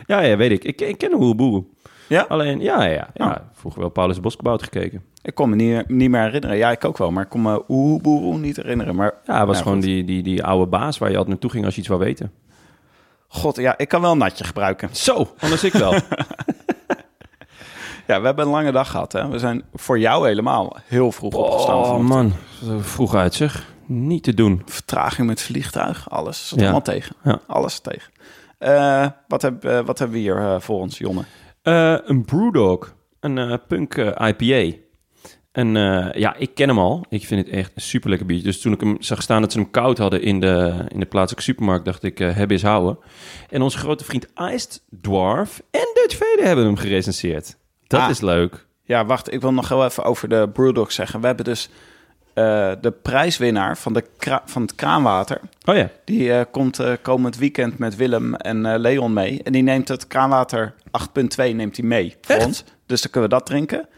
ja, 0.06 0.20
ja 0.20 0.36
weet 0.36 0.50
ik. 0.50 0.64
Ik, 0.64 0.80
ik 0.80 0.98
ken 0.98 1.14
Oeroboeroe. 1.14 1.64
Ja? 2.08 2.24
Alleen, 2.28 2.60
ja, 2.60 2.84
ja, 2.84 3.08
ja. 3.14 3.26
Oh. 3.28 3.36
Vroeger 3.52 3.80
wel 3.80 3.88
Paulus 3.90 4.18
gekeken. 4.42 5.02
Ik 5.22 5.34
kon 5.34 5.48
me 5.48 5.56
niet, 5.56 5.88
niet 5.88 6.10
meer 6.10 6.22
herinneren. 6.22 6.56
Ja, 6.56 6.70
ik 6.70 6.84
ook 6.84 6.98
wel. 6.98 7.10
Maar 7.10 7.22
ik 7.24 7.28
kon 7.28 7.42
me 7.42 7.62
Oeroboeroe 7.68 8.38
niet 8.38 8.56
herinneren. 8.56 8.94
Maar 8.94 9.14
Ja, 9.24 9.36
hij 9.36 9.46
was 9.46 9.58
gewoon 9.58 9.74
goed. 9.74 9.82
die, 9.82 10.04
die, 10.04 10.22
die 10.22 10.44
oude 10.44 10.66
baas 10.66 10.98
waar 10.98 11.08
je 11.10 11.14
altijd 11.16 11.32
naartoe 11.32 11.50
ging 11.50 11.64
als 11.64 11.74
je 11.74 11.80
iets 11.80 11.88
wou 11.88 12.00
weten. 12.00 12.32
god, 13.28 13.56
ja, 13.56 13.78
ik 13.78 13.88
kan 13.88 14.00
wel 14.00 14.12
een 14.12 14.18
natje 14.18 14.44
gebruiken. 14.44 14.88
Zo, 14.92 15.34
anders 15.38 15.64
ik 15.64 15.72
wel. 15.72 15.92
Ja, 18.10 18.20
we 18.20 18.26
hebben 18.26 18.44
een 18.44 18.50
lange 18.50 18.72
dag 18.72 18.90
gehad. 18.90 19.12
Hè? 19.12 19.28
We 19.28 19.38
zijn 19.38 19.62
voor 19.74 19.98
jou 19.98 20.26
helemaal 20.26 20.76
heel 20.84 21.12
vroeg 21.12 21.34
opgestaan. 21.34 21.76
oh 21.76 21.84
vanochtend. 21.84 22.08
man, 22.08 22.82
vroeg 22.82 23.14
uit 23.14 23.34
zeg. 23.34 23.66
Niet 23.86 24.22
te 24.22 24.34
doen. 24.34 24.62
Vertraging 24.66 25.26
met 25.26 25.42
vliegtuig, 25.42 26.10
alles 26.10 26.48
zat 26.48 26.58
Ja. 26.58 26.64
allemaal 26.64 26.82
tegen. 26.82 27.16
Ja. 27.24 27.40
Alles 27.46 27.78
tegen. 27.80 28.12
Eh, 28.58 29.06
wat, 29.28 29.42
heb, 29.42 29.64
eh, 29.64 29.80
wat 29.80 29.98
hebben 29.98 30.16
we 30.16 30.22
hier 30.22 30.36
eh, 30.36 30.60
voor 30.60 30.80
ons, 30.80 30.98
Jonne? 30.98 31.22
Een 32.06 32.24
Brewdog, 32.24 32.94
een 33.20 33.60
punk 33.68 33.94
IPA. 33.96 34.76
En 35.52 35.68
ja, 36.14 36.34
ik 36.36 36.54
ken 36.54 36.68
hem 36.68 36.78
al. 36.78 37.04
Ik 37.08 37.26
vind 37.26 37.46
het 37.46 37.54
echt 37.54 37.72
een 37.74 37.82
super 37.82 38.08
lekker 38.08 38.26
biertje. 38.26 38.46
Dus 38.46 38.60
toen 38.60 38.72
ik 38.72 38.80
hem 38.80 38.96
zag 39.00 39.22
staan 39.22 39.40
dat 39.40 39.52
ze 39.52 39.58
hem 39.58 39.70
koud 39.70 39.98
hadden 39.98 40.22
in 40.22 40.40
de, 40.40 40.84
in 40.88 41.00
de 41.00 41.06
plaatselijke 41.06 41.42
supermarkt, 41.50 41.84
dacht 41.84 42.02
ik, 42.02 42.18
hebben 42.18 42.56
is 42.56 42.62
houden. 42.62 42.98
En 43.50 43.62
onze 43.62 43.78
grote 43.78 44.04
vriend 44.04 44.26
Iced 44.52 44.82
Dwarf 45.00 45.62
en 45.70 45.88
Dutch 45.94 46.16
Vader 46.16 46.44
hebben 46.46 46.64
hem 46.64 46.76
gerecenseerd. 46.76 47.58
Dat 47.90 48.00
Ah. 48.00 48.10
is 48.10 48.20
leuk. 48.20 48.66
Ja, 48.82 49.04
wacht, 49.06 49.32
ik 49.32 49.40
wil 49.40 49.52
nog 49.52 49.68
heel 49.68 49.84
even 49.84 50.04
over 50.04 50.28
de 50.28 50.48
Brewdog 50.52 50.92
zeggen. 50.92 51.20
We 51.20 51.26
hebben 51.26 51.44
dus 51.44 51.68
eh, 52.34 52.72
de 52.80 52.90
prijswinnaar 53.02 53.78
van, 53.78 53.92
de 53.92 54.04
van 54.44 54.62
het 54.62 54.74
kraanwater. 54.74 55.40
Oh 55.64 55.76
ja. 55.76 55.90
Die 56.04 56.32
eh, 56.32 56.44
komt 56.50 56.78
eh, 56.78 56.92
komend 57.02 57.36
weekend 57.36 57.78
met 57.78 57.96
Willem 57.96 58.34
en 58.34 58.78
Leon 58.80 59.12
mee. 59.12 59.42
En 59.42 59.52
die 59.52 59.62
neemt 59.62 59.88
het 59.88 60.06
kraanwater 60.06 60.74
8.2 61.18 61.54
neemt 61.54 61.76
hij 61.76 61.86
mee 61.86 62.16
voor 62.20 62.36
ons. 62.36 62.64
Dus 62.86 63.02
dan 63.02 63.10
kunnen 63.10 63.30
we 63.30 63.36
dat 63.36 63.46
drinken. 63.46 63.88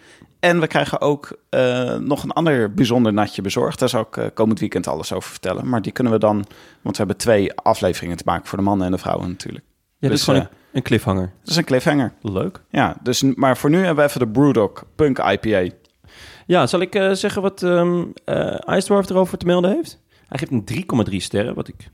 En 0.40 0.60
we 0.60 0.66
krijgen 0.66 1.00
ook 1.00 1.38
nog 2.00 2.22
een 2.22 2.30
ander 2.30 2.72
bijzonder 2.74 3.12
natje 3.12 3.42
bezorgd. 3.42 3.78
Daar 3.78 3.88
zal 3.88 4.08
ik 4.12 4.30
komend 4.34 4.60
weekend 4.60 4.86
alles 4.86 5.12
over 5.12 5.30
vertellen. 5.30 5.68
Maar 5.68 5.82
die 5.82 5.92
kunnen 5.92 6.12
we 6.12 6.18
dan... 6.18 6.34
Want 6.82 6.96
we 6.96 7.02
hebben 7.02 7.16
twee 7.16 7.54
afleveringen 7.54 8.16
te 8.16 8.22
maken 8.26 8.46
voor 8.46 8.58
de 8.58 8.64
mannen 8.64 8.86
en 8.86 8.92
de 8.92 8.98
vrouwen 8.98 9.28
natuurlijk. 9.28 9.64
Ja, 9.68 9.72
dat 9.98 10.10
Dus, 10.10 10.18
is 10.18 10.24
gewoon 10.24 10.40
een, 10.40 10.48
een 10.72 10.82
cliffhanger. 10.82 11.32
Dat 11.40 11.50
is 11.50 11.56
een 11.56 11.64
cliffhanger. 11.64 12.12
Leuk. 12.20 12.62
Ja, 12.70 12.96
dus, 13.02 13.22
maar 13.22 13.56
voor 13.56 13.70
nu 13.70 13.78
hebben 13.78 13.96
we 13.96 14.02
even 14.02 14.20
de 14.20 14.28
Brewdog 14.28 14.84
Punk 14.96 15.18
IPA. 15.18 15.74
Ja, 16.46 16.66
zal 16.66 16.80
ik 16.80 16.94
eh, 16.94 17.12
zeggen 17.12 17.42
wat 17.42 17.62
Iced 18.66 18.84
Dwarf 18.84 19.10
erover 19.10 19.38
te 19.38 19.46
melden 19.46 19.70
heeft? 19.70 20.00
Hij 20.28 20.38
geeft 20.38 20.52
een 20.52 21.10
3,3 21.10 21.16
sterren, 21.16 21.54
wat 21.54 21.68
ik... 21.68 21.90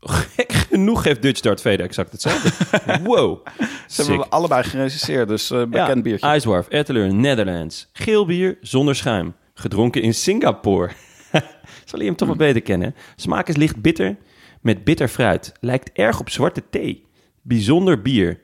Gek 0.36 0.52
genoeg 0.52 1.02
geeft 1.02 1.22
Dutch 1.22 1.40
Dart 1.40 1.60
Vader 1.60 1.80
exact 1.80 2.12
hetzelfde. 2.12 2.50
wow. 3.02 3.46
Ze 3.86 4.02
hebben 4.02 4.18
we 4.18 4.28
allebei 4.28 4.62
gerecenseerd, 4.62 5.28
dus 5.28 5.50
eh 5.50 5.58
bekend 5.58 5.96
ja, 5.96 6.02
biertje. 6.02 6.34
Ice 6.34 6.40
Dwarf, 6.40 6.68
Etteleur, 6.68 7.14
Netherlands. 7.14 7.88
Geel 7.92 8.26
bier 8.26 8.58
zonder 8.60 8.96
schuim. 8.96 9.34
Gedronken 9.54 10.02
in 10.02 10.14
Singapore. 10.14 10.90
Zal 11.84 11.98
je 11.98 12.04
hem 12.04 12.16
toch 12.16 12.28
wat 12.28 12.36
beter 12.36 12.62
kennen? 12.62 12.94
Smaak 13.16 13.48
is 13.48 13.56
licht 13.56 13.82
bitter 13.82 14.16
met 14.60 14.84
bitter 14.84 15.08
fruit. 15.08 15.52
Lijkt 15.60 15.90
erg 15.92 16.20
op 16.20 16.30
zwarte 16.30 16.62
thee. 16.70 17.08
Bijzonder 17.42 18.02
bier. 18.02 18.40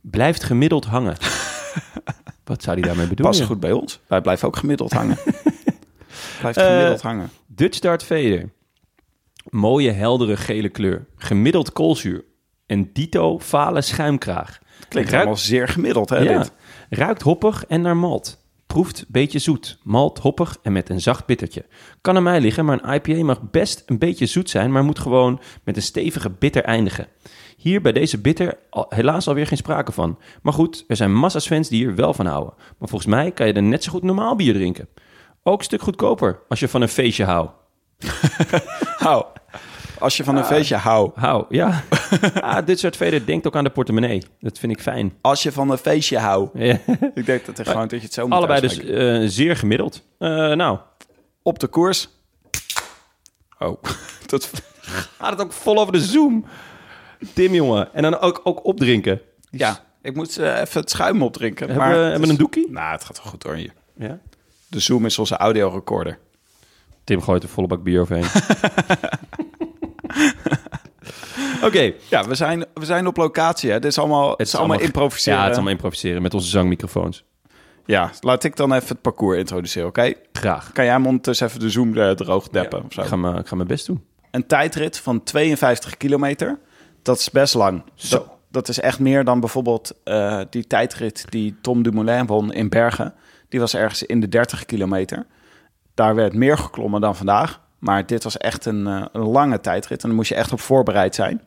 blijft 0.00 0.42
gemiddeld 0.44 0.84
hangen. 0.84 1.16
Wat 2.44 2.62
zou 2.62 2.78
hij 2.78 2.86
daarmee 2.88 3.06
bedoelen? 3.08 3.34
Past 3.36 3.48
goed 3.48 3.60
bij 3.60 3.72
ons. 3.72 4.00
Wij 4.06 4.20
blijven 4.20 4.48
ook 4.48 4.56
gemiddeld 4.56 4.92
hangen. 4.92 5.18
Blijft 6.40 6.58
Eh, 6.58 6.66
gemiddeld 6.66 7.02
hangen. 7.02 7.30
Dutch 7.46 7.78
Dart 7.78 8.02
Vader. 8.04 8.50
Mooie, 9.48 9.90
heldere 9.90 10.36
gele 10.36 10.68
kleur. 10.68 11.06
Gemiddeld 11.16 11.72
koolzuur. 11.72 12.24
En 12.66 12.90
dito 12.92 13.38
fale 13.38 13.80
schuimkraag. 13.80 14.58
Klinkt 14.88 15.10
Ruikt- 15.10 15.26
allemaal 15.26 15.36
zeer 15.36 15.68
gemiddeld, 15.68 16.08
hè, 16.08 16.18
Ja. 16.18 16.38
dit? 16.38 16.52
Ruikt 16.90 17.22
hoppig 17.22 17.66
en 17.66 17.80
naar 17.80 17.96
malt. 17.96 18.38
Proeft 18.66 19.04
beetje 19.08 19.38
zoet. 19.38 19.78
Malt, 19.82 20.18
hoppig 20.18 20.58
en 20.62 20.72
met 20.72 20.88
een 20.88 21.00
zacht 21.00 21.26
bittertje. 21.26 21.64
Kan 22.00 22.16
aan 22.16 22.22
mij 22.22 22.40
liggen, 22.40 22.64
maar 22.64 22.78
een 22.82 22.94
IPA 22.94 23.24
mag 23.24 23.50
best 23.50 23.82
een 23.86 23.98
beetje 23.98 24.26
zoet 24.26 24.50
zijn... 24.50 24.72
maar 24.72 24.84
moet 24.84 24.98
gewoon 24.98 25.40
met 25.64 25.76
een 25.76 25.82
stevige 25.82 26.30
bitter 26.30 26.64
eindigen. 26.64 27.06
Hier 27.60 27.80
bij 27.80 27.92
deze 27.92 28.18
bitter 28.20 28.58
al- 28.70 28.86
helaas 28.88 29.28
alweer 29.28 29.46
geen 29.46 29.56
sprake 29.58 29.92
van. 29.92 30.18
Maar 30.42 30.52
goed, 30.52 30.84
er 30.88 30.96
zijn 30.96 31.14
massa's 31.14 31.46
fans 31.46 31.68
die 31.68 31.84
hier 31.84 31.94
wel 31.94 32.14
van 32.14 32.26
houden. 32.26 32.54
Maar 32.78 32.88
volgens 32.88 33.10
mij 33.10 33.30
kan 33.30 33.46
je 33.46 33.52
er 33.52 33.62
net 33.62 33.84
zo 33.84 33.90
goed 33.90 34.02
normaal 34.02 34.36
bier 34.36 34.54
drinken. 34.54 34.88
Ook 35.42 35.58
een 35.58 35.64
stuk 35.64 35.82
goedkoper 35.82 36.38
als 36.48 36.60
je 36.60 36.68
van 36.68 36.82
een 36.82 36.88
feestje 36.88 37.24
houdt. 37.24 37.52
Hou. 39.06 39.24
Als 39.98 40.16
je 40.16 40.24
van 40.24 40.36
een 40.36 40.44
feestje 40.44 40.76
houdt. 40.76 41.16
Hou, 41.18 41.44
ja. 41.48 41.82
ah, 42.40 42.66
dit 42.66 42.78
soort 42.78 42.96
veder 42.96 43.26
denkt 43.26 43.46
ook 43.46 43.56
aan 43.56 43.64
de 43.64 43.70
portemonnee. 43.70 44.22
Dat 44.40 44.58
vind 44.58 44.72
ik 44.72 44.80
fijn. 44.80 45.12
Als 45.20 45.42
je 45.42 45.52
van 45.52 45.70
een 45.70 45.78
feestje 45.78 46.18
houdt. 46.18 46.50
Ja. 46.58 46.78
Ik 47.14 47.26
denk 47.26 47.46
dat, 47.46 47.58
er 47.58 47.66
gewoon, 47.66 47.88
dat 47.88 47.98
je 47.98 48.04
het 48.04 48.14
zo 48.14 48.26
moet 48.26 48.36
Allebei 48.36 48.60
dus 48.60 48.78
eh, 48.84 49.20
zeer 49.24 49.56
gemiddeld. 49.56 50.02
Eh, 50.18 50.28
nou, 50.52 50.78
Op 51.42 51.58
de 51.58 51.66
koers. 51.66 52.08
Oh, 53.58 53.82
dat... 54.26 54.50
gaat 55.18 55.30
het 55.30 55.40
ook 55.40 55.52
vol 55.52 55.78
over 55.78 55.92
de 55.92 56.00
zoom. 56.00 56.44
Tim, 57.34 57.54
jongen. 57.54 57.94
En 57.94 58.02
dan 58.02 58.18
ook, 58.20 58.40
ook 58.44 58.64
opdrinken. 58.64 59.20
Ja, 59.50 59.84
ik 60.02 60.14
moet 60.14 60.38
eh, 60.38 60.60
even 60.60 60.80
het 60.80 60.90
schuim 60.90 61.22
opdrinken. 61.22 61.66
Hebben 61.68 61.86
maar 61.86 61.96
we- 61.96 62.02
hebben 62.02 62.20
we 62.20 62.28
een 62.28 62.36
doekie? 62.38 62.70
Nou, 62.70 62.92
het 62.92 63.04
gaat 63.04 63.22
wel 63.22 63.32
goed 63.32 63.42
hoor 63.42 63.54
hier. 63.54 63.72
Ja. 63.96 64.18
De 64.68 64.80
Zoom 64.80 65.06
is 65.06 65.18
onze 65.18 65.36
audiorecorder. 65.36 66.18
Tim 67.04 67.22
gooit 67.22 67.42
een 67.42 67.48
volle 67.48 67.66
bak 67.66 67.82
bier 67.82 68.00
overheen. 68.00 68.24
Oké. 71.64 71.92
Ja, 72.08 72.24
we 72.28 72.34
zijn, 72.34 72.64
we 72.74 72.84
zijn 72.84 73.06
op 73.06 73.16
locatie. 73.16 73.70
Hè. 73.70 73.78
Dit 73.80 73.90
is 73.90 73.98
allemaal, 73.98 74.30
het 74.30 74.40
is 74.46 74.54
allemaal 74.54 74.80
improviseren. 74.80 75.32
Ja, 75.34 75.40
het 75.40 75.50
is 75.50 75.56
allemaal 75.56 75.74
improviseren 75.76 76.22
met 76.22 76.34
onze 76.34 76.48
zangmicrofoons. 76.48 77.24
Ja, 77.86 78.10
laat 78.20 78.44
ik 78.44 78.56
dan 78.56 78.72
even 78.72 78.88
het 78.88 79.00
parcours 79.00 79.38
introduceren, 79.38 79.88
oké? 79.88 80.12
Graag. 80.32 80.72
Kan 80.72 80.84
jij 80.84 80.92
hem 80.92 81.06
ondertussen 81.06 81.46
even 81.46 81.60
de 81.60 81.70
Zoom 81.70 81.96
eh, 81.98 82.10
droog 82.10 82.48
deppen 82.48 82.84
of 82.84 82.92
zo? 82.92 83.00
Ik 83.00 83.06
ga, 83.06 83.16
mijn- 83.16 83.36
ik 83.36 83.46
ga 83.46 83.54
mijn 83.56 83.68
best 83.68 83.86
doen. 83.86 84.04
Een 84.30 84.46
tijdrit 84.46 84.98
van 84.98 85.22
52 85.22 85.96
kilometer. 85.96 86.58
Dat 87.02 87.18
is 87.18 87.30
best 87.30 87.54
lang. 87.54 87.82
Dat, 88.08 88.26
dat 88.50 88.68
is 88.68 88.80
echt 88.80 88.98
meer 88.98 89.24
dan 89.24 89.40
bijvoorbeeld 89.40 89.92
eh, 90.04 90.40
die 90.50 90.66
tijdrit 90.66 91.24
die 91.28 91.56
Tom 91.60 91.82
Dumoulin 91.82 92.26
won 92.26 92.52
in 92.52 92.68
Bergen. 92.68 93.14
Die 93.48 93.60
was 93.60 93.74
ergens 93.74 94.02
in 94.02 94.20
de 94.20 94.28
30 94.28 94.64
kilometer. 94.64 95.26
Daar 95.94 96.14
werd 96.14 96.34
meer 96.34 96.58
geklommen 96.58 97.00
dan 97.00 97.16
vandaag. 97.16 97.60
Maar 97.78 98.06
dit 98.06 98.24
was 98.24 98.36
echt 98.36 98.64
een, 98.64 98.86
eh, 98.86 99.04
een 99.12 99.26
lange 99.26 99.60
tijdrit. 99.60 100.02
En 100.02 100.08
daar 100.08 100.16
moest 100.16 100.28
je 100.28 100.34
echt 100.34 100.52
op 100.52 100.60
voorbereid 100.60 101.14
zijn. 101.14 101.42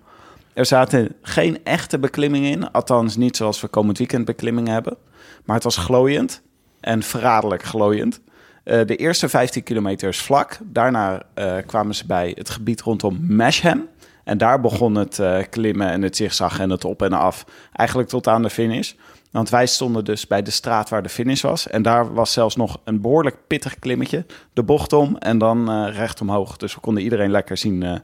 Er 0.54 0.66
zaten 0.66 1.16
geen 1.22 1.64
echte 1.64 2.00
beklimmingen 2.00 2.52
in. 2.52 2.72
Althans 2.72 3.16
niet 3.16 3.38
zoals 3.38 3.62
we 3.62 3.68
komend 3.68 3.98
weekend 3.98 4.26
beklimmingen 4.26 4.74
hebben. 4.74 4.98
Maar 5.46 5.56
het 5.56 5.64
was 5.64 5.78
glooiend. 5.78 6.42
En 6.80 7.04
verraderlijk 7.04 7.64
glooiend. 7.64 8.22
Eh, 8.64 8.86
de 8.86 8.96
eerste 8.96 9.30
15 9.30 9.64
kilometer 9.64 10.10
is 10.10 10.22
vlak. 10.22 10.60
Daarna 10.64 11.24
kwamen 11.66 11.96
ze 11.96 12.06
bij 12.06 12.34
het 12.38 12.50
gebied 12.50 12.82
rondom 12.82 13.36
Masham. 13.36 13.88
En 14.24 14.38
daar 14.38 14.62
begon 14.62 14.96
het 14.96 15.20
eh, 15.20 15.38
klimmen 15.50 15.90
en 15.90 16.02
het 16.02 16.16
zigzag 16.16 16.60
en 16.60 16.70
het 16.70 16.86
op 16.86 17.02
en 17.02 17.14
af. 17.14 17.46
Eigenlijk 17.74 18.10
tot 18.10 18.28
aan 18.28 18.42
de 18.42 18.50
finish. 18.50 18.94
Want 19.32 19.50
wij 19.50 19.66
stonden 19.66 20.06
dus 20.06 20.28
bij 20.28 20.42
de 20.42 20.52
straat 20.52 20.90
waar 20.90 21.04
de 21.04 21.10
finish 21.10 21.42
was. 21.42 21.68
En 21.68 21.82
daar 21.82 22.14
was 22.14 22.34
zelfs 22.34 22.56
nog 22.56 22.80
een 22.84 23.02
behoorlijk 23.02 23.38
pittig 23.48 23.80
klimmetje. 23.80 24.26
De 24.54 24.64
bocht 24.64 24.94
om 24.94 25.18
en 25.18 25.38
dan 25.38 25.72
eh, 25.72 25.96
recht 25.96 26.22
omhoog. 26.22 26.58
Dus 26.58 26.74
we 26.74 26.80
konden 26.80 27.04
iedereen 27.04 27.32
lekker 27.32 27.58
zien, 27.58 27.84
eh, 27.84 27.96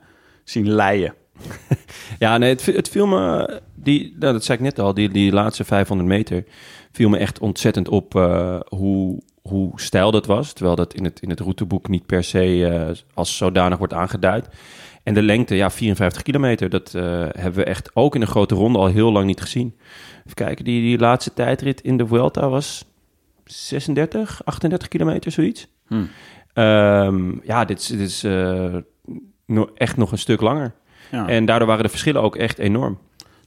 zien 0.44 0.72
leien. 0.72 1.14
Ja, 2.20 2.38
nee, 2.38 2.50
het, 2.50 2.90
viel 2.90 3.08
me... 3.08 3.62
Die, 3.76 4.16
nou, 4.20 4.34
dat 4.34 4.44
zei 4.44 4.58
ik 4.58 4.64
net 4.64 4.80
al, 4.80 4.94
die, 4.94 5.10
die 5.10 5.32
laatste 5.32 5.64
500 5.64 6.10
meter... 6.10 6.44
viel 6.92 7.10
me 7.10 7.18
echt 7.18 7.40
ontzettend 7.40 7.90
op 7.90 8.14
hoe, 8.68 9.22
hoe 9.42 9.72
stijl 9.76 10.12
dat 10.12 10.26
was. 10.26 10.54
Terwijl 10.54 10.76
dat 10.76 10.94
in 10.94 11.04
het, 11.04 11.22
in 11.22 11.30
het 11.30 11.40
routeboek 11.40 11.88
niet 11.88 12.06
per 12.06 12.24
se 12.24 12.96
als 13.14 13.38
zodanig 13.38 13.78
wordt 13.78 13.94
aangeduid. 13.94 14.48
En 15.10 15.16
de 15.16 15.22
lengte, 15.22 15.56
ja, 15.56 15.70
54 15.72 16.22
kilometer. 16.22 16.70
Dat 16.70 16.96
eh, 16.96 17.04
hebben 17.32 17.54
we 17.54 17.64
echt 17.64 17.90
ook 17.94 18.16
in 18.16 18.22
een 18.22 18.28
grote 18.28 18.56
ronde 18.56 18.80
al 18.80 18.88
heel 18.88 19.12
lang 19.12 19.26
niet 19.26 19.42
gezien. 19.42 19.76
Even 20.20 20.34
kijken, 20.34 20.66
die, 20.66 20.82
die 20.82 21.00
laatste 21.00 21.34
tijdrit 21.34 21.82
in 21.82 21.98
de 21.98 22.08
Vuelta 22.08 22.50
was 22.50 22.86
36, 23.46 24.42
38 24.46 24.88
kilometer, 24.88 25.32
zoiets. 25.32 25.68
Hmm. 25.88 26.10
Ehm, 26.54 27.32
ja, 27.44 27.66
dit 27.66 27.80
is, 27.80 27.88
dit 27.88 28.00
is 28.00 28.24
eh, 28.24 28.76
no- 29.46 29.70
echt 29.76 29.98
nog 29.98 30.12
een 30.12 30.18
stuk 30.18 30.42
langer. 30.42 30.74
Ja. 31.12 31.28
En 31.28 31.46
daardoor 31.46 31.68
waren 31.68 31.84
de 31.84 31.90
verschillen 31.90 32.22
ook 32.22 32.36
echt 32.36 32.60
enorm. 32.60 32.98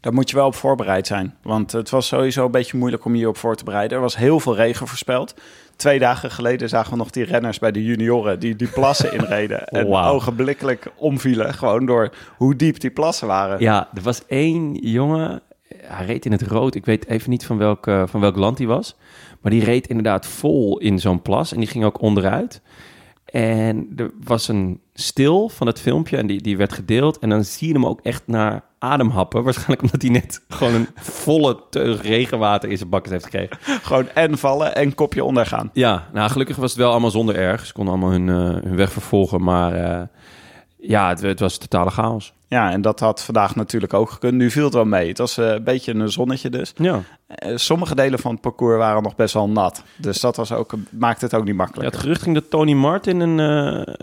Daar 0.03 0.15
moet 0.15 0.31
je 0.31 0.37
wel 0.37 0.47
op 0.47 0.55
voorbereid 0.55 1.07
zijn. 1.07 1.35
Want 1.43 1.73
het 1.73 1.91
was 1.91 2.07
sowieso 2.07 2.45
een 2.45 2.51
beetje 2.51 2.77
moeilijk 2.77 3.05
om 3.05 3.15
je 3.15 3.29
op 3.29 3.37
voor 3.37 3.57
te 3.57 3.65
bereiden. 3.65 3.97
Er 3.97 4.03
was 4.03 4.17
heel 4.17 4.41
veel 4.41 4.55
regen 4.55 4.87
voorspeld. 4.87 5.35
Twee 5.77 5.99
dagen 5.99 6.31
geleden 6.31 6.69
zagen 6.69 6.91
we 6.91 6.97
nog 6.97 7.11
die 7.11 7.25
renners 7.25 7.59
bij 7.59 7.73
de 7.73 7.85
junioren... 7.85 8.41
die 8.41 8.57
die 8.57 8.69
plassen 8.69 9.12
inreden. 9.19 9.67
En 9.67 9.87
ogenblikkelijk 9.87 10.93
omvielen. 10.97 11.55
Gewoon 11.55 11.87
door 11.87 12.15
hoe 12.37 12.57
diep 12.57 12.81
die 12.81 12.91
plassen 12.91 13.27
waren. 13.27 13.61
Ja, 13.61 13.88
er 13.95 14.03
was 14.03 14.27
één 14.27 14.75
jongen, 14.75 15.43
hij 15.77 16.07
reed 16.07 16.25
in 16.25 16.33
het 16.33 16.43
rood. 16.43 16.75
Ik 16.75 16.85
weet 16.85 17.07
even 17.07 17.31
niet 17.31 17.47
van 17.47 17.59
welk, 17.59 17.87
eh, 17.87 18.03
van 18.07 18.21
welk 18.21 18.37
land 18.37 18.59
hij 18.59 18.67
was. 18.67 18.97
Maar 19.41 19.53
die 19.53 19.65
reed 19.65 19.87
inderdaad 19.87 20.27
vol 20.27 20.79
in 20.79 20.99
zo'n 20.99 21.23
plas 21.23 21.53
en 21.53 21.59
die 21.59 21.69
ging 21.69 21.85
ook 21.85 22.01
onderuit. 22.01 22.62
En 23.25 23.93
er 23.97 24.11
was 24.25 24.49
een 24.49 24.81
stil 24.95 25.49
van 25.49 25.67
het 25.67 25.81
filmpje 25.81 26.17
en 26.17 26.27
die, 26.27 26.43
die 26.43 26.57
werd 26.57 26.73
gedeeld. 26.73 27.19
En 27.19 27.29
dan 27.29 27.45
zie 27.45 27.69
je 27.69 27.75
hem 27.75 27.87
ook 27.87 28.01
echt 28.01 28.23
naar 28.27 28.71
ademhappen. 28.83 29.42
Waarschijnlijk 29.42 29.83
omdat 29.83 30.03
hij 30.03 30.11
net 30.11 30.45
gewoon 30.49 30.75
een 30.75 30.88
volle 30.95 31.59
teug 31.71 32.03
regenwater 32.03 32.71
in 32.71 32.77
zijn 32.77 32.88
bakken 32.88 33.12
heeft 33.12 33.25
gekregen. 33.25 33.59
Gewoon 33.61 34.09
en 34.09 34.38
vallen 34.38 34.75
en 34.75 34.95
kopje 34.95 35.25
ondergaan. 35.25 35.71
Ja, 35.73 36.09
nou 36.12 36.31
gelukkig 36.31 36.57
was 36.57 36.71
het 36.71 36.81
wel 36.81 36.90
allemaal 36.90 37.11
zonder 37.11 37.37
erg. 37.37 37.66
Ze 37.66 37.73
konden 37.73 37.95
allemaal 37.95 38.11
hun, 38.12 38.29
eh, 38.29 38.62
hun 38.64 38.77
weg 38.77 38.92
vervolgen. 38.92 39.42
Maar 39.42 39.75
eh, 39.75 40.03
ja, 40.79 41.09
het, 41.09 41.21
het 41.21 41.40
was 41.40 41.59
totale 41.59 41.90
chaos. 41.90 42.33
Ja, 42.49 42.71
en 42.71 42.81
dat 42.83 43.01
had 43.01 43.23
vandaag 43.23 43.55
natuurlijk 43.57 43.95
ook 43.95 44.11
gekund. 44.11 44.35
Nu 44.35 44.51
viel 44.51 44.64
het 44.64 44.75
wel 44.75 44.85
mee. 44.85 45.09
Het 45.09 45.18
was 45.18 45.38
eh, 45.38 45.49
een 45.49 45.64
beetje 45.64 45.95
een 45.95 46.12
zonnetje 46.12 46.51
dus. 46.51 46.73
Ja. 46.77 47.01
Sommige 47.55 47.95
delen 47.95 48.18
van 48.18 48.33
het 48.33 48.40
parcours 48.40 48.77
waren 48.79 49.03
nog 49.03 49.16
best 49.16 49.35
wel 49.35 49.49
nat. 49.49 49.83
Dus 49.97 50.21
dat 50.21 50.37
was 50.37 50.53
ook, 50.53 50.73
maakte 50.90 51.25
het 51.25 51.35
ook 51.35 51.45
niet 51.45 51.51
Ja, 51.51 51.57
makkelijk. 51.57 51.90
het 51.92 52.01
gerucht 52.01 52.23
ging 52.23 52.35
dat 52.35 52.51
Tony 52.51 52.73
Martin 52.73 53.21
een, 53.21 53.38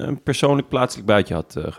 een 0.05 0.23
persoonlijk 0.23 0.67
plaatselijk 0.67 1.07
buitje 1.07 1.33
had 1.33 1.55
eh, 1.55 1.71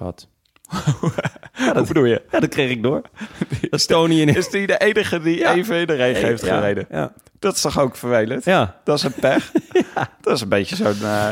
gehad. 0.70 1.76
Hoe 1.76 1.86
bedoel 1.86 2.04
je? 2.04 2.22
Ja, 2.30 2.40
dat 2.40 2.48
kreeg 2.48 2.70
ik 2.70 2.82
door. 2.82 3.00
Dat 3.70 3.80
is 3.80 3.86
Tony 3.86 4.20
in... 4.20 4.28
Is 4.36 4.48
die 4.50 4.66
de 4.66 4.78
enige 4.78 5.20
die 5.20 5.38
Ja. 5.38 5.54
even 5.54 5.76
in 5.76 5.86
de 5.86 5.94
regen 5.94 6.26
heeft 6.26 6.44
Ja, 6.44 6.54
gereden? 6.58 6.86
Ja. 6.90 7.12
Dat 7.38 7.54
is 7.54 7.60
toch 7.60 7.78
ook 7.80 7.96
vervelend? 7.96 8.44
ja. 8.44 8.76
Dat 8.84 8.96
is 8.96 9.02
een 9.02 9.12
pech. 9.20 9.52
Dat 10.20 10.34
is 10.34 10.40
een 10.40 10.48
beetje 10.48 10.76
zo'n 10.76 10.94
eh, 11.02 11.30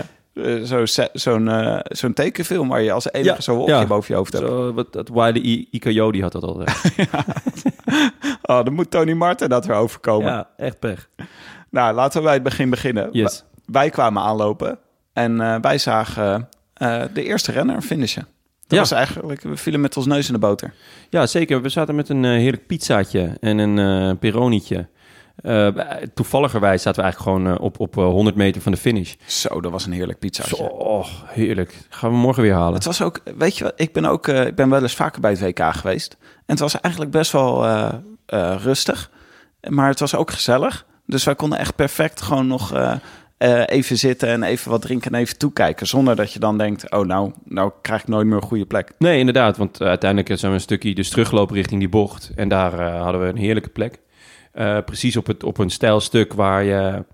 eh, 0.59 0.85
zo 1.15 1.41
eh, 1.47 1.79
zo'n 1.83 2.13
tekenfilm 2.13 2.69
waar 2.69 2.83
je 2.83 2.93
als 2.93 3.13
enige 3.13 3.35
Ja, 3.35 3.41
zo'n 3.41 3.57
wolkje 3.57 3.75
ja. 3.75 3.87
boven 3.87 4.07
je 4.09 4.15
hoofd 4.15 4.33
hebt. 4.33 4.47
Zo, 4.47 4.73
wat, 4.73 4.93
dat 4.93 5.09
Wiley 5.09 5.41
I- 5.73 6.21
had 6.23 6.33
dat 6.33 6.43
al. 6.43 6.63
Oh, 8.43 8.65
dan 8.65 8.73
moet 8.73 8.91
Tony 8.91 9.13
Martin 9.13 9.49
dat 9.49 9.67
weer 9.67 9.77
overkomen. 9.77 10.33
ja, 10.33 10.49
echt 10.57 10.79
pech. 10.79 11.09
Nou, 11.71 11.95
laten 11.95 12.19
we 12.19 12.25
bij 12.25 12.35
het 12.35 12.43
begin 12.43 12.71
beginnen. 12.71 13.09
Yes. 13.13 13.45
Wij- 13.67 13.91
kwamen 13.91 14.23
aanlopen 14.23 14.79
en 15.13 15.61
wij 15.61 15.79
zagen 15.79 16.49
de 17.13 17.23
eerste 17.23 17.53
renner 17.53 17.81
finishen. 17.81 18.27
Dat 18.69 18.79
Ja. 18.79 18.79
was 18.79 18.91
eigenlijk, 18.91 19.43
we 19.43 19.57
vielen 19.57 19.81
met 19.81 19.97
ons 19.97 20.07
neus 20.07 20.27
in 20.27 20.33
de 20.33 20.39
boter. 20.39 20.75
Ja, 21.11 21.27
zeker. 21.27 21.63
We 21.63 21.69
zaten 21.69 21.95
met 21.95 22.09
een 22.09 22.25
eh, 22.25 22.31
heerlijk 22.31 22.67
pizzaatje 22.67 23.37
en 23.41 23.59
een 23.59 23.79
eh 24.11 24.19
peronietje. 24.19 24.89
Eh, 25.39 25.69
toevalligerwijs 26.15 26.83
zaten 26.83 27.03
we 27.03 27.09
eigenlijk 27.11 27.39
gewoon 27.39 27.59
op, 27.59 27.81
op 27.81 27.99
eh, 27.99 28.05
100 28.05 28.37
meter 28.37 28.63
van 28.63 28.73
de 28.73 28.79
finish. 28.79 29.15
Zo, 29.27 29.61
dat 29.61 29.73
was 29.73 29.87
een 29.87 29.93
heerlijk 29.93 30.19
pizzaatje. 30.19 30.57
Zo, 30.57 30.63
oh, 30.63 31.07
heerlijk. 31.27 31.87
Gaan 31.89 32.11
we 32.11 32.17
morgen 32.17 32.43
weer 32.43 32.55
halen. 32.55 32.75
Het 32.75 32.85
was 32.85 33.03
ook, 33.03 33.21
weet 33.37 33.57
je 33.59 33.65
wat, 33.65 33.73
ik 33.77 33.93
ben 33.93 34.05
ook, 34.05 34.29
ik 34.29 34.55
ben 34.55 34.71
wel 34.71 34.83
eens 34.83 34.95
vaker 34.95 35.21
bij 35.21 35.31
het 35.31 35.41
WK 35.41 35.75
geweest. 35.75 36.17
En 36.21 36.43
het 36.47 36.59
was 36.59 36.81
eigenlijk 36.81 37.13
best 37.13 37.33
wel 37.33 37.67
rustig. 38.57 39.11
Maar 39.69 39.89
het 39.89 40.01
was 40.01 40.15
ook 40.15 40.31
gezellig. 40.31 40.87
Dus 41.07 41.25
wij 41.25 41.35
konden 41.35 41.59
echt 41.59 41.75
perfect 41.77 42.21
gewoon 42.23 42.47
nog 42.47 42.73
eh, 43.39 43.63
even 43.67 43.99
zitten 43.99 44.29
en 44.29 44.43
even 44.43 44.71
wat 44.71 44.83
drinken 44.83 45.13
en 45.13 45.21
even 45.21 45.39
toekijken. 45.39 45.87
Zonder 45.87 46.17
dat 46.17 46.33
je 46.33 46.39
dan 46.39 46.59
denkt, 46.59 46.91
oh 46.91 47.07
nou, 47.07 47.33
nou 47.45 47.73
krijg 47.83 48.03
ik 48.03 48.09
nooit 48.09 48.27
meer 48.27 48.37
een 48.37 48.43
goede 48.43 48.67
plek. 48.67 48.93
Nee, 48.99 49.19
inderdaad. 49.19 49.57
Want 49.57 49.81
eh, 49.81 49.89
uiteindelijk 49.89 50.39
zijn 50.39 50.51
we 50.51 50.57
een 50.57 50.63
stukje 50.63 50.95
dus 50.95 51.09
teruggelopen 51.09 51.57
richting 51.57 51.81
die 51.81 51.89
bocht. 51.89 52.31
En 52.35 52.49
daar 52.49 52.79
eh, 52.79 53.03
hadden 53.03 53.21
we 53.21 53.27
een 53.27 53.37
heerlijke 53.37 53.69
plek. 53.69 53.99
Eh, 54.53 54.79
precies 54.85 55.17
op, 55.17 55.27
het, 55.27 55.45
op 55.45 55.59
een 55.59 55.71
stijl 55.71 56.01
stuk 56.01 56.33
waar 56.33 56.65
je 56.65 57.05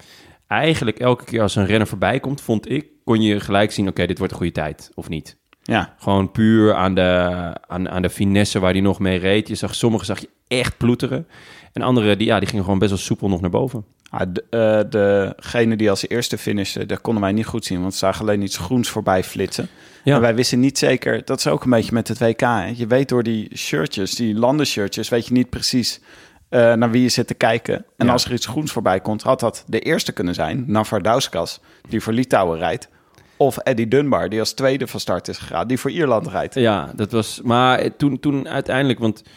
eigenlijk 0.46 0.98
elke 0.98 1.24
keer 1.24 1.42
als 1.42 1.56
een 1.56 1.66
renner 1.66 1.86
voorbij 1.86 2.20
komt, 2.20 2.40
vond 2.40 2.70
ik, 2.70 2.86
kon 3.04 3.22
je 3.22 3.40
gelijk 3.40 3.72
zien, 3.72 3.88
oké, 3.88 4.06
dit 4.06 4.18
wordt 4.18 4.32
een 4.32 4.38
goede 4.38 4.54
tijd 4.54 4.90
of 4.94 5.08
niet. 5.08 5.36
Ja, 5.62 5.94
Gewoon 5.98 6.30
puur 6.30 6.74
aan 6.74 6.94
de, 6.94 7.30
aan, 7.66 7.88
aan 7.88 8.02
de 8.02 8.10
finesse 8.10 8.58
waar 8.58 8.72
hij 8.72 8.80
nog 8.80 8.98
mee 8.98 9.18
reed. 9.18 9.48
Je 9.48 9.54
zag, 9.54 9.74
sommige 9.74 10.04
zag 10.04 10.20
je 10.20 10.28
echt 10.48 10.76
ploeteren. 10.76 11.26
En 11.72 11.82
andere, 11.82 12.16
die, 12.16 12.26
ja, 12.26 12.38
die 12.38 12.48
gingen 12.48 12.64
gewoon 12.64 12.78
best 12.78 12.90
wel 12.90 13.00
soepel 13.00 13.28
nog 13.28 13.40
naar 13.40 13.50
boven. 13.50 13.84
De, 14.28 14.44
eh, 14.50 14.90
degene 15.36 15.76
die 15.76 15.90
als 15.90 16.08
eerste 16.08 16.38
finishte, 16.38 16.86
dat 16.86 17.00
konden 17.00 17.22
wij 17.22 17.32
niet 17.32 17.46
goed 17.46 17.64
zien. 17.64 17.80
Want 17.80 17.92
ze 17.92 17.98
zagen 17.98 18.20
alleen 18.20 18.42
iets 18.42 18.56
groens 18.56 18.88
voorbij 18.88 19.24
flitsen. 19.24 19.68
Ja. 20.04 20.14
En 20.14 20.20
wij 20.20 20.34
wisten 20.34 20.60
niet 20.60 20.78
zeker, 20.78 21.24
dat 21.24 21.38
is 21.38 21.46
ook 21.46 21.64
een 21.64 21.70
beetje 21.70 21.92
met 21.92 22.08
het 22.08 22.18
WK. 22.18 22.40
Hè? 22.40 22.72
Je 22.74 22.86
weet 22.86 23.08
door 23.08 23.22
die 23.22 23.50
shirtjes, 23.56 24.14
die 24.14 24.34
landenshirtjes, 24.34 25.08
weet 25.08 25.26
je 25.26 25.32
niet 25.32 25.50
precies 25.50 26.00
eh, 26.48 26.72
naar 26.72 26.90
wie 26.90 27.02
je 27.02 27.08
zit 27.08 27.26
te 27.26 27.34
kijken. 27.34 27.84
En 27.96 28.06
Ja. 28.06 28.12
als 28.12 28.24
er 28.24 28.32
iets 28.32 28.46
groens 28.46 28.72
voorbij 28.72 29.00
komt, 29.00 29.22
had 29.22 29.40
dat 29.40 29.64
de 29.66 29.80
eerste 29.80 30.12
kunnen 30.12 30.34
zijn. 30.34 30.64
Navardauskas, 30.66 31.60
die 31.88 32.00
voor 32.00 32.12
Litouwen 32.12 32.58
rijdt. 32.58 32.88
Of 33.36 33.56
Eddie 33.56 33.88
Dunbar, 33.88 34.28
die 34.28 34.40
als 34.40 34.52
tweede 34.52 34.86
van 34.86 35.00
start 35.00 35.28
is 35.28 35.38
gegaan, 35.38 35.66
die 35.66 35.78
voor 35.78 35.90
Ierland 35.90 36.26
rijdt. 36.26 36.54
Ja, 36.54 36.92
dat 36.96 37.12
was. 37.12 37.40
Maar 37.44 37.78
eh, 37.78 37.90
toen, 37.96 38.20
toen 38.20 38.48
uiteindelijk, 38.48 38.98
want 38.98 39.22
eh, 39.22 39.30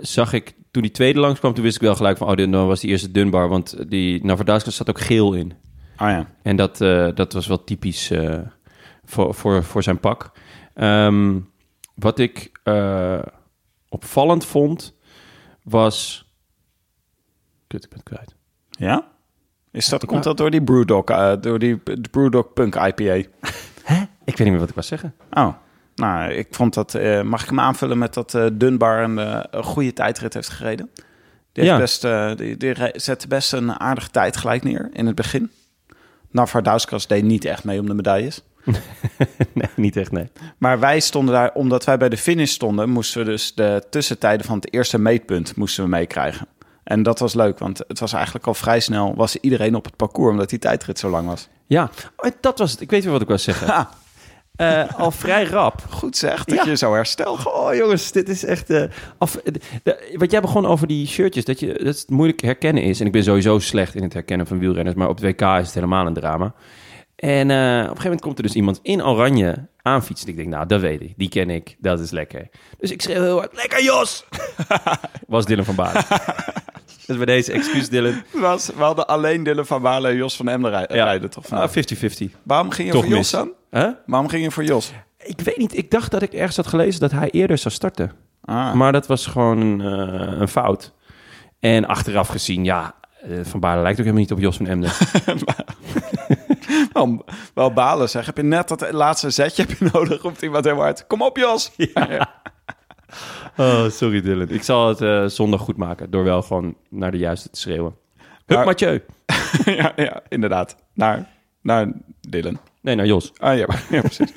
zag 0.00 0.32
ik 0.32 0.54
toen 0.70 0.82
die 0.82 0.90
tweede 0.90 1.20
langskwam, 1.20 1.54
toen 1.54 1.64
wist 1.64 1.76
ik 1.76 1.82
wel 1.82 1.94
gelijk 1.94 2.16
van, 2.16 2.28
oh, 2.28 2.36
dit 2.36 2.52
dan 2.52 2.66
was 2.66 2.80
die 2.80 2.90
eerste 2.90 3.10
Dunbar, 3.10 3.48
want 3.48 3.90
die 3.90 4.24
Navardauskas 4.24 4.76
zat 4.76 4.88
ook 4.88 5.00
geel 5.00 5.34
in. 5.34 5.52
Oh 5.98 6.08
ja. 6.08 6.26
En 6.42 6.56
dat, 6.56 6.80
eh, 6.80 7.08
dat 7.14 7.32
was 7.32 7.46
wel 7.46 7.64
typisch 7.64 8.10
eh, 8.10 8.38
voor, 9.04 9.34
voor, 9.34 9.64
voor 9.64 9.82
zijn 9.82 10.00
pak. 10.00 10.32
Ehm, 10.74 11.38
wat 11.94 12.18
ik 12.18 12.50
eh, 12.62 13.22
opvallend 13.88 14.44
vond, 14.44 14.96
was. 15.62 16.28
Kut, 17.66 17.84
ik 17.84 17.90
ben 17.90 17.98
het 17.98 18.08
kwijt. 18.08 18.34
Ja? 18.70 19.08
Is 19.70 19.88
dat, 19.88 20.04
komt 20.04 20.24
dat 20.24 20.36
door 20.36 20.50
die 20.50 20.62
Brewdog, 20.62 21.04
eh, 21.04 21.32
door 21.40 21.58
die 21.58 21.76
Brewdog 22.10 22.52
Punk 22.52 22.74
IPA? 22.74 23.14
Ik 24.24 24.36
weet 24.36 24.48
niet 24.48 24.50
meer 24.50 24.58
wat 24.58 24.68
ik 24.68 24.74
was 24.74 24.86
zeggen. 24.86 25.14
Oh, 25.30 25.54
nou, 26.00 26.32
ik 26.32 26.46
vond 26.50 26.74
dat... 26.74 26.94
eh, 26.94 27.22
mag 27.22 27.42
ik 27.42 27.48
hem 27.48 27.60
aanvullen 27.60 27.98
met 27.98 28.14
dat 28.14 28.34
eh, 28.34 28.46
Dunbar 28.52 29.02
een, 29.02 29.18
eh, 29.18 29.40
een 29.50 29.62
goede 29.64 29.92
tijdrit 29.92 30.34
heeft 30.34 30.48
gereden? 30.48 30.90
Die, 31.52 31.64
heeft 31.64 31.66
Ja. 31.66 31.78
best, 31.78 32.04
eh, 32.04 32.56
die, 32.58 32.76
zette 32.92 33.28
best 33.28 33.52
een 33.52 33.80
aardige 33.80 34.10
tijd 34.10 34.36
gelijk 34.36 34.62
neer 34.64 34.88
in 34.92 35.06
het 35.06 35.14
begin. 35.14 35.50
Navardauskas 36.30 37.06
deed 37.06 37.24
niet 37.24 37.44
echt 37.44 37.64
mee 37.64 37.80
om 37.80 37.86
de 37.86 37.94
medailles. 37.94 38.42
nee, 39.54 39.68
niet 39.76 39.96
echt, 39.96 40.12
nee. 40.12 40.30
Maar 40.58 40.78
wij 40.80 41.00
stonden 41.00 41.34
daar, 41.34 41.52
omdat 41.52 41.84
wij 41.84 41.96
bij 41.96 42.08
de 42.08 42.16
finish 42.16 42.50
stonden... 42.52 42.90
moesten 42.90 43.24
we 43.24 43.30
dus 43.30 43.54
de 43.54 43.82
tussentijden 43.90 44.46
van 44.46 44.56
het 44.56 44.72
eerste 44.72 44.98
meetpunt 44.98 45.56
moesten 45.56 45.84
we 45.84 45.90
meekrijgen. 45.90 46.46
En 46.84 47.02
dat 47.02 47.18
was 47.18 47.34
leuk, 47.34 47.58
want 47.58 47.78
het 47.88 47.98
was 48.00 48.12
eigenlijk 48.12 48.46
al 48.46 48.54
vrij 48.54 48.80
snel... 48.80 49.14
was 49.14 49.36
iedereen 49.36 49.74
op 49.74 49.84
het 49.84 49.96
parcours, 49.96 50.30
omdat 50.30 50.50
die 50.50 50.58
tijdrit 50.58 50.98
zo 50.98 51.10
lang 51.10 51.26
was. 51.26 51.48
Ja, 51.66 51.90
oh, 52.16 52.30
dat 52.40 52.58
was 52.58 52.70
het. 52.70 52.80
Ik 52.80 52.90
weet 52.90 53.02
weer 53.02 53.12
wat 53.12 53.22
ik 53.22 53.28
was 53.28 53.42
zeggen. 53.42 53.66
Eh, 54.60 54.98
al 54.98 55.10
vrij 55.10 55.44
rap. 55.44 55.82
goed 55.90 56.16
zeg, 56.16 56.44
dat 56.44 56.56
Ja. 56.56 56.64
je 56.64 56.76
zo 56.76 56.92
herstelt. 56.94 57.46
Oh 57.46 57.74
jongens, 57.74 58.12
dit 58.12 58.28
is 58.28 58.44
echt... 58.44 58.70
eh, 58.70 58.84
af, 59.18 59.38
de- 59.44 59.60
de- 59.82 60.14
wat 60.18 60.30
jij 60.30 60.40
begon 60.40 60.66
over 60.66 60.86
die 60.86 61.06
shirtjes, 61.06 61.44
dat, 61.44 61.60
je, 61.60 61.66
dat 61.66 61.98
het 61.98 62.10
moeilijk 62.10 62.40
herkennen 62.40 62.82
is. 62.82 63.00
En 63.00 63.06
ik 63.06 63.12
ben 63.12 63.22
sowieso 63.24 63.58
slecht 63.58 63.94
in 63.94 64.02
het 64.02 64.12
herkennen 64.12 64.46
van 64.46 64.58
wielrenners, 64.58 64.96
maar 64.96 65.08
op 65.08 65.20
het 65.20 65.24
WK 65.24 65.40
is 65.40 65.66
het 65.66 65.74
helemaal 65.74 66.06
een 66.06 66.14
drama. 66.14 66.54
En 67.16 67.50
eh, 67.50 67.56
op 67.56 67.66
een 67.68 67.80
gegeven 67.82 68.02
moment 68.02 68.20
komt 68.20 68.36
er 68.38 68.42
dus 68.42 68.54
iemand 68.54 68.78
in 68.82 69.04
oranje 69.04 69.66
aanfietsen. 69.82 70.28
Ik 70.28 70.36
denk, 70.36 70.48
nou, 70.48 70.66
dat 70.66 70.80
weet 70.80 71.00
ik. 71.00 71.12
Die 71.16 71.28
ken 71.28 71.50
ik. 71.50 71.76
Dat 71.78 72.00
is 72.00 72.10
lekker. 72.10 72.48
Dus 72.78 72.90
ik 72.90 73.02
schreeuw 73.02 73.22
heel 73.22 73.36
hard, 73.38 73.54
lekker 73.56 73.82
Jos! 73.82 74.24
Was 75.28 75.44
Dylan 75.46 75.64
van 75.64 75.74
Baarle. 75.74 76.02
Dus 77.16 77.24
bij 77.24 77.34
deze 77.34 77.52
excuus 77.52 77.88
Dylan. 77.88 78.22
Was, 78.32 78.66
we 78.66 78.82
hadden 78.82 79.06
alleen 79.06 79.42
Dylan 79.42 79.66
van 79.66 79.82
Baarle 79.82 80.08
en 80.08 80.16
Jos 80.16 80.36
van 80.36 80.48
Emden 80.48 80.70
rij- 80.70 80.88
Ja. 80.92 81.04
rijden, 81.04 81.30
toch? 81.30 81.44
Ah, 81.44 81.50
vandaag? 81.50 81.70
50-50. 81.70 82.36
Waarom 82.42 82.70
ging 82.70 82.88
je 82.88 82.94
Toch 82.94 83.04
voor 83.04 83.14
Jos 83.14 83.30
dan? 83.30 83.50
Huh? 83.70 83.88
Waarom 84.06 84.28
ging 84.28 84.42
je 84.42 84.50
voor 84.50 84.64
Jos? 84.64 84.92
Ik 85.18 85.40
weet 85.40 85.56
niet. 85.56 85.76
Ik 85.76 85.90
dacht 85.90 86.10
dat 86.10 86.22
ik 86.22 86.32
ergens 86.32 86.56
had 86.56 86.66
gelezen 86.66 87.00
dat 87.00 87.10
hij 87.10 87.30
eerder 87.30 87.58
zou 87.58 87.74
starten. 87.74 88.12
Ah, 88.44 88.72
Maar 88.74 88.92
dat 88.92 89.06
was 89.06 89.26
gewoon 89.26 89.60
een, 89.60 89.80
eh, 89.80 90.40
een 90.40 90.48
fout. 90.48 90.92
En 91.60 91.86
achteraf 91.86 92.28
gezien, 92.28 92.64
ja, 92.64 92.94
eh, 93.22 93.30
Van 93.42 93.60
Baarle 93.60 93.82
lijkt 93.82 93.98
ook 93.98 94.04
helemaal 94.04 94.24
niet 94.26 94.32
op 94.32 94.38
Jos 94.40 94.56
van 94.56 94.66
Emden. 94.66 94.90
wel, 96.92 97.24
wel 97.54 97.72
balen 97.72 98.08
zeg. 98.08 98.26
Heb 98.26 98.36
je 98.36 98.42
net 98.42 98.68
dat 98.68 98.92
laatste 98.92 99.30
zetje 99.30 99.62
heb 99.66 99.78
je 99.78 99.88
nodig? 99.92 100.22
Roept 100.22 100.42
iemand 100.42 100.64
heel 100.64 100.74
hard. 100.76 101.06
Kom 101.06 101.22
op 101.22 101.36
Jos! 101.36 101.70
Ja. 101.76 102.28
oh, 103.56 103.88
sorry 103.88 104.20
Dylan. 104.20 104.48
Ik 104.48 104.62
zal 104.62 104.88
het 104.88 105.00
eh, 105.00 105.24
zondag 105.26 105.60
goed 105.60 105.76
maken 105.76 106.10
door 106.10 106.24
wel 106.24 106.42
gewoon 106.42 106.74
naar 106.88 107.10
de 107.10 107.18
juiste 107.18 107.50
te 107.50 107.60
schreeuwen. 107.60 107.94
Hup 108.46 108.56
Maar- 108.56 108.66
Mathieu. 108.66 109.02
ja, 109.64 109.92
ja, 109.96 110.20
inderdaad. 110.28 110.76
Naar, 110.94 111.28
naar 111.62 111.92
Dylan. 112.20 112.58
Nee, 112.80 112.94
naar 112.94 113.06
Jos. 113.06 113.32
Ah 113.36 113.56
ja, 113.58 113.66
ja 113.90 114.00
precies. 114.00 114.32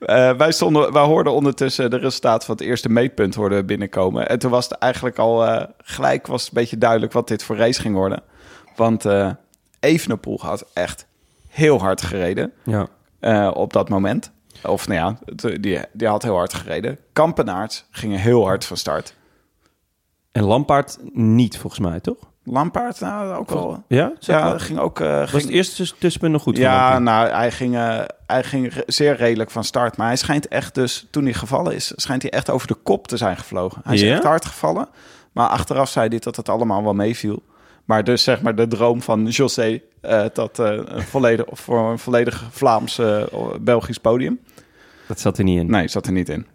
Eh, 0.00 0.32
wij, 0.36 0.52
stonden, 0.52 0.92
wij 0.92 1.02
hoorden 1.04 1.32
ondertussen 1.32 1.90
de 1.90 1.96
resultaten 1.96 2.46
van 2.46 2.54
het 2.56 2.64
eerste 2.64 2.88
meetpunt 2.88 3.34
hoorden 3.34 3.66
binnenkomen. 3.66 4.28
En 4.28 4.38
toen 4.38 4.50
was 4.50 4.68
het 4.68 4.78
eigenlijk 4.78 5.18
al 5.18 5.46
eh, 5.46 5.66
gelijk 5.78 6.26
was 6.26 6.40
het 6.44 6.54
een 6.54 6.60
beetje 6.60 6.78
duidelijk 6.78 7.12
wat 7.12 7.28
dit 7.28 7.42
voor 7.42 7.56
race 7.56 7.80
ging 7.80 7.94
worden. 7.94 8.22
Want 8.76 9.04
eh 9.04 9.30
Evenepoel 9.80 10.38
had 10.40 10.66
echt 10.72 11.06
heel 11.48 11.78
hard 11.80 12.02
gereden 12.02 12.52
Ja. 12.64 13.48
op 13.50 13.72
dat 13.72 13.88
moment. 13.88 14.32
Of 14.66 14.86
nou 14.88 15.00
ja, 15.00 15.18
die, 15.58 15.80
die 15.92 16.08
had 16.08 16.22
heel 16.22 16.36
hard 16.36 16.54
gereden. 16.54 16.98
Kampenaerts 17.12 17.84
gingen 17.90 18.18
heel 18.18 18.44
hard 18.44 18.64
van 18.64 18.76
start. 18.76 19.14
En 20.32 20.42
Lampaard 20.44 20.98
niet, 21.12 21.58
volgens 21.58 21.80
mij, 21.88 22.00
toch? 22.00 22.16
Lampaard, 22.44 23.00
nou 23.00 23.34
ook 23.34 23.50
wel. 23.50 23.82
Ja? 23.88 24.12
Zeg 24.18 24.36
Ja, 24.38 24.44
maar. 24.44 24.60
ging 24.60 24.78
ook. 24.78 25.00
eh, 25.00 25.18
Was 25.20 25.30
ging, 25.30 25.42
het 25.42 25.50
eerste 25.52 25.76
tuss- 25.76 25.94
tussenpunt 25.98 26.32
nog 26.32 26.42
goed? 26.42 26.56
Ja, 26.56 26.98
nou, 26.98 27.28
hij 27.28 27.50
ging, 27.50 27.74
eh, 27.76 28.00
hij 28.26 28.44
ging 28.44 28.82
zeer 28.86 29.16
redelijk 29.16 29.50
van 29.50 29.64
start. 29.64 29.96
Maar 29.96 30.06
hij 30.06 30.16
schijnt 30.16 30.48
echt 30.48 30.74
dus, 30.74 31.06
toen 31.10 31.24
hij 31.24 31.32
gevallen 31.32 31.74
is, 31.74 31.92
schijnt 31.96 32.22
hij 32.22 32.30
echt 32.30 32.50
over 32.50 32.66
de 32.66 32.74
kop 32.74 33.08
te 33.08 33.16
zijn 33.16 33.36
gevlogen. 33.36 33.80
Hij 33.84 33.94
is 33.94 34.02
echt 34.02 34.22
hard 34.24 34.44
gevallen. 34.44 34.88
Maar 35.32 35.48
achteraf 35.48 35.88
zei 35.88 36.08
hij 36.08 36.18
dat 36.18 36.36
het 36.36 36.48
allemaal 36.48 36.82
wel 36.82 36.94
meeviel. 36.94 37.42
Maar 37.84 38.04
dus 38.04 38.22
zeg 38.22 38.42
maar 38.42 38.54
de 38.54 38.68
droom 38.68 39.02
van 39.02 39.24
José, 39.26 39.80
eh, 40.00 40.24
dat 40.32 40.62
volledig, 40.98 41.44
voor 41.52 41.90
een 41.90 41.98
volledig 41.98 42.44
Vlaams 42.50 42.98
eh, 42.98 43.22
Belgisch 43.60 43.98
podium. 43.98 44.40
Dat 45.08 45.20
zat 45.20 45.38
er 45.38 45.44
niet 45.44 45.58
in. 45.58 45.70
Nee, 45.70 45.88
zat 45.88 46.06
er 46.06 46.12
niet 46.12 46.28
in. 46.28 46.46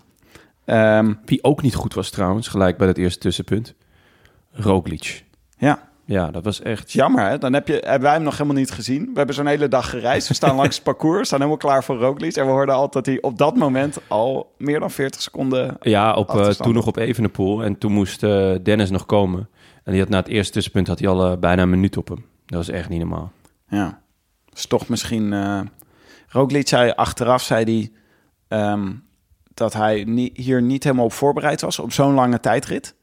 Ehm, 0.65 1.13
Wie 1.25 1.43
ook 1.43 1.61
niet 1.61 1.75
goed 1.75 1.93
was 1.93 2.09
trouwens, 2.09 2.47
gelijk 2.47 2.77
bij 2.77 2.87
dat 2.87 2.97
eerste 2.97 3.19
tussenpunt. 3.19 3.73
Roglic. 4.51 5.25
ja, 5.57 5.89
Ja, 6.05 6.31
dat 6.31 6.43
was 6.43 6.61
echt... 6.61 6.91
jammer 6.91 7.29
hè. 7.29 7.37
Dan 7.37 7.53
heb 7.53 7.67
je, 7.67 7.73
hebben 7.73 8.01
wij 8.01 8.13
hem 8.13 8.23
nog 8.23 8.37
helemaal 8.37 8.59
niet 8.59 8.71
gezien. 8.71 9.05
We 9.05 9.17
hebben 9.17 9.35
zo'n 9.35 9.45
hele 9.45 9.67
dag 9.67 9.89
gereisd. 9.89 10.27
We 10.27 10.33
staan 10.33 10.55
langs 10.61 10.75
het 10.75 10.83
parcours, 10.83 11.27
staan 11.27 11.39
helemaal 11.39 11.59
klaar 11.59 11.83
voor 11.83 11.97
Roglic. 11.97 12.35
En 12.35 12.45
we 12.45 12.51
hoorden 12.51 12.75
al 12.75 12.89
dat 12.89 13.05
hij 13.05 13.21
op 13.21 13.37
dat 13.37 13.55
moment 13.55 13.97
al 14.07 14.53
meer 14.57 14.79
dan 14.79 14.91
40 14.91 15.21
seconden 15.21 15.77
Ja, 15.81 16.13
op, 16.13 16.29
eh, 16.29 16.49
toen 16.49 16.73
nog 16.73 16.87
op 16.87 16.97
Evenepoel. 16.97 17.63
En 17.63 17.77
toen 17.77 17.91
moest 17.91 18.23
eh, 18.23 18.55
Dennis 18.63 18.89
nog 18.89 19.05
komen. 19.05 19.49
En 19.83 19.91
die 19.91 20.01
had 20.01 20.09
na 20.09 20.17
het 20.17 20.27
eerste 20.27 20.53
tussenpunt 20.53 20.87
had 20.87 20.99
hij 20.99 21.07
al 21.07 21.31
eh, 21.31 21.37
bijna 21.37 21.61
een 21.61 21.69
minuut 21.69 21.97
op 21.97 22.07
hem. 22.07 22.25
Dat 22.45 22.57
was 22.57 22.69
echt 22.69 22.89
niet 22.89 22.99
normaal. 22.99 23.31
Ja. 23.67 24.01
Dus 24.53 24.65
toch 24.65 24.87
misschien... 24.87 25.33
eh 25.33 25.59
Roglic 26.31 26.67
zei 26.67 26.91
achteraf, 26.95 27.41
zei 27.41 27.63
hij... 27.63 27.91
ehm, 28.49 28.91
dat 29.53 29.73
hij 29.73 30.07
hier 30.33 30.61
niet 30.61 30.83
helemaal 30.83 31.05
op 31.05 31.13
voorbereid 31.13 31.61
was 31.61 31.79
op 31.79 31.91
zo'n 31.93 32.13
lange 32.13 32.39
tijdrit. 32.39 32.95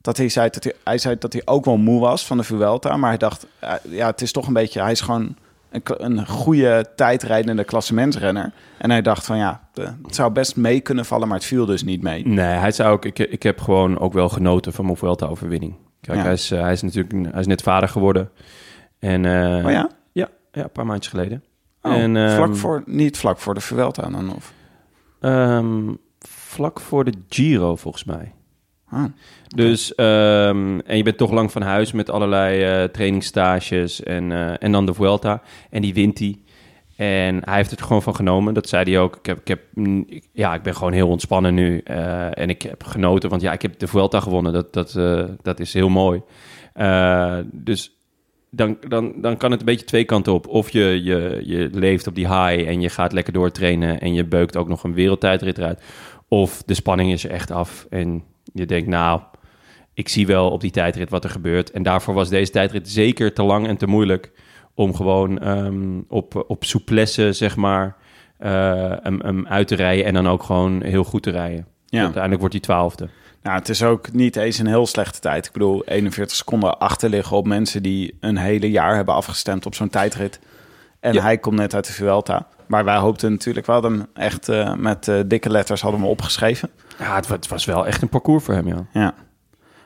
Dat 0.00 0.16
hij 0.16 0.28
zei 0.28 0.48
dat 0.50 0.64
hij, 0.64 0.72
hij 0.84 0.98
zei 0.98 1.16
dat 1.18 1.32
hij 1.32 1.42
ook 1.44 1.64
wel 1.64 1.76
moe 1.76 2.00
was 2.00 2.26
van 2.26 2.36
de 2.36 2.42
Vuelta. 2.42 2.96
Maar 2.96 3.08
hij 3.08 3.18
dacht, 3.18 3.46
eh, 3.58 3.72
ja, 3.88 4.06
het 4.06 4.20
is 4.20 4.32
toch 4.32 4.46
een 4.46 4.52
beetje... 4.52 4.80
Hij 4.80 4.92
is 4.92 5.00
gewoon 5.00 5.36
een, 5.70 5.82
een 6.04 6.26
goede 6.26 6.86
tijdrijdende 6.96 7.64
klassementsrenner. 7.64 8.52
En 8.78 8.90
hij 8.90 9.02
dacht 9.02 9.26
van 9.26 9.36
ja, 9.38 9.68
het 10.02 10.14
zou 10.14 10.32
best 10.32 10.56
mee 10.56 10.80
kunnen 10.80 11.04
vallen, 11.04 11.28
maar 11.28 11.36
het 11.36 11.46
viel 11.46 11.66
dus 11.66 11.82
niet 11.84 12.02
mee. 12.02 12.26
Nee, 12.26 12.46
hij 12.46 12.72
zei 12.72 12.90
ook, 12.92 13.04
ik, 13.04 13.18
ik 13.18 13.42
heb 13.42 13.60
gewoon 13.60 13.98
ook 13.98 14.12
wel 14.12 14.28
genoten 14.28 14.72
van 14.72 14.84
mijn 14.84 14.96
Vuelta-overwinning. 14.96 15.74
Kijk, 16.00 16.18
Ja. 16.18 16.24
hij, 16.24 16.32
is, 16.32 16.50
eh, 16.50 16.60
hij 16.60 16.72
is 16.72 16.82
natuurlijk 16.82 17.30
hij 17.32 17.40
is 17.40 17.46
net 17.46 17.62
vader 17.62 17.88
geworden. 17.88 18.30
En, 18.98 19.24
eh, 19.24 19.64
Oh 19.64 19.70
ja? 19.70 19.88
Ja, 20.12 20.28
ja, 20.52 20.62
een 20.62 20.70
paar 20.70 20.86
maandjes 20.86 21.12
geleden. 21.12 21.44
Oh, 21.82 21.92
en, 21.92 22.16
ehm, 22.16 22.34
vlak 22.36 22.56
voor, 22.56 22.82
niet 22.86 23.18
vlak 23.18 23.38
voor 23.38 23.54
de 23.54 23.60
Vuelta 23.60 24.08
dan? 24.08 24.34
Of? 24.34 24.52
Ehm, 25.26 25.94
vlak 26.18 26.80
voor 26.80 27.04
de 27.04 27.12
Giro, 27.28 27.76
volgens 27.76 28.04
mij. 28.04 28.32
Ah, 28.88 29.04
Dus, 29.48 29.94
ehm, 29.94 30.78
en 30.78 30.96
je 30.96 31.02
bent 31.02 31.16
toch 31.16 31.30
lang 31.32 31.52
van 31.52 31.62
huis 31.62 31.92
met 31.92 32.10
allerlei 32.10 32.62
eh 32.62 32.88
trainingsstages 32.88 34.02
en, 34.02 34.32
eh, 34.32 34.54
en 34.58 34.72
dan 34.72 34.86
de 34.86 34.94
Vuelta. 34.94 35.42
En 35.70 35.82
die 35.82 35.94
wint 35.94 36.18
hij. 36.18 36.38
En 36.96 37.40
hij 37.44 37.56
heeft 37.56 37.70
het 37.70 37.82
gewoon 37.82 38.02
van 38.02 38.14
genomen. 38.14 38.54
Dat 38.54 38.68
zei 38.68 38.90
hij 38.92 39.00
ook. 39.00 39.16
Ik, 39.16 39.26
heb, 39.26 39.38
ik, 39.38 39.48
heb, 39.48 39.60
mm, 39.74 40.06
ja, 40.32 40.54
ik 40.54 40.62
ben 40.62 40.74
gewoon 40.74 40.92
heel 40.92 41.08
ontspannen 41.08 41.54
nu. 41.54 41.80
eh, 41.84 42.38
en 42.38 42.48
ik 42.50 42.62
heb 42.62 42.84
genoten, 42.84 43.30
want 43.30 43.42
ja, 43.42 43.52
ik 43.52 43.62
heb 43.62 43.78
de 43.78 43.86
Vuelta 43.86 44.20
gewonnen. 44.20 44.52
Dat, 44.52 44.72
dat, 44.72 44.92
dat 45.42 45.60
is 45.60 45.72
heel 45.74 45.88
mooi. 45.88 46.22
Dus 47.52 47.95
dan, 48.56 48.76
dan, 48.88 49.12
dan 49.16 49.36
kan 49.36 49.50
het 49.50 49.60
een 49.60 49.66
beetje 49.66 49.86
twee 49.86 50.04
kanten 50.04 50.32
op. 50.32 50.48
Of 50.48 50.70
je, 50.70 51.00
je, 51.02 51.42
je 51.44 51.68
leeft 51.72 52.06
op 52.06 52.14
die 52.14 52.26
high 52.26 52.68
en 52.68 52.80
je 52.80 52.88
gaat 52.88 53.12
lekker 53.12 53.32
doortrainen... 53.32 54.00
en 54.00 54.14
je 54.14 54.24
beukt 54.24 54.56
ook 54.56 54.68
nog 54.68 54.84
een 54.84 54.94
wereldtijdrit 54.94 55.58
eruit. 55.58 55.82
Of 56.28 56.62
de 56.62 56.74
spanning 56.74 57.12
is 57.12 57.24
er 57.24 57.30
echt 57.30 57.50
af 57.50 57.86
en 57.90 58.24
je 58.52 58.66
denkt... 58.66 58.88
nou, 58.88 59.20
ik 59.94 60.08
zie 60.08 60.26
wel 60.26 60.50
op 60.50 60.60
die 60.60 60.70
tijdrit 60.70 61.10
wat 61.10 61.24
er 61.24 61.30
gebeurt. 61.30 61.70
En 61.70 61.82
daarvoor 61.82 62.14
was 62.14 62.28
deze 62.28 62.52
tijdrit 62.52 62.88
zeker 62.88 63.32
te 63.32 63.42
lang 63.42 63.66
en 63.66 63.76
te 63.76 63.86
moeilijk... 63.86 64.32
om 64.74 64.94
gewoon 64.94 65.38
ehm, 65.38 66.00
op, 66.08 66.44
op 66.48 66.64
souplesse, 66.64 67.32
zeg 67.32 67.56
maar... 67.56 67.96
eh, 68.38 68.92
hem, 69.02 69.20
hem 69.20 69.46
uit 69.46 69.68
te 69.68 69.74
rijden 69.74 70.04
en 70.04 70.14
dan 70.14 70.28
ook 70.28 70.42
gewoon 70.42 70.82
heel 70.82 71.04
goed 71.04 71.22
te 71.22 71.30
rijden. 71.30 71.66
Ja. 71.86 72.02
Uiteindelijk 72.02 72.40
wordt 72.40 72.54
hij 72.54 72.62
twaalfde. 72.62 73.08
Nou, 73.46 73.58
het 73.58 73.68
is 73.68 73.82
ook 73.82 74.12
niet 74.12 74.36
eens 74.36 74.58
een 74.58 74.66
heel 74.66 74.86
slechte 74.86 75.18
tijd. 75.20 75.46
Ik 75.46 75.52
bedoel, 75.52 75.84
41 75.84 76.36
seconden 76.36 76.78
achter 76.78 77.08
liggen 77.08 77.36
op 77.36 77.46
mensen 77.46 77.82
die 77.82 78.16
een 78.20 78.36
hele 78.36 78.70
jaar 78.70 78.94
hebben 78.94 79.14
afgestemd 79.14 79.66
op 79.66 79.74
zo'n 79.74 79.88
tijdrit. 79.88 80.40
En 81.00 81.12
Ja. 81.12 81.22
hij 81.22 81.38
komt 81.38 81.56
net 81.56 81.74
uit 81.74 81.86
de 81.86 81.92
Vuelta. 81.92 82.46
Maar 82.66 82.84
wij 82.84 82.96
hoopten 82.96 83.30
natuurlijk, 83.30 83.66
we 83.66 83.72
hadden 83.72 83.92
hem 83.92 84.06
echt 84.14 84.48
eh, 84.48 84.74
met 84.74 85.08
eh, 85.08 85.20
dikke 85.26 85.50
letters 85.50 85.80
hadden 85.80 86.00
we 86.00 86.06
opgeschreven. 86.06 86.70
Ja, 86.98 87.14
het, 87.14 87.26
wa- 87.26 87.34
het 87.34 87.48
was 87.48 87.64
wel 87.64 87.86
echt 87.86 88.02
een 88.02 88.08
parcours 88.08 88.44
voor 88.44 88.54
hem, 88.54 88.66
ja. 88.68 88.86
Ja. 88.92 89.14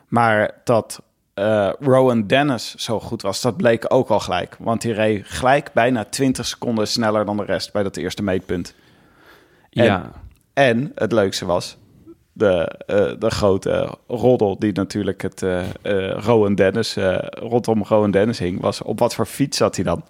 Maar 0.09 0.51
dat 0.65 1.03
eh, 1.35 1.71
Rowan 1.81 2.27
Dennis 2.27 2.75
zo 2.75 3.01
goed 3.01 3.23
was, 3.23 3.41
dat 3.41 3.57
bleek 3.57 3.85
ook 3.89 4.09
al 4.09 4.21
gelijk. 4.21 4.57
Want 4.59 4.83
hij 4.83 4.93
reed 4.93 5.27
gelijk 5.27 5.73
bijna 5.73 6.05
20 6.05 6.47
seconden 6.47 6.89
sneller 6.89 7.25
dan 7.25 7.37
de 7.37 7.45
rest 7.45 7.73
bij 7.73 7.83
dat 7.83 7.97
eerste 7.97 8.23
meetpunt. 8.23 8.75
En- 9.71 9.85
Ja, 9.85 10.11
En 10.53 10.93
het 10.95 11.13
leukste 11.13 11.47
was, 11.47 11.77
de, 12.41 12.85
eh, 12.87 13.13
de 13.19 13.31
grote 13.31 13.99
roddel 14.07 14.59
die 14.59 14.73
natuurlijk 14.73 15.23
het 15.23 15.43
eh 15.43 15.61
eh, 15.61 16.19
Rowan 16.19 16.55
Dennis, 16.55 16.97
rondom 17.31 17.83
Rowan 17.83 18.11
Dennis 18.11 18.39
hing, 18.39 18.61
was 18.61 18.83
op 18.83 18.99
wat 18.99 19.15
voor 19.15 19.27
fiets 19.27 19.57
zat 19.57 19.77
hij 19.77 19.85
dan? 19.85 20.05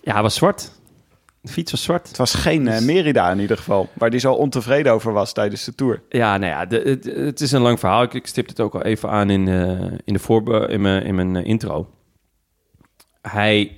ja 0.00 0.12
hij 0.12 0.22
was 0.22 0.34
zwart. 0.34 0.70
De 1.40 1.48
fiets 1.48 1.70
was 1.70 1.82
zwart. 1.82 2.08
Het 2.08 2.16
was 2.16 2.34
geen 2.34 2.68
eh, 2.68 2.80
Merida 2.80 3.30
in 3.30 3.38
ieder 3.38 3.56
geval, 3.56 3.88
waar 3.92 4.10
hij 4.10 4.18
zo 4.18 4.32
ontevreden 4.32 4.92
over 4.92 5.12
was 5.12 5.32
tijdens 5.32 5.64
de 5.64 5.74
Tour. 5.74 6.02
Ja, 6.08 6.36
nou 6.38 6.52
ja, 6.52 6.66
de, 6.66 6.80
het, 6.84 7.04
het 7.04 7.40
is 7.40 7.52
een 7.52 7.60
lang 7.60 7.78
verhaal. 7.78 8.02
Ik, 8.02 8.14
ik 8.14 8.26
stip 8.26 8.48
het 8.48 8.60
ook 8.60 8.74
al 8.74 8.82
even 8.82 9.08
aan 9.08 9.30
in, 9.30 9.48
in, 10.04 10.12
de 10.12 10.18
voorbe 10.18 10.66
in 10.68 10.80
mijn, 10.80 11.04
in 11.04 11.14
mijn 11.14 11.36
intro. 11.36 11.90
Hij 13.22 13.76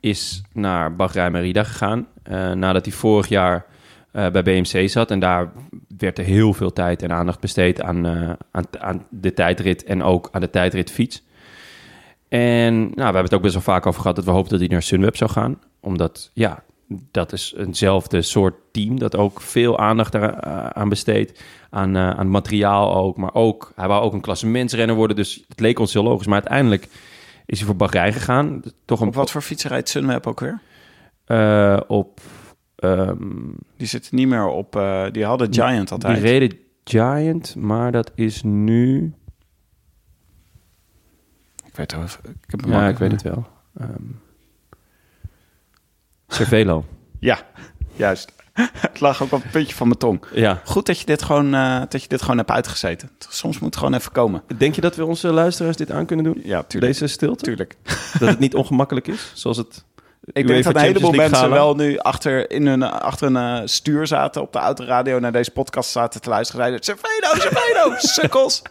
is 0.00 0.42
naar 0.52 0.96
Bahrein 0.96 1.32
Merida 1.32 1.64
gegaan 1.64 2.06
nadat 2.58 2.84
hij 2.84 2.94
vorig 2.94 3.28
jaar 3.28 3.66
bij 4.12 4.42
BMC 4.42 4.88
zat. 4.88 5.10
En 5.10 5.20
daar 5.20 5.52
werd 5.98 6.18
er 6.18 6.24
heel 6.24 6.52
veel 6.52 6.72
tijd 6.72 7.02
en 7.02 7.12
aandacht 7.12 7.40
besteed 7.40 7.82
aan, 7.82 8.06
eh, 8.06 8.30
aan, 8.50 8.64
aan 8.78 9.06
de 9.10 9.34
tijdrit 9.34 9.84
en 9.84 10.02
ook 10.02 10.28
aan 10.32 10.40
de 10.40 10.50
tijdritfiets. 10.50 11.22
En 12.28 12.74
nou, 12.74 12.94
we 12.94 13.02
hebben 13.02 13.22
het 13.22 13.34
ook 13.34 13.42
best 13.42 13.54
wel 13.54 13.62
vaak 13.62 13.86
over 13.86 14.00
gehad 14.00 14.16
dat 14.16 14.24
we 14.24 14.30
hoopten 14.30 14.50
dat 14.50 14.60
hij 14.60 14.68
naar 14.68 14.82
Sunweb 14.82 15.16
zou 15.16 15.30
gaan. 15.30 15.60
Omdat, 15.80 16.30
ja, 16.32 16.62
dat 17.10 17.32
is 17.32 17.54
eenzelfde 17.56 18.22
soort 18.22 18.54
team 18.72 18.98
dat 18.98 19.16
ook 19.16 19.40
veel 19.40 19.78
aandacht 19.78 20.12
daar, 20.12 20.38
eh, 20.38 20.66
aan 20.66 20.88
besteedt. 20.88 21.42
Aan, 21.70 21.96
eh, 21.96 22.10
aan 22.10 22.30
materiaal 22.30 22.94
ook. 22.94 23.16
Maar 23.16 23.34
ook, 23.34 23.72
hij 23.76 23.88
wou 23.88 24.02
ook 24.02 24.12
een 24.12 24.20
klassementsrenner 24.20 24.96
worden. 24.96 25.16
Dus 25.16 25.44
het 25.48 25.60
leek 25.60 25.78
ons 25.78 25.92
heel 25.92 26.02
logisch. 26.02 26.26
Maar 26.26 26.40
uiteindelijk 26.40 26.88
is 27.46 27.58
hij 27.58 27.66
voor 27.66 27.76
Bahrein 27.76 28.12
gegaan. 28.12 28.62
Toch 28.84 29.00
een, 29.00 29.08
Op 29.08 29.14
wat 29.14 29.30
voor 29.30 29.42
fiets 29.42 29.64
rijdt 29.64 29.88
Sunweb 29.88 30.26
ook 30.26 30.40
weer? 30.40 30.60
op... 31.86 32.20
ehm, 32.82 33.16
Die 33.76 33.86
zitten 33.86 34.16
niet 34.16 34.28
meer 34.28 34.46
op, 34.46 34.76
eh, 34.76 35.06
die 35.10 35.24
hadden 35.24 35.54
Giant 35.54 35.90
altijd. 35.90 36.14
die 36.14 36.24
reden 36.24 36.58
Giant, 36.84 37.56
maar 37.56 37.92
dat 37.92 38.12
is 38.14 38.42
nu... 38.42 39.14
Ik 41.66 41.76
weet 41.76 41.92
het, 41.92 42.18
ik 42.24 42.50
heb 42.50 42.60
hem 42.60 42.70
Ja, 42.70 42.88
ik 42.88 42.98
weet 42.98 43.12
het 43.12 43.22
wel. 43.22 43.46
Ehm 43.80 44.02
Cervelo. 46.28 46.84
Ja, 47.18 47.38
juist. 47.96 48.32
het 48.54 49.00
lag 49.00 49.22
ook 49.22 49.32
op 49.32 49.42
het 49.42 49.50
puntje 49.52 49.74
van 49.74 49.86
mijn 49.86 49.98
tong. 49.98 50.24
Ja. 50.34 50.60
Goed 50.64 50.86
dat 50.86 50.98
je 50.98 51.06
dit 51.06 51.22
gewoon, 51.22 51.54
eh, 51.54 51.80
dat 51.88 52.02
je 52.02 52.08
dit 52.08 52.20
gewoon 52.20 52.36
hebt 52.36 52.50
uitgezeten. 52.50 53.10
Soms 53.18 53.58
moet 53.58 53.68
het 53.70 53.76
gewoon 53.78 53.94
even 53.94 54.12
komen. 54.12 54.42
Denk 54.56 54.74
je 54.74 54.80
dat 54.80 54.96
we 54.96 55.04
onze 55.04 55.28
luisteraars 55.32 55.76
dit 55.76 55.90
aan 55.90 56.06
kunnen 56.06 56.24
doen? 56.24 56.40
Ja, 56.44 56.62
tuurlijk. 56.62 56.92
Deze 56.92 57.06
stilte? 57.06 57.44
Tuurlijk. 57.44 57.76
Dat 58.18 58.28
het 58.28 58.38
niet 58.38 58.54
ongemakkelijk 58.54 59.08
is? 59.08 59.32
Zoals 59.34 59.56
het... 59.56 59.84
Ik 60.24 60.46
denk 60.46 60.64
dat 60.64 60.74
een 60.74 60.80
heleboel 60.80 61.12
mensen 61.12 61.50
wel 61.50 61.74
nu 61.74 61.98
achter, 61.98 62.50
in 62.50 62.66
hun, 62.66 62.82
achter 62.82 63.26
een 63.26 63.36
eh, 63.36 63.66
stuur 63.66 64.06
zaten 64.06 64.42
op 64.42 64.52
de 64.52 64.58
autoradio 64.58 65.18
naar 65.18 65.32
deze 65.32 65.50
podcast 65.50 65.90
zaten 65.90 66.20
te 66.20 66.28
luisteren. 66.28 66.60
Zeiden, 66.60 66.84
Cerveno, 66.84 67.34
Cerveno, 67.34 67.94
sukkels. 68.20 68.62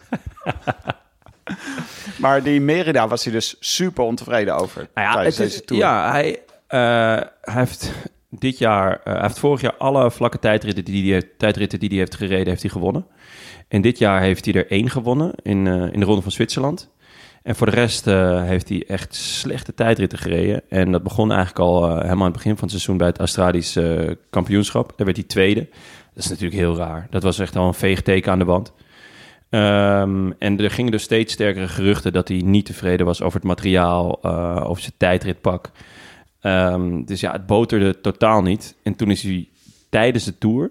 maar 2.18 2.42
die 2.42 2.60
Merida 2.60 3.08
was 3.08 3.24
hij 3.24 3.32
dus 3.32 3.56
super 3.60 4.04
ontevreden 4.04 4.56
over 4.56 4.88
Nou 4.94 5.06
ja, 5.06 5.12
tijdens 5.12 5.36
het 5.36 5.46
deze 5.46 5.60
is, 5.60 5.66
tour. 5.66 5.82
ja 5.82 6.10
hij, 6.10 6.42
eh, 6.66 7.26
hij 7.40 7.54
heeft 7.54 7.92
dit 8.38 8.58
jaar, 8.58 9.00
eh, 9.04 9.12
hij 9.12 9.22
heeft 9.22 9.38
vorig 9.38 9.60
jaar 9.60 9.76
alle 9.76 10.10
vlakke 10.10 10.38
tijdritten 10.38 10.84
die 10.84 11.02
hij 11.04 11.12
heeft, 11.12 11.38
tijdritten 11.38 11.78
die 11.78 11.88
hij 11.88 11.98
heeft 11.98 12.14
gereden, 12.14 12.48
heeft 12.48 12.62
hij 12.62 12.70
gewonnen. 12.70 13.06
En 13.68 13.80
dit 13.80 13.98
jaar 13.98 14.20
heeft 14.20 14.44
hij 14.44 14.54
er 14.54 14.70
één 14.70 14.90
gewonnen 14.90 15.32
in, 15.42 15.66
eh, 15.66 15.92
in 15.92 16.00
de 16.00 16.06
Ronde 16.06 16.22
van 16.22 16.32
Zwitserland. 16.32 16.90
En 17.42 17.56
voor 17.56 17.66
de 17.66 17.76
rest 17.76 18.06
eh, 18.06 18.42
heeft 18.42 18.68
hij 18.68 18.84
echt 18.86 19.14
slechte 19.14 19.74
tijdritten 19.74 20.18
gereden. 20.18 20.62
En 20.68 20.92
dat 20.92 21.02
begon 21.02 21.30
eigenlijk 21.30 21.60
al 21.60 21.84
eh, 21.84 21.94
helemaal 21.94 22.16
aan 22.16 22.24
het 22.24 22.32
begin 22.32 22.52
van 22.52 22.62
het 22.62 22.70
seizoen 22.70 22.96
bij 22.96 23.06
het 23.06 23.18
Australisch 23.18 23.76
eh, 23.76 24.10
kampioenschap. 24.30 24.92
Daar 24.96 25.06
werd 25.06 25.18
hij 25.18 25.26
tweede. 25.26 25.68
Dat 26.14 26.24
is 26.24 26.28
natuurlijk 26.28 26.60
heel 26.60 26.76
raar. 26.76 27.06
Dat 27.10 27.22
was 27.22 27.38
echt 27.38 27.56
al 27.56 27.66
een 27.66 27.74
veegteken 27.74 28.32
aan 28.32 28.38
de 28.38 28.44
wand. 28.44 28.72
Ehm, 29.50 30.30
en 30.38 30.60
er 30.60 30.70
gingen 30.70 30.92
dus 30.92 31.02
steeds 31.02 31.32
sterkere 31.32 31.68
geruchten 31.68 32.12
dat 32.12 32.28
hij 32.28 32.42
niet 32.44 32.66
tevreden 32.66 33.06
was 33.06 33.22
over 33.22 33.38
het 33.38 33.48
materiaal, 33.48 34.24
over 34.64 34.82
zijn 34.82 34.94
tijdritpak. 34.96 35.70
Ehm, 36.40 37.04
dus 37.04 37.20
ja, 37.20 37.32
het 37.32 37.46
boterde 37.46 38.00
totaal 38.00 38.42
niet. 38.42 38.76
En 38.82 38.96
toen 38.96 39.10
is 39.10 39.22
hij 39.22 39.48
tijdens 39.88 40.24
de 40.24 40.38
tour, 40.38 40.70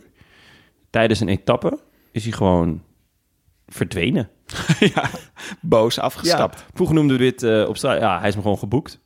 tijdens 0.89 1.19
een 1.19 1.29
etappe, 1.29 1.79
is 2.11 2.23
hij 2.23 2.33
gewoon 2.33 2.81
verdwenen. 3.67 4.29
ja, 4.95 5.09
boos 5.59 5.99
afgestapt. 5.99 6.65
Vroeger 6.73 6.95
noemden 6.95 7.17
we 7.17 7.23
dit 7.23 7.43
eh, 7.43 7.67
op 7.67 7.77
straat. 7.77 7.99
Ja, 7.99 8.19
hij 8.19 8.29
is 8.29 8.35
me 8.35 8.41
gewoon 8.41 8.57
geboekt. 8.57 8.99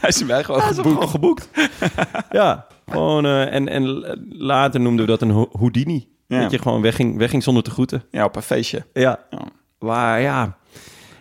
Hij 0.00 0.08
is 0.08 0.24
mij 0.24 0.44
gewoon 0.44 0.60
Hij 0.60 0.70
is 0.70 0.76
hem 0.76 0.84
geboekt. 0.84 1.10
gewoon 1.10 1.10
geboekt. 1.10 1.48
ja, 2.30 2.66
gewoon. 2.86 3.24
eh, 3.24 3.52
en, 3.54 3.68
en 3.68 3.84
later 4.30 4.80
noemden 4.80 5.04
we 5.04 5.10
dat 5.10 5.22
een 5.22 5.30
Ho- 5.30 5.48
Houdini. 5.58 6.08
Ja. 6.26 6.40
Dat 6.40 6.50
je 6.50 6.58
gewoon 6.58 6.82
wegging, 6.82 7.16
wegging 7.18 7.42
zonder 7.42 7.62
te 7.62 7.70
groeten. 7.70 8.02
Ja, 8.10 8.24
op 8.24 8.36
een 8.36 8.42
feestje. 8.42 8.84
Ja. 8.92 9.18
Ja. 9.30 9.38
Maar 9.78 10.20
ja, 10.20 10.56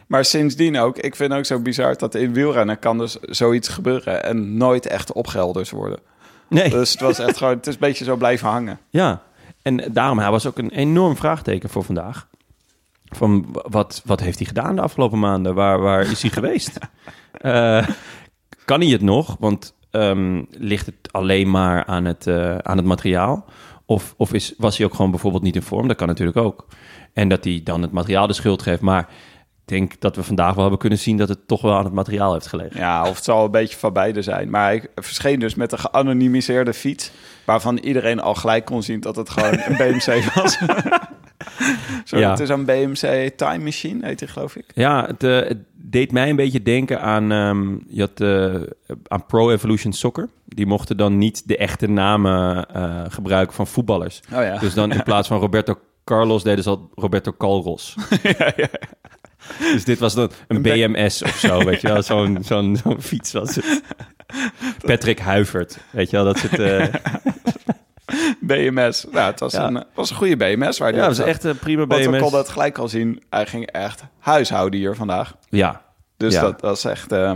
Maar 0.08 0.26
sindsdien 0.26 0.78
ook, 0.80 0.98
ik 0.98 1.16
vind 1.16 1.34
ook 1.34 1.46
zo 1.46 1.60
bizar 1.60 1.98
dat 1.98 2.16
in 2.16 2.34
wielrennen 2.34 2.80
kan 2.80 2.98
dus 2.98 3.18
zoiets 3.22 3.68
gebeuren 3.68 4.24
en 4.24 4.58
nooit 4.58 4.86
echt 4.88 5.12
opgehelderd 5.14 5.70
worden. 5.70 6.00
nee. 6.50 6.70
Dus 6.70 6.92
het 6.92 7.02
was 7.02 7.20
echt 7.20 7.38
gewoon, 7.38 7.54
het 7.56 7.68
is 7.68 7.74
een 7.74 7.80
beetje 7.80 8.04
zo 8.06 8.16
blijven 8.16 8.48
hangen. 8.50 8.80
Ja, 8.90 9.22
en 9.62 9.84
daarom, 9.92 10.20
hij 10.20 10.32
was 10.32 10.46
ook 10.46 10.58
een 10.58 10.72
enorm 10.72 11.16
vraagteken 11.18 11.70
voor 11.70 11.84
vandaag. 11.84 12.28
Van 13.16 13.46
wat, 13.52 14.02
wat 14.06 14.20
heeft 14.20 14.38
hij 14.38 14.48
gedaan 14.48 14.76
de 14.76 14.82
afgelopen 14.82 15.20
maanden? 15.20 15.56
Waar, 15.56 15.80
waar 15.80 16.02
is 16.02 16.22
hij 16.22 16.32
geweest? 16.40 16.78
Eh, 17.32 17.88
kan 18.66 18.82
hij 18.82 18.90
het 18.90 19.02
nog? 19.02 19.36
Want 19.40 19.76
ehm, 19.92 20.44
ligt 20.50 20.86
het 20.86 21.12
alleen 21.12 21.52
maar 21.52 21.86
aan 21.86 22.06
het, 22.06 22.28
eh, 22.28 22.58
aan 22.58 22.78
het 22.78 22.86
materiaal? 22.86 23.46
Of, 23.86 24.14
of 24.18 24.34
is, 24.34 24.54
was 24.58 24.78
hij 24.78 24.86
ook 24.86 24.94
gewoon 24.94 25.12
bijvoorbeeld 25.12 25.44
niet 25.44 25.56
in 25.56 25.62
vorm? 25.62 25.88
Dat 25.88 25.98
kan 25.98 26.08
natuurlijk 26.08 26.38
ook. 26.38 26.68
En 27.14 27.30
dat 27.30 27.44
hij 27.44 27.62
dan 27.64 27.82
het 27.82 27.92
materiaal 27.92 28.28
de 28.28 28.34
schuld 28.34 28.62
geeft. 28.62 28.82
Maar 28.82 29.10
ik 29.66 29.70
denk 29.70 30.00
dat 30.00 30.16
we 30.16 30.24
vandaag 30.24 30.54
wel 30.54 30.62
hebben 30.62 30.80
kunnen 30.80 31.00
zien 31.00 31.18
dat 31.18 31.30
het 31.30 31.48
toch 31.48 31.62
wel 31.62 31.74
aan 31.74 31.84
het 31.84 31.94
materiaal 31.94 32.34
heeft 32.34 32.48
gelegen. 32.48 32.80
Ja, 32.80 33.02
of 33.02 33.16
het 33.16 33.24
zal 33.24 33.46
een 33.46 33.52
beetje 33.52 33.78
van 33.78 33.94
beide 33.94 34.22
zijn. 34.22 34.50
Maar 34.50 34.66
hij 34.66 34.86
verscheen 34.96 35.40
dus 35.40 35.56
met 35.56 35.72
een 35.72 35.80
geanonimiseerde 35.80 36.74
fiets, 36.74 37.12
waarvan 37.46 37.78
iedereen 37.78 38.20
al 38.22 38.36
gelijk 38.36 38.66
kon 38.66 38.84
zien 38.84 39.00
dat 39.00 39.16
het 39.16 39.30
gewoon 39.30 39.60
een 39.60 39.78
BMC 39.78 40.34
was. 40.34 40.58
Zo, 42.06 42.18
Ja. 42.18 42.30
Het 42.30 42.40
is 42.40 42.50
een 42.50 42.66
BMC 42.66 43.30
Time 43.36 43.64
Machine, 43.64 44.06
heet 44.06 44.20
hij 44.20 44.30
geloof 44.30 44.56
ik. 44.56 44.66
Ja, 44.76 45.06
het, 45.06 45.24
eh, 45.24 45.36
het 45.36 45.58
deed 45.74 46.12
mij 46.12 46.30
een 46.30 46.36
beetje 46.36 46.62
denken 46.64 47.02
aan, 47.02 47.32
ehm, 47.32 47.72
je 47.88 48.00
had, 48.02 48.22
eh, 48.22 48.96
aan 49.08 49.26
Pro 49.26 49.52
Evolution 49.52 49.94
Soccer. 49.94 50.30
Die 50.46 50.66
mochten 50.66 50.98
dan 50.98 51.18
niet 51.18 51.48
de 51.48 51.58
echte 51.58 51.88
namen 51.88 52.66
eh, 52.74 53.02
gebruiken 53.10 53.56
van 53.56 53.68
voetballers. 53.68 54.22
Oh 54.34 54.42
ja. 54.44 54.58
Dus 54.58 54.74
dan 54.74 54.92
in 54.92 55.04
plaats 55.10 55.28
van 55.28 55.40
Roberto 55.40 55.80
Carlos 56.04 56.44
deden 56.44 56.64
ze 56.64 56.70
al 56.70 56.90
Roberto 56.96 57.34
Calros. 57.38 57.96
Dus 59.74 59.84
dit 59.84 60.00
was 60.00 60.14
dan 60.14 60.32
een 60.48 60.62
BMS 60.62 61.24
of 61.24 61.36
zo, 61.36 61.64
weet 61.64 61.82
je 61.82 61.88
wel. 61.88 62.02
Zo'n 62.04 62.38
zo'n 62.42 62.76
zo'n 62.84 63.02
fiets 63.02 63.32
was 63.32 63.56
het. 63.56 63.82
Patrick 64.86 65.20
Huivert, 65.20 65.78
weet 65.90 66.10
je 66.10 66.16
wel. 66.16 66.26
Dat 66.26 66.36
is 66.36 66.42
het... 66.42 66.60
eh, 66.60 66.86
BMS. 68.40 69.06
Nou, 69.12 69.32
het 69.32 69.40
was, 69.40 69.54
Ja. 69.54 69.68
een, 69.68 69.84
was 69.94 70.10
een 70.10 70.16
goede 70.16 70.38
BMS. 70.38 70.78
Waar 70.78 70.92
ja, 70.92 70.98
dat 70.98 71.08
was 71.08 71.18
zat. 71.18 71.26
echt 71.26 71.44
een 71.44 71.58
prima 71.58 71.86
Want 71.88 72.04
we 72.04 72.10
BMS. 72.10 72.22
konden 72.22 72.40
het 72.40 72.50
gelijk 72.50 72.78
al 72.78 72.88
zien. 72.88 73.24
Hij 73.30 73.46
ging 73.46 73.66
echt 73.68 74.04
huishouden 74.20 74.80
hier 74.80 74.96
vandaag. 74.96 75.36
Ja, 75.50 75.82
Dus 76.18 76.34
Ja. 76.34 76.42
dat, 76.42 76.60
dat 76.60 76.78
is 76.78 76.84
echt... 76.86 77.12
eh, 77.12 77.34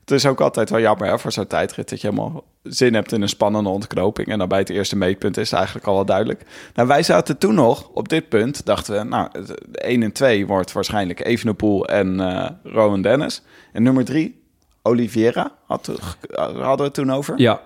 het 0.00 0.10
is 0.14 0.26
ook 0.26 0.40
altijd 0.40 0.70
wel 0.70 0.80
jammer 0.80 1.08
hè, 1.08 1.18
voor 1.18 1.32
zo'n 1.32 1.46
tijdrit... 1.46 1.88
dat 1.90 2.00
je 2.00 2.08
helemaal 2.08 2.44
zin 2.62 2.94
hebt 2.94 3.12
in 3.12 3.22
een 3.22 3.28
spannende 3.28 3.70
ontknoping... 3.70 4.28
en 4.28 4.38
dan 4.38 4.48
bij 4.48 4.58
het 4.58 4.70
eerste 4.70 4.96
meetpunt 4.96 5.36
is 5.36 5.48
het 5.50 5.56
eigenlijk 5.58 5.86
al 5.86 5.94
wel 5.94 6.04
duidelijk. 6.04 6.42
Nou, 6.74 6.88
wij 6.88 7.02
zaten 7.02 7.38
toen 7.38 7.54
nog 7.54 7.88
op 7.88 8.08
dit 8.08 8.28
punt... 8.28 8.66
dachten 8.66 8.94
we, 8.98 9.04
nou, 9.04 9.28
1 9.72 10.02
en 10.02 10.12
2 10.12 10.46
wordt 10.46 10.72
waarschijnlijk 10.72 11.24
Evenepoel 11.24 11.86
en 11.86 12.20
eh 12.20 12.50
Rowan 12.62 13.02
Dennis. 13.02 13.42
En 13.72 13.82
nummer 13.82 14.04
3, 14.04 14.42
Oliveira, 14.82 15.50
had, 15.66 15.90
hadden 16.34 16.76
we 16.76 16.82
het 16.82 16.94
toen 16.94 17.12
over. 17.12 17.34
ja. 17.40 17.60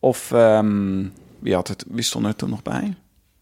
Of 0.00 0.32
ehm, 0.32 1.04
wie, 1.40 1.54
had 1.54 1.68
het, 1.68 1.84
wie 1.88 2.02
stond 2.02 2.26
er 2.26 2.36
toen 2.36 2.50
nog 2.50 2.62
bij? 2.62 2.94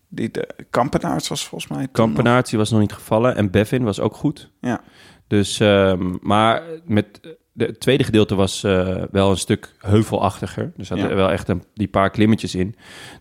Die, 0.08 0.30
de, 0.30 0.48
Kampenaerts 0.70 1.28
was 1.28 1.46
volgens 1.46 1.70
mij 1.70 1.88
Kampenaerts 1.92 2.50
die 2.50 2.58
was 2.58 2.70
nog 2.70 2.80
niet 2.80 2.92
gevallen. 2.92 3.36
En 3.36 3.50
Bevin 3.50 3.84
was 3.84 4.00
ook 4.00 4.14
goed. 4.16 4.50
Ja. 4.60 4.80
Dus, 5.26 5.60
ehm, 5.60 6.14
maar 6.20 6.62
met 6.84 7.20
de, 7.52 7.64
het 7.64 7.80
tweede 7.80 8.04
gedeelte 8.04 8.34
was 8.34 8.64
eh, 8.64 9.02
wel 9.10 9.30
een 9.30 9.36
stuk 9.38 9.74
heuvelachtiger. 9.78 10.72
Er 10.76 10.84
zaten 10.84 11.08
Ja. 11.08 11.14
wel 11.14 11.30
echt 11.30 11.48
een, 11.48 11.62
die 11.74 11.88
paar 11.88 12.10
klimmetjes 12.10 12.54
in. 12.54 12.74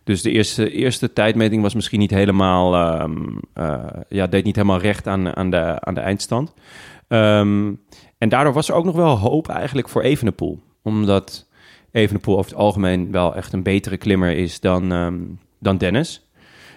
Dus 0.04 0.22
de 0.22 0.32
eerste, 0.32 0.72
eerste 0.72 1.14
tijdmeting 1.14 1.62
was 1.62 1.74
misschien 1.76 2.00
niet 2.00 2.12
helemaal... 2.12 2.76
ehm, 2.76 3.38
eh, 3.54 3.84
ja, 4.10 4.28
deed 4.28 4.44
niet 4.44 4.56
helemaal 4.56 4.80
recht 4.80 5.08
aan, 5.08 5.36
aan, 5.36 5.50
de, 5.50 5.80
aan 5.80 5.94
de 5.94 6.00
eindstand. 6.00 6.54
Ehm, 7.08 7.74
en 8.18 8.30
daardoor 8.30 8.54
was 8.54 8.70
er 8.70 8.76
ook 8.76 8.86
nog 8.86 8.96
wel 8.96 9.18
hoop 9.18 9.48
eigenlijk 9.48 9.90
voor 9.90 10.02
Evenepoel. 10.02 10.64
Omdat 10.84 11.45
Evenepoel 11.96 12.38
over 12.38 12.52
het 12.52 12.60
algemeen 12.60 13.12
wel 13.12 13.36
echt 13.36 13.54
een 13.54 13.64
betere 13.64 13.98
klimmer 13.98 14.32
is 14.32 14.60
dan, 14.60 14.92
ehm, 14.92 15.16
dan 15.60 15.78
Dennis. 15.78 16.28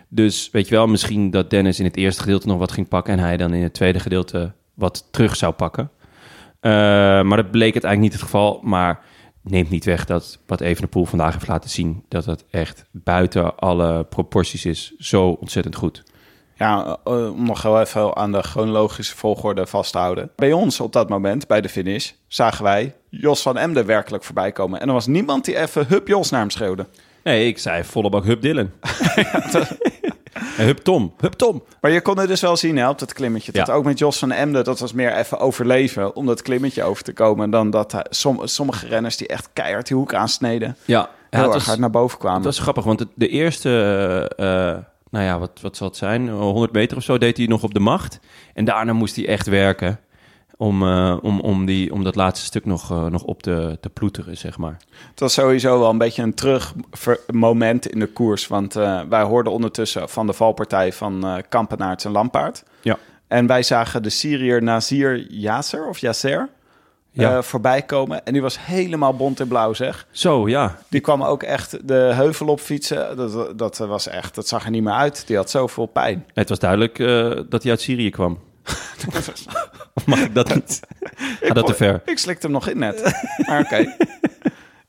Dus 0.09 0.51
weet 0.51 0.69
je 0.69 0.75
wel, 0.75 0.87
misschien 0.87 1.31
dat 1.31 1.51
Dennis 1.51 1.79
in 1.79 1.85
het 1.85 1.97
eerste 1.97 2.23
gedeelte 2.23 2.47
nog 2.47 2.59
wat 2.59 2.73
ging 2.73 2.89
pakken... 2.89 3.13
en 3.13 3.19
hij 3.19 3.37
dan 3.37 3.55
in 3.55 3.63
het 3.63 3.75
tweede 3.75 4.01
gedeelte 4.01 4.53
wat 4.75 5.09
terug 5.11 5.37
zou 5.37 5.53
pakken. 5.53 5.91
Eh, 6.61 6.71
maar 7.23 7.37
dat 7.37 7.51
bleek 7.51 7.75
het 7.75 7.85
eigenlijk 7.85 8.01
niet 8.01 8.13
het 8.13 8.23
geval. 8.23 8.61
Maar 8.63 9.05
neemt 9.43 9.71
niet 9.71 9.85
weg 9.85 10.05
dat 10.05 10.39
wat 10.47 10.61
Evenepoel 10.61 11.05
vandaag 11.05 11.33
heeft 11.33 11.49
laten 11.49 11.71
zien... 11.71 12.05
dat 12.09 12.25
het 12.25 12.45
echt 12.51 12.85
buiten 12.91 13.57
alle 13.57 14.05
proporties 14.05 14.65
is. 14.65 14.95
Zo 14.99 15.29
ontzettend 15.29 15.77
goed. 15.77 16.03
Ja, 16.59 16.97
eh, 17.05 17.33
om 17.33 17.45
nog 17.47 17.63
heel 17.63 17.81
even 17.81 18.17
aan 18.17 18.33
de 18.33 18.43
chronologische 18.43 19.17
volgorde 19.17 19.67
vast 19.67 19.93
te 19.93 19.99
houden. 19.99 20.31
Bij 20.37 20.53
ons 20.53 20.81
op 20.81 20.93
dat 20.93 21.09
moment, 21.09 21.47
bij 21.47 21.61
de 21.61 21.69
finish, 21.69 22.11
zagen 22.29 22.65
wij 22.65 22.95
Jos 23.11 23.43
van 23.43 23.57
Emden 23.57 23.87
werkelijk 23.87 24.25
voorbij 24.25 24.53
komen. 24.53 24.81
En 24.81 24.87
er 24.89 24.95
was 24.95 25.07
niemand 25.07 25.45
die 25.45 25.57
even 25.59 25.87
hup 25.89 26.09
Jos 26.09 26.31
naar 26.31 26.41
hem 26.41 26.51
schreeuwde. 26.51 26.87
Nee, 27.25 27.47
ik 27.47 27.59
zei 27.59 27.85
volle 27.85 28.11
bak 28.11 28.25
Hup 28.25 28.43
Dylan. 28.43 28.71
En 30.57 30.65
Hup 30.65 30.79
Tom. 30.79 31.15
Hup 31.21 31.33
Tom. 31.33 31.63
Maar 31.81 31.91
je 31.91 32.01
kon 32.01 32.19
het 32.19 32.29
dus 32.29 32.41
wel 32.41 32.57
zien 32.57 32.77
hè, 32.77 32.89
op 32.89 32.99
dat 32.99 33.13
klimmetje. 33.13 33.53
Dat 33.53 33.67
Ja. 33.67 33.73
ook 33.73 33.85
met 33.85 33.99
Jos 33.99 34.19
van 34.19 34.33
Emden, 34.33 34.65
dat 34.65 34.79
was 34.79 34.93
meer 34.93 35.13
even 35.17 35.39
overleven 35.39 36.17
om 36.17 36.27
dat 36.27 36.43
klimmetje 36.43 36.83
over 36.83 37.03
te 37.05 37.13
komen. 37.13 37.51
Dan 37.51 37.71
dat 37.71 37.95
som, 38.11 38.41
sommige 38.47 38.87
renners 38.87 39.17
die 39.17 39.27
echt 39.27 39.49
keihard 39.53 39.87
die 39.87 39.97
hoek 39.97 40.15
aansneden, 40.15 40.77
Ja, 40.85 41.09
heel 41.31 41.43
erg 41.43 41.53
was, 41.53 41.67
hard 41.67 41.79
naar 41.79 41.91
boven 41.91 42.19
kwamen. 42.19 42.37
het 42.37 42.47
was 42.47 42.59
grappig, 42.59 42.85
want 42.85 43.05
de 43.15 43.29
eerste, 43.29 43.69
eh, 44.37 44.71
eh, 44.71 44.77
nou 45.11 45.25
ja, 45.25 45.39
wat, 45.39 45.61
wat 45.61 45.77
zal 45.77 45.89
het 45.89 45.97
zijn? 45.97 46.29
100 46.29 46.73
meter 46.73 46.97
of 46.97 47.03
zo 47.03 47.19
deed 47.19 47.37
hij 47.37 47.47
nog 47.47 47.63
op 47.63 47.75
de 47.75 47.81
macht. 47.81 48.21
En 48.55 48.65
daarna 48.65 48.93
moest 48.93 49.17
hij 49.17 49.29
echt 49.29 49.47
werken 49.47 50.01
om, 50.59 50.83
eh, 50.83 51.17
om, 51.23 51.41
om, 51.41 51.67
die, 51.67 51.93
om 51.93 52.05
dat 52.05 52.15
laatste 52.15 52.47
stuk 52.47 52.65
nog, 52.65 52.91
eh, 52.91 53.07
nog 53.07 53.23
op 53.23 53.43
te, 53.43 53.79
te 53.81 53.89
ploeteren, 53.89 54.37
zeg 54.37 54.59
maar. 54.59 54.77
Het 55.11 55.21
was 55.21 55.33
sowieso 55.33 55.79
wel 55.79 55.91
een 55.91 55.99
beetje 55.99 56.23
een 56.23 56.35
terugmoment 56.35 57.87
in 57.87 57.99
de 57.99 58.07
koers. 58.07 58.47
Want 58.47 58.77
eh, 58.77 59.01
wij 59.09 59.23
hoorden 59.23 59.53
ondertussen 59.53 60.09
van 60.09 60.27
de 60.27 60.33
valpartij 60.33 60.93
van 60.93 61.27
eh 61.27 61.37
Kampenaerts 61.49 62.05
en 62.05 62.11
Lampaard. 62.11 62.65
Ja. 62.83 62.99
En 63.29 63.47
wij 63.47 63.63
zagen 63.63 64.03
de 64.03 64.11
Syriër 64.11 64.63
Nazir 64.63 65.33
Yasser 65.33 65.89
of 65.89 65.99
Yasser 65.99 66.49
Ja. 67.23 67.37
eh, 67.37 67.43
voorbij 67.43 67.83
komen. 67.83 68.25
En 68.25 68.33
die 68.33 68.43
was 68.43 68.59
helemaal 68.61 69.15
bont 69.15 69.41
in 69.41 69.49
blauw, 69.49 69.73
zeg. 69.73 70.07
Zo, 70.11 70.49
ja. 70.49 70.79
Die 70.89 71.01
kwam 71.01 71.23
ook 71.23 71.43
echt 71.43 71.89
de 71.89 71.95
heuvel 72.15 72.47
op 72.47 72.61
fietsen. 72.61 73.17
Dat, 73.17 73.59
dat 73.59 73.79
was 73.79 74.09
echt, 74.09 74.35
dat 74.35 74.49
zag 74.49 74.65
er 74.65 74.71
niet 74.71 74.83
meer 74.83 74.93
uit. 74.93 75.27
Die 75.27 75.37
had 75.37 75.51
zoveel 75.51 75.87
pijn. 75.87 76.27
Het 76.35 76.49
was 76.49 76.59
duidelijk 76.59 76.99
eh, 76.99 77.31
dat 77.49 77.63
hij 77.63 77.71
uit 77.71 77.81
Syrië 77.81 78.11
kwam. 78.11 78.39
of 79.95 80.07
mag 80.07 80.19
ik 80.21 80.35
dat 80.35 80.55
niet? 80.55 80.81
Gaat 81.41 81.55
dat 81.55 81.67
te 81.67 81.75
ver? 81.75 82.03
Ik 82.05 82.19
slikte 82.19 82.47
hem 82.47 82.55
nog 82.55 82.69
in 82.69 82.79
net. 82.79 83.23
Maar 83.47 83.61
oké. 83.61 83.87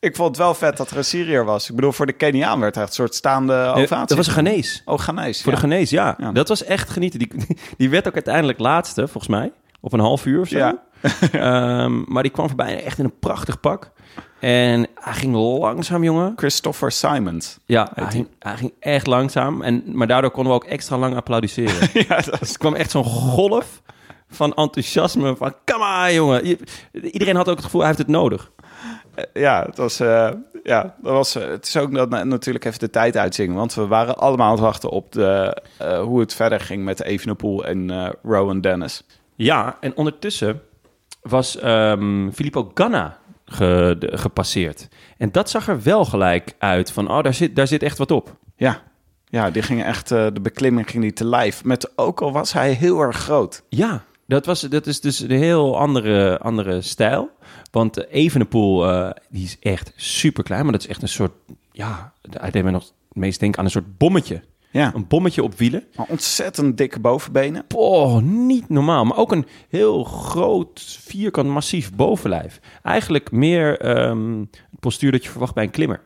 Ik 0.01 0.15
vond 0.15 0.27
het 0.27 0.38
wel 0.38 0.53
vet 0.53 0.77
dat 0.77 0.91
er 0.91 0.97
een 0.97 1.05
Syriër 1.05 1.45
was. 1.45 1.69
Ik 1.69 1.75
bedoel, 1.75 1.91
voor 1.91 2.05
de 2.05 2.13
Keniaan 2.13 2.59
werd 2.59 2.75
hij 2.75 2.84
echt 2.84 2.97
een 2.97 3.03
soort 3.03 3.15
staande 3.15 3.53
ovatie. 3.75 4.07
Dat 4.07 4.17
was 4.17 4.27
een 4.27 4.34
Ghanese. 4.34 4.82
Oh, 4.86 4.99
Ghanese. 4.99 5.43
Voor 5.43 5.51
ja. 5.53 5.59
de 5.59 5.65
Ghanese, 5.67 5.95
ja. 5.95 6.15
Ja. 6.17 6.32
Dat 6.32 6.47
was 6.47 6.63
echt 6.63 6.89
genieten. 6.89 7.19
Die, 7.19 7.32
die 7.77 7.89
werd 7.89 8.07
ook 8.07 8.13
uiteindelijk 8.13 8.59
laatste, 8.59 9.07
volgens 9.07 9.27
mij. 9.27 9.51
Op 9.82 9.93
een 9.93 9.99
half 9.99 10.25
uur 10.25 10.41
of 10.41 10.47
zo. 10.47 10.57
Ja. 10.57 10.77
Ehm, 11.32 12.01
maar 12.13 12.23
die 12.23 12.32
kwam 12.32 12.47
voorbij 12.47 12.84
echt 12.84 12.97
in 12.97 13.05
een 13.05 13.19
prachtig 13.19 13.59
pak. 13.59 13.91
En 14.39 14.88
hij 14.95 15.13
ging 15.13 15.36
langzaam, 15.36 16.03
jongen. 16.03 16.34
Christopher 16.36 16.91
Simons. 16.91 17.57
Ja, 17.65 17.89
hij 17.93 18.11
ging, 18.11 18.27
hij 18.39 18.57
ging 18.57 18.73
echt 18.80 19.07
langzaam. 19.07 19.61
En, 19.61 19.84
maar 19.86 20.07
daardoor 20.07 20.32
konden 20.32 20.53
we 20.53 20.59
ook 20.59 20.69
extra 20.69 20.97
lang 20.97 21.15
applaudisseren. 21.15 21.89
ja, 22.07 22.15
dat 22.21 22.39
Dus 22.39 22.51
er 22.51 22.57
kwam 22.57 22.73
echt 22.75 22.91
zo'n 22.91 23.03
golf 23.03 23.82
van 24.30 24.53
enthousiasme. 24.53 25.36
Van, 25.36 25.53
come 25.65 26.05
on, 26.07 26.13
jongen. 26.13 26.57
Iedereen 26.91 27.36
had 27.36 27.49
ook 27.49 27.55
het 27.55 27.63
gevoel, 27.65 27.80
hij 27.82 27.89
heeft 27.89 28.01
het 28.01 28.11
nodig. 28.11 28.51
ja, 29.34 29.63
het 29.65 29.77
was, 29.77 29.99
eh, 29.99 30.30
ja, 30.63 30.95
dat 31.01 31.13
was, 31.13 31.36
eh, 31.36 31.47
het 31.47 31.65
is 31.65 31.77
ook 31.77 31.93
dat 31.95 32.09
na- 32.09 32.23
natuurlijk 32.23 32.65
even 32.65 32.80
de 32.80 32.89
tijd 32.89 33.17
uitzingen. 33.17 33.55
Want 33.55 33.73
we 33.73 33.88
waren 33.88 34.17
allemaal 34.17 34.45
aan 34.45 34.51
het 34.51 34.61
wachten 34.61 34.89
op 34.89 35.11
de, 35.11 35.61
eh, 35.77 36.01
hoe 36.01 36.19
het 36.19 36.34
verder 36.34 36.59
ging 36.59 36.84
met 36.84 37.03
Evenepoel 37.03 37.65
en 37.65 37.89
eh 37.89 38.09
Rowan 38.23 38.61
Dennis. 38.61 39.03
Ja, 39.43 39.77
en 39.79 39.95
ondertussen 39.97 40.61
was 41.21 41.57
ehm 41.59 42.29
Filippo 42.31 42.71
Ganna 42.73 43.17
ge- 43.45 43.95
de- 43.99 44.17
gepasseerd. 44.17 44.87
En 45.17 45.31
dat 45.31 45.49
zag 45.49 45.67
er 45.67 45.83
wel 45.83 46.05
gelijk 46.05 46.55
uit 46.57 46.91
van, 46.91 47.11
oh, 47.11 47.23
daar 47.23 47.33
zit, 47.33 47.55
daar 47.55 47.67
zit 47.67 47.83
echt 47.83 47.97
wat 47.97 48.11
op. 48.11 48.35
Ja, 48.55 48.81
ja 49.25 49.51
die 49.51 49.61
ging 49.61 49.83
echt, 49.83 50.11
eh, 50.11 50.27
de 50.33 50.41
beklimming 50.41 50.89
ging 50.89 51.03
die 51.03 51.13
te 51.13 51.25
lijf. 51.25 51.63
Met, 51.63 51.97
ook 51.97 52.21
al 52.21 52.31
was 52.31 52.53
hij 52.53 52.71
heel 52.73 52.99
erg 53.01 53.17
groot. 53.17 53.63
Ja, 53.69 54.03
dat, 54.27 54.45
was, 54.45 54.61
dat 54.61 54.87
is 54.87 55.01
dus 55.01 55.19
een 55.19 55.29
heel 55.31 55.77
andere, 55.79 56.37
andere 56.39 56.81
stijl. 56.81 57.29
Want 57.71 58.07
Evenepoel, 58.07 58.89
eh, 58.89 59.09
die 59.29 59.43
is 59.43 59.57
echt 59.59 59.93
super 59.95 60.43
klein, 60.43 60.63
maar 60.63 60.71
dat 60.71 60.81
is 60.81 60.87
echt 60.87 61.01
een 61.01 61.07
soort, 61.07 61.31
ja, 61.71 62.13
hij 62.31 62.51
deed 62.51 62.63
me 62.63 62.71
nog 62.71 62.83
het 62.83 62.93
meest 63.17 63.39
denken 63.39 63.59
aan 63.59 63.65
een 63.65 63.71
soort 63.71 63.97
bommetje. 63.97 64.41
Ja, 64.72 64.91
Een 64.95 65.07
bommetje 65.07 65.43
op 65.43 65.57
wielen. 65.57 65.84
maar 65.95 66.05
ontzettend 66.09 66.78
dikke 66.78 66.99
bovenbenen. 66.99 67.65
Oh, 67.76 68.22
niet 68.22 68.70
normaal. 68.70 69.05
Maar 69.05 69.17
ook 69.17 69.32
een 69.32 69.45
heel 69.70 70.03
groot, 70.03 70.97
vierkant, 71.01 71.47
massief 71.47 71.93
bovenlijf. 71.93 72.59
Eigenlijk 72.84 73.32
meer 73.32 73.80
ehm, 73.80 74.39
het 74.39 74.80
postuur 74.80 75.11
dat 75.11 75.24
je 75.24 75.30
verwacht 75.30 75.53
bij 75.53 75.63
een 75.63 75.72
klimmer. 75.72 76.01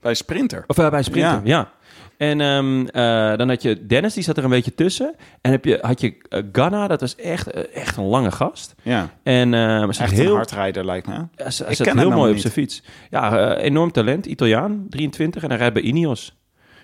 Bij 0.00 0.14
Sprinter. 0.14 0.64
Of 0.66 0.78
eh, 0.78 0.88
bij 0.88 0.98
een 0.98 1.04
sprinter, 1.04 1.32
Ja. 1.32 1.40
ja. 1.44 1.72
En 2.16 2.40
ehm, 2.40 2.86
eh, 2.86 3.38
dan 3.38 3.48
had 3.48 3.62
je 3.62 3.86
Dennis, 3.86 4.14
die 4.14 4.22
zat 4.22 4.36
er 4.36 4.44
een 4.44 4.50
beetje 4.50 4.74
tussen. 4.74 5.14
En 5.40 5.50
heb 5.50 5.64
je, 5.64 5.78
had 5.80 6.00
je 6.00 6.16
eh, 6.28 6.42
Ganna, 6.52 6.86
dat 6.86 7.00
was 7.00 7.16
echt, 7.16 7.50
echt 7.70 7.96
een 7.96 8.04
lange 8.04 8.30
gast. 8.30 8.74
Ja, 8.82 9.10
En 9.22 9.54
echt 9.54 10.10
heel, 10.10 10.30
een 10.30 10.36
hardrijder 10.36 10.84
lijkt 10.84 11.06
me. 11.06 11.14
hij 11.34 11.50
zat 11.50 11.76
ken 11.76 11.86
hem 11.86 11.98
heel 11.98 12.10
mooi 12.10 12.32
op 12.32 12.38
zijn 12.38 12.52
fiets. 12.52 12.82
Ja, 13.10 13.56
enorm 13.56 13.92
talent. 13.92 14.26
Italiaan, 14.26 14.86
23. 14.90 15.42
En 15.42 15.48
hij 15.48 15.58
rijdt 15.58 15.74
bij 15.74 15.82
Ineos. 15.82 16.37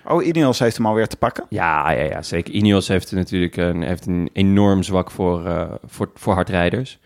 Oh, 0.07 0.25
Ineos 0.25 0.59
heeft 0.59 0.77
hem 0.77 0.85
alweer 0.85 1.07
te 1.07 1.17
pakken. 1.17 1.45
Ja, 1.49 1.91
ja, 1.91 2.03
ja 2.03 2.21
zeker. 2.21 2.53
Ineos 2.53 2.87
heeft 2.87 3.11
natuurlijk 3.11 3.57
een, 3.57 3.81
heeft 3.81 4.05
een 4.05 4.29
enorm 4.33 4.83
zwak 4.83 5.11
voor, 5.11 5.45
eh, 5.45 5.71
voor, 5.85 6.09
voor 6.13 6.33
hardrijders. 6.33 6.99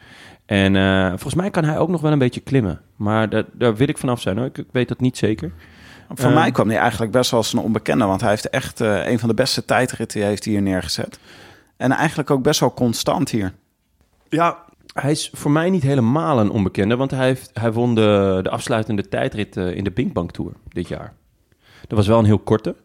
En 0.46 0.76
eh, 0.76 1.08
volgens 1.08 1.34
mij 1.36 1.50
kan 1.50 1.64
hij 1.64 1.78
ook 1.78 1.90
nog 1.90 2.02
wel 2.02 2.12
een 2.12 2.20
beetje 2.20 2.40
klimmen. 2.42 2.82
Maar 2.96 3.30
daar, 3.30 3.44
daar 3.54 3.76
wil 3.76 3.88
ik 3.88 3.98
vanaf 3.98 4.22
zijn 4.22 4.38
hoor. 4.38 4.46
Ik, 4.46 4.58
ik 4.58 4.68
weet 4.72 4.88
dat 4.88 5.00
niet 5.00 5.18
zeker. 5.18 5.52
Voor 6.14 6.30
Eh. 6.30 6.36
mij 6.36 6.52
kwam 6.52 6.70
hij 6.70 6.78
eigenlijk 6.78 7.12
best 7.12 7.32
wel 7.32 7.40
als 7.40 7.54
een 7.54 7.60
onbekende. 7.60 8.06
Want 8.06 8.22
hij 8.22 8.30
heeft 8.30 8.50
echt 8.50 8.82
eh, 8.82 9.08
een 9.12 9.20
van 9.20 9.30
de 9.30 9.36
beste 9.36 9.66
tijdritten 9.66 10.26
heeft 10.26 10.44
hier 10.44 10.62
neergezet. 10.62 11.20
En 11.78 11.92
eigenlijk 11.92 12.30
ook 12.32 12.44
best 12.44 12.60
wel 12.60 12.74
constant 12.74 13.30
hier. 13.30 13.54
Ja, 14.30 14.58
hij 14.94 15.12
is 15.12 15.30
voor 15.34 15.52
mij 15.52 15.70
niet 15.70 15.84
helemaal 15.84 16.40
een 16.40 16.50
onbekende. 16.52 16.96
Want 16.96 17.12
hij, 17.12 17.26
heeft, 17.26 17.52
hij 17.54 17.72
won 17.72 17.96
de, 17.96 18.40
de 18.44 18.50
afsluitende 18.50 19.08
tijdrit 19.10 19.56
in 19.56 19.84
de 19.84 19.92
Binkbank 19.92 20.32
Tour 20.32 20.52
dit 20.70 20.88
jaar. 20.88 21.14
Dat 21.88 21.98
was 21.98 22.08
wel 22.08 22.20
een 22.20 22.26
heel 22.26 22.40
korte. 22.40 22.76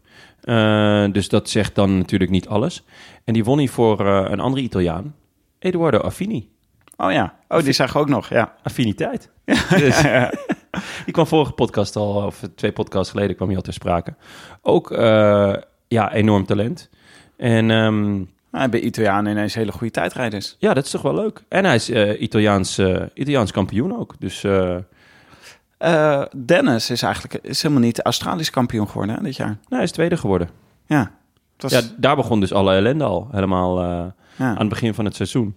Eh, 0.45 1.05
dus 1.13 1.29
dat 1.29 1.51
zegt 1.51 1.75
dan 1.75 1.99
natuurlijk 1.99 2.31
niet 2.31 2.49
alles. 2.49 2.85
En 3.25 3.33
die 3.33 3.45
won 3.45 3.59
hij 3.59 3.69
voor 3.69 4.07
eh, 4.07 4.31
een 4.31 4.41
andere 4.41 4.63
Italiaan. 4.63 5.15
Eduardo 5.59 5.99
Affini. 5.99 6.49
Oh 6.97 7.13
ja, 7.13 7.35
oh, 7.49 7.63
die 7.63 7.73
zag 7.73 7.91
ik 7.91 7.97
ook 7.97 8.09
nog, 8.09 8.29
ja. 8.29 8.55
Affiniteit. 8.63 9.31
Dus, 9.79 10.03
die 11.05 11.13
kwam 11.13 11.27
vorige 11.27 11.53
podcast 11.53 11.97
al, 11.97 12.27
of 12.27 12.43
twee 12.55 12.73
podcasts 12.73 13.11
geleden 13.11 13.37
kwam 13.37 13.49
hij 13.49 13.57
al 13.57 13.63
ter 13.63 13.73
sprake. 13.73 14.15
Ook, 14.63 14.91
eh, 14.91 15.55
ja, 15.89 16.13
enorm 16.13 16.47
talent. 16.47 16.91
En 17.37 17.71
ehm, 17.71 18.23
Nou, 18.51 18.69
bij 18.69 18.81
Italianen 18.81 19.33
ineens 19.33 19.55
hele 19.55 19.73
goede 19.73 19.93
tijdrijders. 19.93 20.57
ja, 20.59 20.75
dat 20.75 20.85
is 20.85 20.91
toch 20.91 21.03
wel 21.03 21.15
leuk. 21.15 21.45
En 21.49 21.65
hij 21.65 21.75
is 21.75 21.91
Italiaans, 22.19 22.79
Italiaans 23.15 23.53
kampioen 23.53 23.99
ook. 23.99 24.15
Dus 24.19 24.45
eh, 25.85 26.23
Dennis 26.45 26.91
is 26.91 27.03
eigenlijk 27.03 27.35
is 27.45 27.63
helemaal 27.63 27.83
niet 27.85 28.03
Australisch 28.03 28.51
kampioen 28.51 28.89
geworden 28.89 29.15
hè, 29.17 29.23
dit 29.23 29.37
jaar. 29.37 29.47
nou, 29.47 29.59
hij 29.69 29.83
is 29.83 29.91
tweede 29.91 30.17
geworden. 30.17 30.49
Ja, 30.87 31.11
was, 31.57 31.73
Ja, 31.73 31.81
daar 31.97 32.17
begon 32.17 32.41
dus 32.41 32.53
alle 32.53 32.75
ellende 32.75 33.05
al. 33.05 33.29
Helemaal 33.33 33.81
eh, 33.83 33.87
ja. 34.37 34.45
aan 34.51 34.57
het 34.59 34.69
begin 34.69 34.95
van 34.95 35.05
het 35.05 35.15
seizoen. 35.17 35.57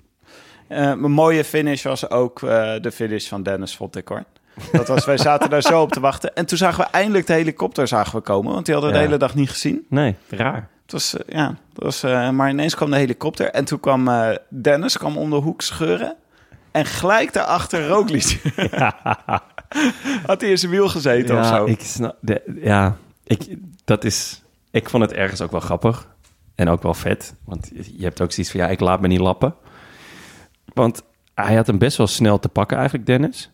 Eh, 0.67 0.85
een 0.87 1.11
mooie 1.11 1.43
finish 1.43 1.83
was 1.83 2.09
ook 2.09 2.39
de 2.81 2.91
finish 2.93 3.27
van 3.27 3.43
Dennis, 3.43 3.75
vond 3.75 3.95
ik 3.95 4.07
hoor. 4.07 4.23
Dat 4.71 4.87
was, 4.87 5.05
wij 5.05 5.17
zaten 5.17 5.49
daar 5.49 5.61
zo 5.61 5.81
op 5.81 5.91
te 5.91 5.99
wachten. 5.99 6.35
En 6.35 6.45
toen 6.45 6.57
zagen 6.57 6.83
we 6.83 6.89
eindelijk 6.91 7.27
de 7.27 7.33
helikopter 7.33 7.87
zagen 7.87 8.15
we 8.15 8.21
komen. 8.21 8.53
Want 8.53 8.65
die 8.65 8.73
hadden 8.73 8.93
we 8.93 8.97
Ja. 8.99 9.03
de 9.03 9.09
hele 9.09 9.21
dag 9.25 9.35
niet 9.35 9.49
gezien. 9.49 9.85
Nee, 9.89 10.15
raar. 10.29 10.67
Het 10.81 10.91
was, 10.91 11.15
ja, 11.27 11.47
het 11.73 11.83
was, 11.83 12.01
maar 12.31 12.49
ineens 12.49 12.75
kwam 12.75 12.89
de 12.89 12.97
helikopter. 12.97 13.49
En 13.49 13.65
toen 13.65 13.79
kwam 13.79 14.09
Dennis 14.49 14.97
kwam 14.97 15.17
om 15.17 15.29
de 15.29 15.35
hoek 15.35 15.61
scheuren. 15.61 16.15
En 16.71 16.85
gelijk 16.85 17.33
daarachter 17.33 17.87
Roglic. 17.87 18.41
Had 20.25 20.41
hij 20.41 20.49
in 20.49 20.57
zijn 20.57 20.71
wiel 20.71 20.89
gezeten 20.89 21.39
of 21.39 21.45
zo. 21.47 21.65
ik 21.65 21.79
snap... 21.81 22.17
De, 22.21 22.59
ja, 22.61 22.97
ik, 23.23 23.57
dat 23.85 24.03
is... 24.03 24.41
Ik 24.71 24.89
vond 24.89 25.03
het 25.03 25.13
ergens 25.13 25.41
ook 25.41 25.51
wel 25.51 25.59
grappig. 25.59 26.15
En 26.55 26.69
ook 26.69 26.81
wel 26.83 26.93
vet. 26.93 27.35
Want 27.45 27.71
je- 27.73 28.03
hebt 28.03 28.21
ook 28.21 28.31
zoiets 28.31 28.51
van, 28.51 28.61
ja, 28.61 28.67
ik 28.67 28.79
laat 28.79 29.01
me 29.01 29.07
niet 29.07 29.19
lappen. 29.19 29.55
Want 30.73 31.03
hij 31.33 31.55
had 31.55 31.67
hem 31.67 31.77
best 31.77 31.97
wel 31.97 32.07
snel 32.07 32.39
te 32.39 32.49
pakken 32.49 32.77
eigenlijk, 32.77 33.07
Dennis. 33.07 33.51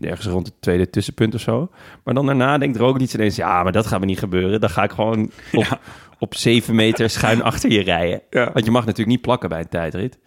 Ergens 0.00 0.26
rond 0.26 0.46
het 0.46 0.54
tweede 0.60 0.90
tussenpunt 0.90 1.34
of 1.34 1.40
zo. 1.40 1.70
Maar 2.04 2.14
dan 2.14 2.26
daarna 2.26 2.58
denkt 2.58 2.76
Roglic 2.76 3.12
ineens... 3.12 3.36
ja, 3.36 3.62
maar 3.62 3.72
dat 3.72 3.86
gaat 3.86 4.00
me 4.00 4.06
niet 4.06 4.18
gebeuren. 4.18 4.60
Dan 4.60 4.70
ga 4.70 4.82
ik 4.82 4.90
gewoon 4.90 5.30
op, 5.52 5.80
op 6.18 6.34
zeven 6.34 6.74
meter 6.74 7.10
schuin 7.10 7.42
achter 7.50 7.70
je 7.70 7.80
rijden. 7.80 8.22
Ja. 8.30 8.52
Want 8.52 8.64
je 8.64 8.70
mag 8.70 8.82
natuurlijk 8.84 9.10
niet 9.10 9.22
plakken 9.22 9.48
bij 9.48 9.60
een 9.60 9.68
tijdrit. 9.68 10.18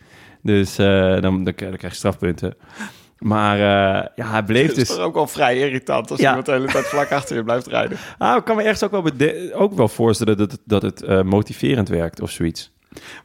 Dus 0.41 0.77
eh, 0.77 0.87
dan, 1.11 1.21
dan, 1.21 1.43
dan 1.43 1.53
krijg 1.53 1.81
je 1.81 1.89
strafpunten. 1.89 2.55
Maar 3.21 3.55
eh, 3.55 4.07
ja, 4.15 4.31
hij 4.31 4.43
bleef 4.43 4.67
Het 4.67 4.77
is 4.77 4.87
dus... 4.87 4.97
ook 4.97 5.13
wel 5.13 5.27
vrij 5.27 5.57
irritant 5.57 6.11
als 6.11 6.19
Ja. 6.19 6.27
iemand 6.27 6.45
de 6.45 6.51
hele 6.51 6.67
tijd 6.67 6.85
vlak 6.85 7.11
achter 7.19 7.35
je 7.35 7.43
blijft 7.43 7.67
rijden. 7.67 7.97
Ah, 8.17 8.37
ik 8.37 8.43
kan 8.45 8.55
me 8.55 8.61
ergens 8.63 8.83
ook 8.83 8.91
wel, 8.91 9.03
ook 9.53 9.73
wel 9.73 9.87
voorstellen 9.87 10.37
dat 10.37 10.51
het, 10.51 10.61
dat 10.65 10.81
het 10.81 11.01
eh, 11.03 11.21
motiverend 11.21 11.89
werkt 11.89 12.21
of 12.21 12.29
zoiets. 12.29 12.71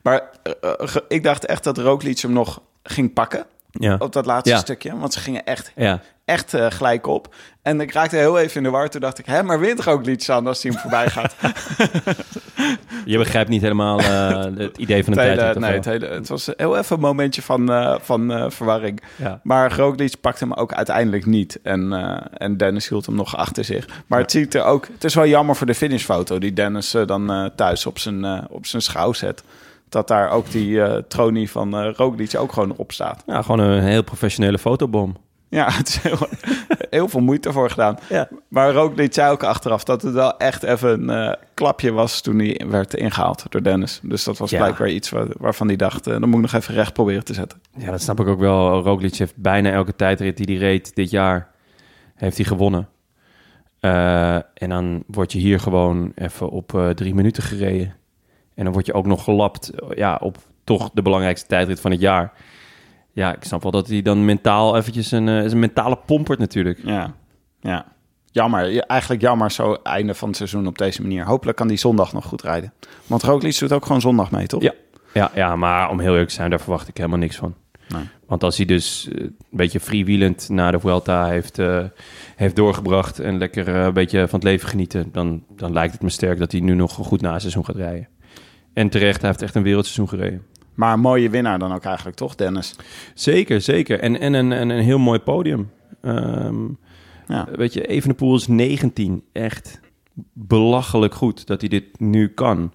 Maar 0.02 0.30
eh, 0.60 0.96
ik 1.08 1.22
dacht 1.22 1.46
echt 1.46 1.64
dat 1.64 1.78
Roglic 1.78 2.18
hem 2.18 2.32
nog 2.32 2.62
ging 2.82 3.12
pakken 3.12 3.46
Ja, 3.70 3.96
op 3.98 4.12
dat 4.12 4.26
laatste 4.26 4.50
Ja. 4.50 4.58
stukje. 4.58 4.98
Want 4.98 5.12
ze 5.12 5.20
gingen 5.20 5.44
echt, 5.44 5.72
ja. 5.76 6.00
Echt 6.26 6.54
eh, 6.54 6.66
gelijk 6.70 7.06
op. 7.06 7.34
En 7.62 7.80
ik 7.80 7.92
raakte 7.92 8.16
heel 8.16 8.38
even 8.38 8.56
in 8.56 8.62
de 8.62 8.70
war. 8.70 8.88
Toen 8.88 9.00
dacht 9.00 9.18
ik, 9.18 9.26
hè, 9.26 9.42
maar 9.42 9.60
wint 9.60 9.80
Roglic 9.80 10.28
aan 10.28 10.46
als 10.46 10.62
hij 10.62 10.70
hem 10.72 10.80
voorbij 10.80 11.08
gaat? 11.10 11.34
Je 13.04 13.18
begrijpt 13.18 13.48
niet 13.50 13.62
helemaal 13.62 13.98
eh, 14.00 14.44
het 14.56 14.76
idee 14.78 15.04
van 15.04 15.12
een 15.12 15.18
Het, 15.18 15.28
hele- 15.28 15.36
tijdrit. 15.52 15.56
of 15.56 15.60
nee, 15.62 15.70
wel? 15.70 15.78
het, 15.78 15.84
hele, 15.84 16.06
het 16.14 16.28
was 16.28 16.50
heel 16.56 16.76
even 16.76 16.96
een 16.96 17.02
momentje 17.02 17.42
van, 17.42 17.72
eh, 17.72 17.94
van 18.00 18.52
verwarring. 18.52 19.02
Ja. 19.16 19.40
Maar 19.42 19.76
Roglic 19.76 20.14
pakt 20.20 20.40
hem 20.40 20.52
ook 20.52 20.72
uiteindelijk 20.74 21.26
niet. 21.26 21.58
En, 21.62 21.92
en 22.32 22.56
Dennis 22.56 22.88
hield 22.88 23.06
hem 23.06 23.14
nog 23.14 23.36
achter 23.36 23.64
zich. 23.64 23.86
Maar 24.06 24.20
het 24.20 24.30
ziet 24.30 24.54
er 24.54 24.64
ook... 24.64 24.86
Het 24.92 25.04
is 25.04 25.14
wel 25.14 25.26
jammer 25.26 25.56
voor 25.56 25.66
de 25.66 25.74
finishfoto 25.74 26.38
die 26.38 26.52
Dennis 26.52 26.90
dan 27.06 27.50
thuis 27.56 27.86
op 27.86 27.98
zijn, 27.98 28.48
op 28.50 28.66
zijn 28.66 28.82
schouw 28.82 29.12
zet. 29.12 29.42
Dat 29.88 30.08
daar 30.08 30.30
ook 30.30 30.50
die 30.50 30.82
eh 30.82 31.02
tronie 31.08 31.50
van 31.50 31.84
Roglic 31.90 32.36
ook 32.36 32.52
gewoon 32.52 32.76
op 32.76 32.92
staat. 32.92 33.22
Ja, 33.26 33.42
gewoon 33.42 33.58
een 33.60 33.82
heel 33.82 34.02
professionele 34.04 34.58
fotobom. 34.58 35.16
Ja, 35.48 35.70
het 35.78 35.88
is 35.88 35.98
heel, 35.98 36.18
heel 36.90 37.08
veel 37.08 37.20
moeite 37.20 37.52
voor 37.52 37.70
gedaan. 37.70 37.98
Ja. 38.08 38.28
Maar 38.48 38.72
Roglic 38.72 39.14
zei 39.14 39.30
ook 39.32 39.42
achteraf 39.42 39.84
dat 39.84 40.02
het 40.02 40.12
wel 40.14 40.36
echt 40.38 40.62
even 40.62 41.08
een 41.08 41.26
eh, 41.30 41.42
klapje 41.54 41.92
was 41.92 42.20
toen 42.20 42.38
hij 42.38 42.60
werd 42.68 42.94
ingehaald 42.94 43.44
door 43.48 43.62
Dennis. 43.62 44.00
Dus 44.02 44.24
dat 44.24 44.38
was 44.38 44.50
Ja. 44.50 44.58
blijkbaar 44.58 44.88
iets 44.88 45.10
waar- 45.10 45.28
waarvan 45.38 45.66
hij 45.66 45.76
dacht, 45.76 46.06
eh, 46.06 46.12
dan 46.12 46.28
moet 46.28 46.44
ik 46.44 46.52
nog 46.52 46.62
even 46.62 46.74
recht 46.74 46.92
proberen 46.92 47.24
te 47.24 47.34
zetten. 47.34 47.60
Ja, 47.76 47.90
dat 47.90 48.02
snap 48.02 48.20
ik 48.20 48.26
ook 48.26 48.38
wel. 48.40 48.80
Roglic 48.80 49.14
heeft 49.16 49.36
bijna 49.36 49.70
elke 49.70 49.96
tijdrit 49.96 50.36
die 50.36 50.46
hij 50.58 50.68
reed 50.68 50.94
dit 50.94 51.10
jaar, 51.10 51.50
heeft 52.14 52.36
hij 52.36 52.46
gewonnen. 52.46 52.88
Eh, 53.80 54.34
en 54.34 54.68
dan 54.68 55.02
word 55.06 55.32
je 55.32 55.38
hier 55.38 55.60
gewoon 55.60 56.12
even 56.14 56.48
op 56.50 56.92
drie 56.94 57.14
minuten 57.14 57.42
gereden. 57.42 57.94
En 58.54 58.64
dan 58.64 58.72
word 58.72 58.86
je 58.86 58.92
ook 58.94 59.06
nog 59.06 59.24
gelapt 59.24 59.70
ja, 59.94 60.18
op 60.22 60.36
toch 60.64 60.90
de 60.94 61.02
belangrijkste 61.02 61.46
tijdrit 61.46 61.80
van 61.80 61.90
het 61.90 62.00
jaar. 62.00 62.32
Ja, 63.16 63.34
ik 63.34 63.44
snap 63.44 63.62
wel 63.62 63.70
dat 63.70 63.88
hij 63.88 64.02
dan 64.02 64.24
mentaal 64.24 64.76
eventjes 64.76 65.10
een, 65.10 65.28
eh, 65.28 65.44
is 65.44 65.52
een 65.52 65.58
mentale 65.58 65.98
pompert 66.06 66.38
natuurlijk. 66.38 66.80
Ja, 66.84 67.14
ja. 67.60 67.86
Jammer. 68.30 68.70
Ja, 68.70 68.80
Eigenlijk 68.80 69.22
jammer 69.22 69.50
zo 69.50 69.74
einde 69.82 70.14
van 70.14 70.28
het 70.28 70.36
seizoen 70.36 70.66
op 70.66 70.78
deze 70.78 71.02
manier. 71.02 71.24
Hopelijk 71.24 71.56
kan 71.56 71.68
die 71.68 71.76
zondag 71.76 72.12
nog 72.12 72.24
goed 72.24 72.42
rijden. 72.42 72.72
Want 73.06 73.22
Roglic 73.22 73.58
doet 73.58 73.72
ook 73.72 73.86
gewoon 73.86 74.00
zondag 74.00 74.30
mee, 74.30 74.46
toch? 74.46 74.62
Ja. 74.62 74.72
Ja, 75.12 75.30
ja, 75.34 75.56
maar 75.56 75.90
om 75.90 76.00
heel 76.00 76.10
eerlijk 76.10 76.28
te 76.28 76.34
zijn, 76.34 76.50
daar 76.50 76.60
verwacht 76.60 76.88
ik 76.88 76.96
helemaal 76.96 77.18
niks 77.18 77.36
van. 77.36 77.54
Nee. 77.88 78.02
Want 78.26 78.42
als 78.42 78.56
hij 78.56 78.66
dus 78.66 79.08
eh, 79.12 79.20
een 79.20 79.36
beetje 79.50 79.80
freewheelend 79.80 80.48
na 80.48 80.70
de 80.70 80.80
Vuelta 80.80 81.26
heeft, 81.26 81.58
eh, 81.58 81.84
heeft 82.36 82.56
doorgebracht... 82.56 83.18
en 83.18 83.38
lekker 83.38 83.68
een 83.68 83.92
beetje 83.92 84.28
van 84.28 84.38
het 84.38 84.48
leven 84.48 84.68
genieten... 84.68 85.08
Dan, 85.12 85.44
dan 85.56 85.72
lijkt 85.72 85.92
het 85.92 86.02
me 86.02 86.10
sterk 86.10 86.38
dat 86.38 86.52
hij 86.52 86.60
nu 86.60 86.74
nog 86.74 86.92
goed 86.92 87.20
naseizoen 87.20 87.64
gaat 87.64 87.76
rijden. 87.76 88.08
En 88.72 88.88
terecht, 88.88 89.20
hij 89.20 89.30
heeft 89.30 89.42
echt 89.42 89.54
een 89.54 89.62
wereldseizoen 89.62 90.08
gereden. 90.08 90.42
Maar 90.76 90.92
een 90.92 91.00
mooie 91.00 91.30
winnaar 91.30 91.58
dan 91.58 91.72
ook 91.72 91.84
eigenlijk, 91.84 92.16
toch, 92.16 92.34
Dennis? 92.34 92.76
Zeker, 93.14 93.60
zeker. 93.60 94.00
En, 94.00 94.20
en 94.20 94.34
een, 94.34 94.50
een, 94.50 94.70
een 94.70 94.82
heel 94.84 94.98
mooi 94.98 95.18
podium. 95.18 95.70
Ehm, 96.02 96.64
Ja. 97.28 97.48
Weet 97.52 97.72
je, 97.72 97.86
Evenepoel 97.86 98.34
is 98.36 98.46
19. 98.46 99.24
Echt 99.32 99.80
belachelijk 100.32 101.14
goed 101.14 101.46
dat 101.46 101.60
hij 101.60 101.70
dit 101.70 102.00
nu 102.00 102.28
kan. 102.28 102.72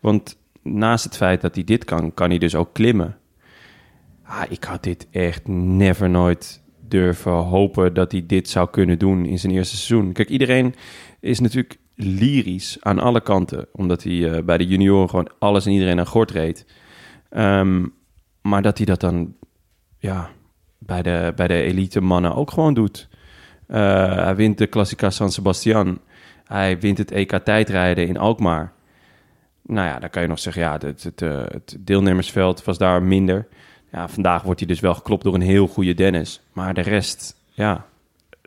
Want 0.00 0.36
naast 0.62 1.04
het 1.04 1.16
feit 1.16 1.40
dat 1.40 1.54
hij 1.54 1.64
dit 1.64 1.84
kan, 1.84 2.14
kan 2.14 2.28
hij 2.28 2.38
dus 2.38 2.54
ook 2.54 2.72
klimmen. 2.72 3.16
Ah, 4.24 4.42
ik 4.48 4.64
had 4.64 4.82
dit 4.82 5.06
echt 5.10 5.48
never 5.48 6.10
nooit 6.10 6.62
durven 6.88 7.32
hopen 7.32 7.94
dat 7.94 8.12
hij 8.12 8.24
dit 8.26 8.48
zou 8.48 8.70
kunnen 8.70 8.98
doen 8.98 9.26
in 9.26 9.38
zijn 9.38 9.52
eerste 9.52 9.76
seizoen. 9.76 10.12
Kijk, 10.12 10.28
iedereen 10.28 10.74
is 11.20 11.40
natuurlijk 11.40 11.78
lyrisch 11.94 12.76
aan 12.80 12.98
alle 12.98 13.20
kanten. 13.20 13.66
Omdat 13.72 14.02
hij 14.02 14.30
eh, 14.32 14.42
bij 14.44 14.58
de 14.58 14.66
junioren 14.66 15.08
gewoon 15.10 15.30
alles 15.38 15.66
en 15.66 15.72
iedereen 15.72 15.98
aan 15.98 16.06
gort 16.06 16.30
reed. 16.30 16.66
Ehm, 17.34 17.86
maar 18.42 18.62
dat 18.62 18.76
hij 18.76 18.86
dat 18.86 19.00
dan 19.00 19.34
ja, 19.98 20.30
bij, 20.78 21.02
de, 21.02 21.32
bij 21.36 21.46
de 21.46 21.62
elite 21.62 22.00
mannen 22.00 22.34
ook 22.34 22.50
gewoon 22.50 22.74
doet. 22.74 23.08
Eh, 23.66 24.14
hij 24.14 24.36
wint 24.36 24.58
de 24.58 24.68
Classica 24.68 25.10
San 25.10 25.32
Sebastian. 25.32 26.00
Hij 26.44 26.80
wint 26.80 26.98
het 26.98 27.10
EK 27.10 27.30
tijdrijden 27.30 28.06
in 28.06 28.16
Alkmaar. 28.16 28.72
Nou 29.62 29.88
ja, 29.88 29.98
dan 29.98 30.10
kan 30.10 30.22
je 30.22 30.28
nog 30.28 30.38
zeggen, 30.38 30.62
ja, 30.62 30.72
het, 30.78 31.02
het, 31.02 31.22
eh, 31.22 31.42
het 31.48 31.76
deelnemersveld 31.80 32.64
was 32.64 32.78
daar 32.78 33.02
minder. 33.02 33.46
Ja, 33.92 34.08
vandaag 34.08 34.42
wordt 34.42 34.60
hij 34.60 34.68
dus 34.68 34.80
wel 34.80 34.94
geklopt 34.94 35.24
door 35.24 35.34
een 35.34 35.40
heel 35.40 35.66
goede 35.66 35.94
Dennis. 35.94 36.40
Maar 36.52 36.74
de 36.74 36.80
rest, 36.80 37.36
ja, 37.50 37.86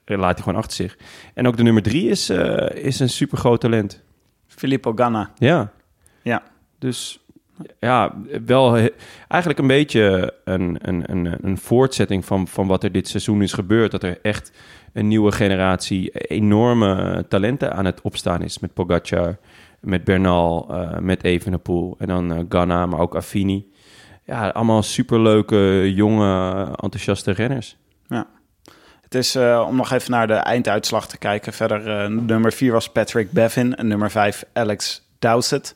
laat 0.05 0.33
hij 0.35 0.43
gewoon 0.43 0.59
achter 0.59 0.75
zich. 0.75 0.97
En 1.33 1.47
ook 1.47 1.57
de 1.57 1.63
nummer 1.63 1.83
drie 1.83 2.09
is, 2.09 2.29
eh, 2.29 2.83
is 2.83 2.99
een 2.99 3.09
super 3.09 3.37
groot 3.37 3.61
talent. 3.61 4.03
Filippo 4.47 4.91
Ganna. 4.95 5.31
Ja, 5.35 5.71
Ja. 6.21 6.43
dus 6.79 7.19
ja, 7.79 8.15
wel 8.45 8.75
eigenlijk 9.27 9.59
een 9.59 9.67
beetje 9.67 10.33
een, 10.43 10.77
een, 10.81 11.03
een, 11.11 11.37
een 11.41 11.57
voortzetting 11.57 12.25
van, 12.25 12.47
van 12.47 12.67
wat 12.67 12.83
er 12.83 12.91
dit 12.91 13.07
seizoen 13.07 13.41
is 13.41 13.53
gebeurd. 13.53 13.91
Dat 13.91 14.03
er 14.03 14.19
echt 14.21 14.51
een 14.93 15.07
nieuwe 15.07 15.31
generatie 15.31 16.11
enorme 16.11 17.25
talenten 17.29 17.73
aan 17.73 17.85
het 17.85 18.01
opstaan 18.01 18.41
is. 18.41 18.59
Met 18.59 18.73
Pogacar, 18.73 19.37
met 19.79 20.03
Bernal, 20.03 20.67
eh, 20.69 20.97
met 20.97 21.23
Evenepoel 21.23 21.95
en 21.97 22.07
dan 22.07 22.45
Ganna, 22.49 22.85
maar 22.85 22.99
ook 22.99 23.15
Affini. 23.15 23.71
Ja, 24.23 24.49
allemaal 24.49 24.83
superleuke, 24.83 25.93
jonge, 25.93 26.61
enthousiaste 26.75 27.31
renners. 27.31 27.77
Het 29.07 29.15
is, 29.15 29.35
eh, 29.35 29.65
om 29.67 29.75
nog 29.75 29.91
even 29.91 30.11
naar 30.11 30.27
de 30.27 30.33
einduitslag 30.33 31.07
te 31.07 31.17
kijken. 31.17 31.53
Verder, 31.53 32.11
nummer 32.11 32.53
4 32.53 32.71
was 32.71 32.91
Patrick 32.91 33.31
Bevin 33.31 33.75
en 33.75 33.87
nummer 33.87 34.11
5 34.11 34.43
Alex 34.53 35.07
Dowsett. 35.19 35.75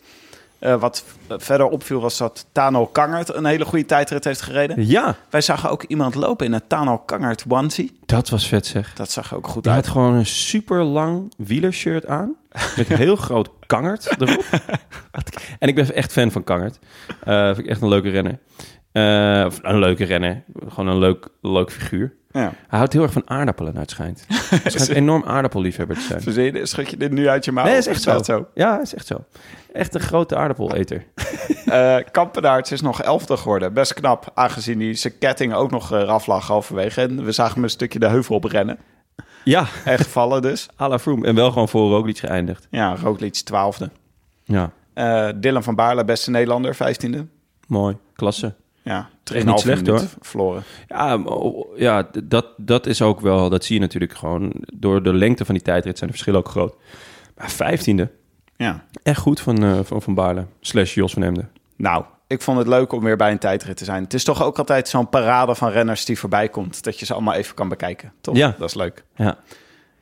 Eh, 0.61 0.79
wat 0.79 1.03
verder 1.27 1.67
opviel 1.67 2.01
was 2.01 2.17
dat 2.17 2.45
Tano 2.51 2.85
Kangert 2.85 3.33
een 3.33 3.45
hele 3.45 3.65
goede 3.65 3.85
tijdrit 3.85 4.23
heeft 4.23 4.41
gereden. 4.41 4.87
Ja, 4.87 5.15
Wij 5.29 5.41
zagen 5.41 5.69
ook 5.69 5.83
iemand 5.83 6.15
lopen 6.15 6.45
in 6.45 6.53
een 6.53 6.67
Tano 6.67 6.97
Kangert 6.97 7.45
onesie. 7.47 7.99
dat 8.05 8.29
was 8.29 8.47
vet 8.47 8.65
zeg. 8.65 8.93
Dat 8.93 9.11
zag 9.11 9.35
ook 9.35 9.47
goed 9.47 9.65
Hij 9.65 9.73
uit. 9.73 9.85
had 9.85 9.93
gewoon 9.93 10.13
een 10.13 10.25
super 10.25 10.83
lang 10.83 11.33
wielershirt 11.37 12.05
aan. 12.07 12.35
Met 12.77 12.89
een 12.89 12.97
heel 12.97 13.15
groot 13.15 13.49
kangert 13.65 14.15
erop. 14.21 14.43
en 15.59 15.67
ik 15.67 15.75
ben 15.75 15.93
echt 15.95 16.11
fan 16.11 16.31
van 16.31 16.43
kangert. 16.43 16.79
Eh 17.23 17.45
vind 17.45 17.57
ik 17.57 17.65
echt 17.67 17.81
een 17.81 17.87
leuke 17.89 18.09
renner. 18.09 18.39
Eh, 18.91 19.45
een 19.61 19.79
leuke 19.79 20.03
renner. 20.03 20.43
Gewoon 20.67 20.87
een 20.87 20.99
leuk, 20.99 21.27
leuk 21.41 21.71
figuur. 21.71 22.13
Ja. 22.33 22.53
Hij 22.67 22.77
houdt 22.79 22.93
heel 22.93 23.03
erg 23.03 23.11
van 23.11 23.29
aardappelen, 23.29 23.73
naar 23.73 23.81
het 23.81 23.91
schijnt. 23.91 24.25
Hij 24.29 24.71
schijnt 24.71 24.89
een 24.89 24.95
enorm 24.95 25.23
aardappelliefhebber 25.23 25.95
te 25.95 26.01
zijn. 26.01 26.67
Schud 26.67 26.89
je 26.89 26.97
dit 26.97 27.11
nu 27.11 27.27
uit 27.29 27.45
je 27.45 27.51
mouw? 27.51 27.65
Nee, 27.65 27.77
is 27.77 27.87
echt 27.87 28.01
zo. 28.25 28.47
Ja, 28.53 28.81
is 28.81 28.93
echt 28.95 29.07
zo. 29.07 29.23
Echt 29.73 29.93
een 29.95 30.01
grote 30.01 30.35
aardappeleter. 30.35 31.05
Eh 31.65 31.97
Kampenaerts 32.11 32.71
is 32.71 32.81
nog 32.81 33.01
elfde 33.01 33.37
geworden. 33.37 33.73
Best 33.73 33.93
knap, 33.93 34.31
aangezien 34.33 34.79
hij 34.79 34.95
zijn 34.95 35.17
ketting 35.17 35.53
ook 35.53 35.71
nog 35.71 35.91
eh, 35.91 35.99
eraf 35.99 36.25
lag 36.25 36.47
halverwege. 36.47 37.01
En 37.01 37.23
we 37.25 37.31
zagen 37.31 37.53
hem 37.53 37.63
een 37.63 37.69
stukje 37.69 37.99
de 37.99 38.07
heuvel 38.07 38.35
op 38.35 38.43
rennen. 38.43 38.77
Ja, 39.43 39.65
En 39.85 39.97
gevallen 39.97 40.41
dus. 40.41 40.67
à 40.81 40.87
la 40.87 40.99
Froome. 40.99 41.27
En 41.27 41.35
wel 41.35 41.51
gewoon 41.51 41.69
voor 41.69 41.89
Roglic 41.89 42.17
geëindigd. 42.17 42.67
Ja, 42.69 42.95
Roglic 43.01 43.33
twaalfde. 43.33 43.89
Ja, 44.43 44.71
Eh 44.93 45.29
Dylan 45.35 45.63
van 45.63 45.75
Baarle, 45.75 46.05
beste 46.05 46.31
Nederlander, 46.31 46.75
vijftiende. 46.75 47.25
mooi. 47.67 47.97
Klasse. 48.15 48.53
Ja, 48.83 49.09
Echt 49.33 49.45
niet 49.45 49.59
slecht, 49.59 49.87
hoor. 49.87 50.01
verloren. 50.21 50.63
Ja, 50.87 51.19
ja 51.75 52.09
dat, 52.23 52.45
dat 52.57 52.85
is 52.85 53.01
ook 53.01 53.19
wel, 53.19 53.49
dat 53.49 53.63
zie 53.65 53.75
je 53.75 53.81
natuurlijk 53.81 54.13
gewoon. 54.13 54.53
Door 54.73 55.03
de 55.03 55.13
lengte 55.13 55.45
van 55.45 55.53
die 55.55 55.63
tijdrit 55.63 55.97
zijn 55.97 56.09
de 56.09 56.15
verschillen 56.15 56.39
ook 56.39 56.49
groot. 56.49 56.75
Maar 57.37 57.49
vijftiende, 57.51 58.11
Ja. 58.57 58.83
echt 59.03 59.19
goed 59.19 59.39
van 59.39 59.63
eh, 59.63 59.79
Van, 59.83 60.01
van 60.01 60.13
Baarle. 60.15 60.45
Slash 60.61 60.93
Jos 60.95 61.13
van 61.13 61.23
Emden. 61.23 61.49
Nou, 61.75 62.05
ik 62.27 62.41
vond 62.41 62.57
het 62.57 62.67
leuk 62.67 62.91
om 62.91 63.03
weer 63.03 63.17
bij 63.17 63.31
een 63.31 63.37
tijdrit 63.39 63.77
te 63.77 63.85
zijn. 63.85 64.03
Het 64.03 64.13
is 64.13 64.23
toch 64.23 64.43
ook 64.43 64.57
altijd 64.57 64.87
zo'n 64.87 65.09
parade 65.09 65.55
van 65.55 65.69
renners 65.69 66.05
die 66.05 66.19
voorbij 66.19 66.49
komt. 66.49 66.83
Dat 66.83 66.99
je 66.99 67.05
ze 67.05 67.13
allemaal 67.13 67.33
even 67.33 67.55
kan 67.55 67.69
bekijken. 67.69 68.13
Toch? 68.21 68.35
Ja. 68.35 68.55
Dat 68.59 68.67
is 68.69 68.75
leuk. 68.75 69.03
Ja. 69.15 69.37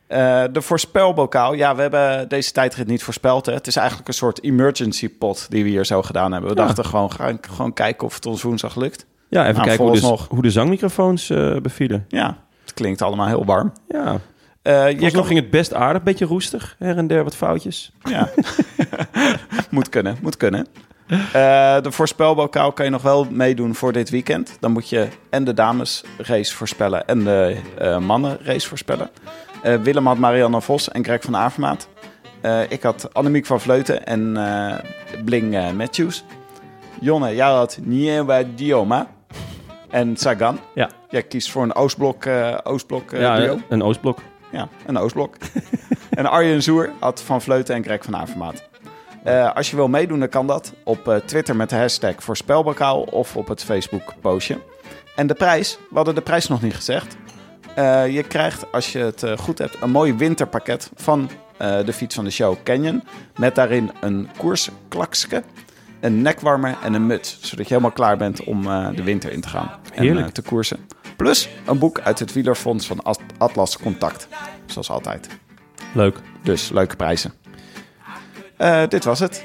Eh, 0.09 0.43
de 0.51 0.61
voorspelbokaal. 0.61 1.53
Ja, 1.53 1.75
we 1.75 1.81
hebben 1.81 2.29
deze 2.29 2.51
tijdrit 2.51 2.87
niet 2.87 3.03
voorspeld. 3.03 3.45
Hè. 3.45 3.53
Het 3.53 3.67
is 3.67 3.75
eigenlijk 3.75 4.07
een 4.07 4.13
soort 4.13 4.43
emergency 4.43 5.09
pot 5.09 5.45
die 5.49 5.63
we 5.63 5.69
hier 5.69 5.85
zo 5.85 6.01
gedaan 6.01 6.31
hebben. 6.31 6.49
We 6.53 6.59
Ja. 6.59 6.65
dachten 6.65 6.85
gewoon, 6.85 7.11
gaan 7.11 7.37
gewoon 7.41 7.73
kijken 7.73 8.07
of 8.07 8.13
het 8.15 8.25
ons 8.25 8.41
woensdag 8.41 8.75
lukt. 8.75 9.05
ja, 9.29 9.41
even 9.41 9.53
Nou, 9.53 9.67
kijken 9.67 9.83
hoe 9.85 9.93
de, 9.93 9.99
vooralsnog. 9.99 10.29
hoe 10.29 10.41
de 10.41 10.51
zangmicrofoons 10.51 11.29
eh, 11.29 11.55
bevielen. 11.61 12.05
Ja, 12.07 12.37
het 12.61 12.73
klinkt 12.73 13.01
allemaal 13.01 13.27
heel 13.27 13.45
warm. 13.45 13.73
Ja, 13.87 14.19
Eh 14.61 14.89
je 14.99 15.11
kan... 15.11 15.25
ging 15.25 15.39
het 15.39 15.49
best 15.49 15.73
aardig. 15.73 16.03
Beetje 16.03 16.25
roestig, 16.25 16.75
her 16.79 16.97
en 16.97 17.07
der 17.07 17.23
wat 17.23 17.35
foutjes. 17.35 17.91
Ja. 18.03 18.29
moet 19.69 19.89
kunnen, 19.89 20.17
moet 20.21 20.37
kunnen. 20.37 20.67
De 21.81 21.87
voorspelbokaal 21.91 22.71
kan 22.71 22.85
je 22.85 22.91
nog 22.91 23.01
wel 23.01 23.27
meedoen 23.29 23.75
voor 23.75 23.91
dit 23.91 24.09
weekend. 24.09 24.57
Dan 24.59 24.71
moet 24.71 24.89
je 24.89 25.07
en 25.29 25.43
de 25.43 25.53
damesrace 25.53 26.55
voorspellen 26.55 27.07
en 27.07 27.23
de 27.23 27.57
eh 27.77 27.97
mannenrace 27.99 28.67
voorspellen. 28.67 29.09
Eh, 29.61 29.75
Willem 29.75 30.05
had 30.05 30.17
Marianne 30.17 30.61
Vos 30.61 30.89
en 30.89 31.03
Greg 31.03 31.21
van 31.21 31.35
Avermaat. 31.35 31.87
Eh, 32.41 32.71
ik 32.71 32.83
had 32.83 33.13
Annemiek 33.13 33.45
van 33.45 33.61
Vleuten 33.61 34.05
en 34.05 34.37
eh, 34.37 34.75
Bling 35.25 35.73
Matthews. 35.73 36.23
Jonne, 36.99 37.35
jij 37.35 37.47
had 37.47 37.79
Nieva 37.81 38.43
Dioma 38.55 39.07
en 39.89 40.17
Sagan. 40.17 40.59
Ja. 40.73 40.89
Jij 41.09 41.23
kiest 41.23 41.51
voor 41.51 41.63
een 41.63 41.75
Oostblok, 41.75 42.27
Oostblok 42.63 43.11
ja, 43.11 43.35
duo. 43.35 43.59
een 43.69 43.83
Oostblok. 43.83 44.19
Ja, 44.51 44.67
een 44.85 44.97
Oostblok. 44.97 45.35
en 46.09 46.25
Arjen 46.25 46.63
Zoer 46.63 46.91
had 46.99 47.21
Van 47.21 47.41
Vleuten 47.41 47.75
en 47.75 47.83
Greg 47.83 48.03
van 48.03 48.15
Avermaat. 48.15 48.67
Als 49.53 49.69
je 49.69 49.75
wil 49.75 49.87
meedoen, 49.87 50.19
dan 50.19 50.29
kan 50.29 50.47
dat 50.47 50.73
op 50.83 51.21
Twitter 51.25 51.55
met 51.55 51.69
de 51.69 51.75
hashtag 51.75 52.13
voorspelbokaal 52.17 53.01
of 53.01 53.35
op 53.35 53.47
het 53.47 53.63
Facebook 53.63 54.13
postje. 54.21 54.57
En 55.15 55.27
de 55.27 55.33
prijs, 55.33 55.79
we 55.89 55.95
hadden 55.95 56.15
de 56.15 56.21
prijs 56.21 56.47
nog 56.47 56.61
niet 56.61 56.75
gezegd. 56.75 57.17
Eh, 57.79 58.07
je 58.13 58.23
krijgt, 58.23 58.71
als 58.71 58.91
je 58.91 58.99
het 58.99 59.23
eh, 59.23 59.37
goed 59.37 59.57
hebt, 59.57 59.81
een 59.81 59.89
mooi 59.89 60.13
winterpakket 60.13 60.89
van 60.95 61.29
eh, 61.57 61.85
de 61.85 61.93
fiets 61.93 62.15
van 62.15 62.23
de 62.23 62.29
show 62.31 62.55
Canyon. 62.63 63.03
Met 63.37 63.55
daarin 63.55 63.91
een 64.01 64.29
koersklakske, 64.37 65.43
een 65.99 66.21
nekwarmer 66.21 66.77
en 66.83 66.93
een 66.93 67.05
muts. 67.05 67.37
Zodat 67.41 67.67
je 67.67 67.73
helemaal 67.73 67.91
klaar 67.95 68.17
bent 68.17 68.43
om 68.43 68.61
de 68.95 69.03
winter 69.03 69.31
in 69.31 69.41
te 69.41 69.49
gaan. 69.49 69.71
En 69.93 70.01
Heerlijk. 70.03 70.25
eh, 70.27 70.31
te 70.31 70.41
koersen. 70.41 70.77
Plus 71.17 71.49
een 71.65 71.79
boek 71.79 71.99
uit 71.99 72.19
het 72.19 72.33
wielerfonds 72.33 72.87
van 72.87 73.03
At- 73.03 73.19
Atlas 73.37 73.77
Contact. 73.77 74.27
Zoals 74.65 74.89
altijd. 74.89 75.27
Leuk. 75.93 76.17
Dus 76.43 76.69
leuke 76.69 76.95
prijzen. 76.95 77.33
Dit 78.87 79.03
was 79.03 79.19
het. 79.19 79.43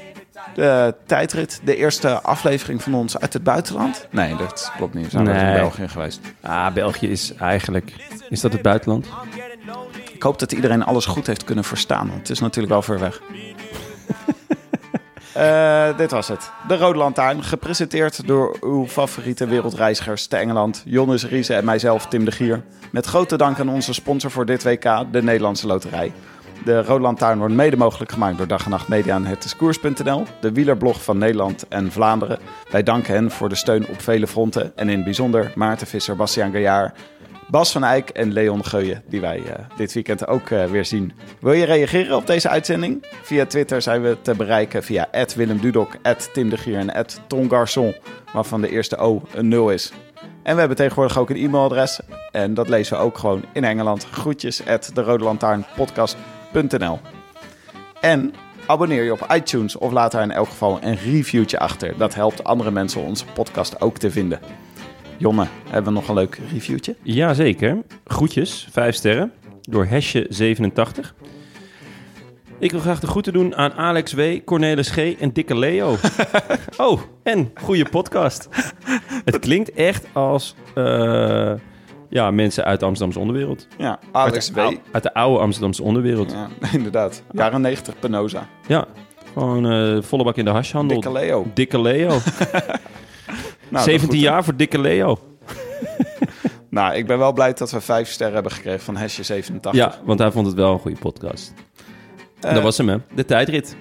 De 0.55 0.95
tijdrit, 1.05 1.61
de 1.63 1.75
eerste 1.75 2.21
aflevering 2.21 2.81
van 2.83 2.93
ons 2.93 3.17
uit 3.19 3.33
het 3.33 3.43
buitenland. 3.43 4.07
Nee, 4.11 4.35
dat 4.35 4.71
klopt 4.77 4.93
niet. 4.93 5.03
We 5.03 5.09
zijn 5.09 5.25
wel 5.25 5.35
in 5.35 5.43
Nee. 5.43 5.55
België 5.55 5.87
geweest. 5.87 6.19
Ah, 6.41 6.73
België 6.73 7.07
is 7.09 7.33
eigenlijk... 7.35 7.93
Is 8.29 8.41
dat 8.41 8.51
het 8.53 8.61
buitenland? 8.61 9.07
Ik 10.13 10.23
hoop 10.23 10.39
dat 10.39 10.51
iedereen 10.51 10.83
alles 10.83 11.05
goed 11.05 11.27
heeft 11.27 11.43
kunnen 11.43 11.63
verstaan. 11.63 12.07
Want 12.07 12.19
het 12.19 12.29
is 12.29 12.39
natuurlijk 12.39 12.73
wel 12.73 12.81
ver 12.81 12.99
weg. 12.99 13.21
Eh, 15.33 15.97
dit 15.97 16.11
was 16.11 16.27
het. 16.27 16.51
De 16.67 16.77
Rode 16.77 16.97
Lantaarn, 16.97 17.43
gepresenteerd 17.43 18.27
door 18.27 18.57
uw 18.61 18.87
favoriete 18.87 19.45
wereldreizigers 19.47 20.27
te 20.27 20.35
Engeland, 20.37 20.83
Jonas 20.85 21.25
Riese 21.25 21.53
en 21.53 21.65
mijzelf, 21.65 22.05
Tim 22.07 22.25
de 22.25 22.31
Gier. 22.31 22.63
Met 22.91 23.05
grote 23.05 23.37
dank 23.37 23.59
aan 23.59 23.69
onze 23.69 23.93
sponsor 23.93 24.31
voor 24.31 24.45
dit 24.45 24.63
WK, 24.63 24.83
de 25.11 25.23
Nederlandse 25.23 25.67
Loterij. 25.67 26.11
De 26.65 26.83
Rode 26.83 27.01
Lantaarn 27.01 27.37
wordt 27.37 27.53
mede 27.53 27.77
mogelijk 27.77 28.11
gemaakt 28.11 28.37
door 28.37 28.47
Dag 28.47 28.63
en 28.63 28.69
Nacht 28.69 28.87
Media 28.87 29.15
en 29.15 29.25
hetiskoers.nl, 29.25 30.23
de 30.41 30.51
wielerblog 30.51 31.03
van 31.03 31.17
Nederland 31.17 31.67
en 31.67 31.91
Vlaanderen. 31.91 32.39
Wij 32.71 32.83
danken 32.83 33.13
hen 33.13 33.31
voor 33.31 33.49
de 33.49 33.55
steun 33.55 33.87
op 33.87 34.01
vele 34.01 34.27
fronten 34.27 34.77
en 34.77 34.89
in 34.89 34.95
het 34.95 35.03
bijzonder 35.03 35.51
Maarten 35.55 35.87
Visser, 35.87 36.15
Bastiaan 36.15 36.51
Gaillard, 36.51 36.97
Bas 37.47 37.71
van 37.71 37.83
Eyck 37.83 38.09
en 38.09 38.33
Leon 38.33 38.65
Geuyen, 38.65 39.03
die 39.07 39.21
wij 39.21 39.43
eh, 39.43 39.65
dit 39.77 39.93
weekend 39.93 40.27
ook 40.27 40.49
eh, 40.49 40.65
weer 40.65 40.85
zien. 40.85 41.13
Wil 41.39 41.53
je 41.53 41.65
reageren 41.65 42.15
op 42.15 42.27
deze 42.27 42.49
uitzending? 42.49 43.05
Via 43.21 43.45
Twitter 43.45 43.81
zijn 43.81 44.01
we 44.01 44.17
te 44.21 44.35
bereiken 44.35 44.83
via 44.83 45.07
Willem 45.35 45.59
Dudok, 45.59 45.95
Tim 46.33 46.49
de 46.49 46.57
Gier 46.57 46.87
en 46.87 47.05
Ton 47.27 47.49
Garçon, 47.49 47.95
waarvan 48.33 48.61
de 48.61 48.69
eerste 48.69 48.97
O 48.97 49.21
een 49.33 49.47
0 49.47 49.69
is. 49.69 49.91
En 50.43 50.53
we 50.53 50.59
hebben 50.59 50.77
tegenwoordig 50.77 51.17
ook 51.17 51.29
een 51.29 51.35
e-mailadres 51.35 51.99
en 52.31 52.53
dat 52.53 52.69
lezen 52.69 52.97
we 52.97 53.03
ook 53.03 53.17
gewoon 53.17 53.43
in 53.53 53.63
Engeland. 53.63 54.05
Groetjes 54.11 54.67
at 54.67 54.91
de 54.93 55.01
Rode 55.01 55.23
En 58.01 58.33
abonneer 58.67 59.03
je 59.03 59.11
op 59.11 59.27
iTunes 59.33 59.75
of 59.75 59.91
laat 59.91 60.11
daar 60.11 60.23
in 60.23 60.31
elk 60.31 60.47
geval 60.47 60.79
een 60.83 60.95
reviewtje 60.95 61.59
achter. 61.59 61.97
Dat 61.97 62.15
helpt 62.15 62.43
andere 62.43 62.71
mensen 62.71 63.01
onze 63.01 63.25
podcast 63.33 63.81
ook 63.81 63.97
te 63.97 64.11
vinden. 64.11 64.39
Jonne, 65.17 65.47
hebben 65.69 65.93
we 65.93 65.99
nog 65.99 66.07
een 66.07 66.15
leuk 66.15 66.39
reviewtje? 66.51 66.95
Jazeker. 67.01 67.77
Groetjes, 68.05 68.67
5 68.71 68.95
sterren, 68.95 69.31
door 69.61 69.87
Hesje87. 69.87 71.25
Ik 72.59 72.71
wil 72.71 72.79
graag 72.79 72.99
de 72.99 73.07
groeten 73.07 73.33
doen 73.33 73.55
aan 73.55 73.73
Alex 73.73 74.13
W., 74.13 74.21
Cornelis 74.45 74.89
G. 74.89 74.97
en 74.97 75.33
Dikke 75.33 75.57
Leo. 75.57 75.95
oh, 76.77 77.01
en 77.23 77.51
goede 77.55 77.89
podcast. 77.89 78.49
Het 79.25 79.39
klinkt 79.39 79.71
echt 79.71 80.05
als 80.13 80.55
eh, 80.75 81.53
ja, 82.09 82.31
mensen 82.31 82.65
uit 82.65 82.79
de 82.79 82.85
Amsterdamse 82.85 83.19
onderwereld. 83.19 83.67
Ja, 83.77 83.99
Alex 84.11 84.51
W. 84.51 84.59
Uit 84.59 84.71
de, 84.71 84.79
uit 84.91 85.03
de 85.03 85.13
oude 85.13 85.39
Amsterdamse 85.39 85.83
onderwereld. 85.83 86.31
Ja, 86.31 86.47
inderdaad. 86.77 87.23
Jaren 87.31 87.61
90 87.61 87.99
Penosa. 87.99 88.47
Ja, 88.67 88.85
gewoon 89.33 89.71
eh, 89.71 90.01
volle 90.01 90.23
bak 90.23 90.35
in 90.35 90.45
de 90.45 90.51
hashhandel. 90.51 90.99
Dikke 90.99 91.19
Leo. 91.19 91.47
Dikke 91.53 91.81
Leo. 91.81 92.17
Nou, 93.69 93.83
17 93.83 94.07
dat 94.07 94.15
goed, 94.15 94.25
jaar 94.25 94.43
voor 94.43 94.55
Dikke 94.55 94.79
Leo. 94.79 95.19
Nou, 96.69 96.95
ik 96.95 97.07
ben 97.07 97.17
wel 97.17 97.33
blij 97.33 97.53
dat 97.53 97.71
we 97.71 97.81
vijf 97.81 98.09
sterren 98.09 98.33
hebben 98.33 98.51
gekregen 98.51 98.81
van 98.81 98.97
Hesje 98.97 99.23
87. 99.23 99.81
Ja, 99.81 99.99
want 100.03 100.19
hij 100.19 100.31
vond 100.31 100.45
het 100.45 100.55
wel 100.55 100.73
een 100.73 100.79
goede 100.79 100.99
podcast. 100.99 101.53
Eh, 102.39 102.53
dat 102.53 102.63
was 102.63 102.77
hem, 102.77 102.89
hè. 102.89 102.97
De 103.13 103.25
tijdrit. 103.25 103.75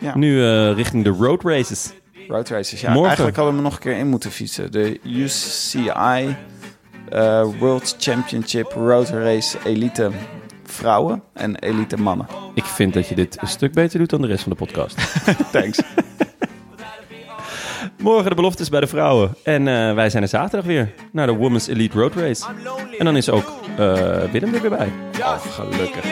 Ja. 0.00 0.16
Nu 0.16 0.44
eh, 0.44 0.72
richting 0.72 1.04
de 1.04 1.10
road 1.10 1.42
races. 1.42 1.92
Road 2.28 2.48
races. 2.48 2.80
Ja, 2.80 2.88
Morgen. 2.88 3.06
eigenlijk 3.06 3.36
hadden 3.36 3.54
we 3.54 3.60
hem 3.60 3.70
nog 3.70 3.78
een 3.78 3.84
keer 3.84 3.98
in 3.98 4.08
moeten 4.08 4.30
fietsen. 4.30 4.72
De 4.72 5.00
UCI 5.02 6.36
eh, 7.08 7.46
World 7.58 7.96
Championship 7.98 8.72
Road 8.72 9.08
Race 9.08 9.58
Elite 9.64 10.10
vrouwen 10.64 11.22
en 11.32 11.56
elite 11.56 11.96
mannen. 11.96 12.26
Ik 12.54 12.64
vind 12.64 12.94
dat 12.94 13.08
je 13.08 13.14
dit 13.14 13.36
een 13.40 13.48
stuk 13.48 13.72
beter 13.72 13.98
doet 13.98 14.10
dan 14.10 14.20
de 14.20 14.26
rest 14.26 14.42
van 14.42 14.52
de 14.52 14.58
podcast. 14.58 14.96
Thanks. 15.52 15.80
Morgen 17.98 18.30
de 18.30 18.36
beloftes 18.36 18.68
bij 18.68 18.80
de 18.80 18.86
vrouwen. 18.86 19.36
En 19.42 19.68
eh, 19.68 19.94
wij 19.94 20.10
zijn 20.10 20.22
er 20.22 20.28
zaterdag 20.28 20.66
weer 20.66 20.92
naar 21.12 21.26
de 21.26 21.32
Women's 21.32 21.66
Elite 21.66 21.98
Road 21.98 22.14
Race. 22.14 22.44
En 22.98 23.04
dan 23.04 23.16
is 23.16 23.30
ook 23.30 23.52
eh, 23.76 23.86
Willem 24.32 24.54
er 24.54 24.60
weer 24.60 24.70
bij. 24.70 24.92
Oh, 25.20 25.40
gelukkig. 25.40 26.04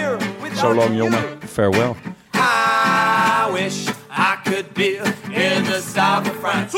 Zo 0.56 0.74
lang, 0.74 0.96
jongen. 0.96 1.22
Farewell. 1.46 1.94
I 2.34 3.52
wish 3.52 3.88
I 4.10 4.36
could 4.42 4.72
be 4.72 4.96
in 5.30 5.64
the 5.64 5.80
south 5.94 6.28
of 6.28 6.36
France. 6.40 6.76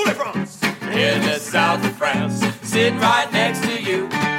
In 0.91 1.21
the 1.21 1.39
south 1.41 1.85
of 1.85 1.97
France, 1.97 2.47
sitting 2.75 2.99
right 2.99 3.33
next 3.33 3.63
to 3.63 3.81
you. 3.81 4.34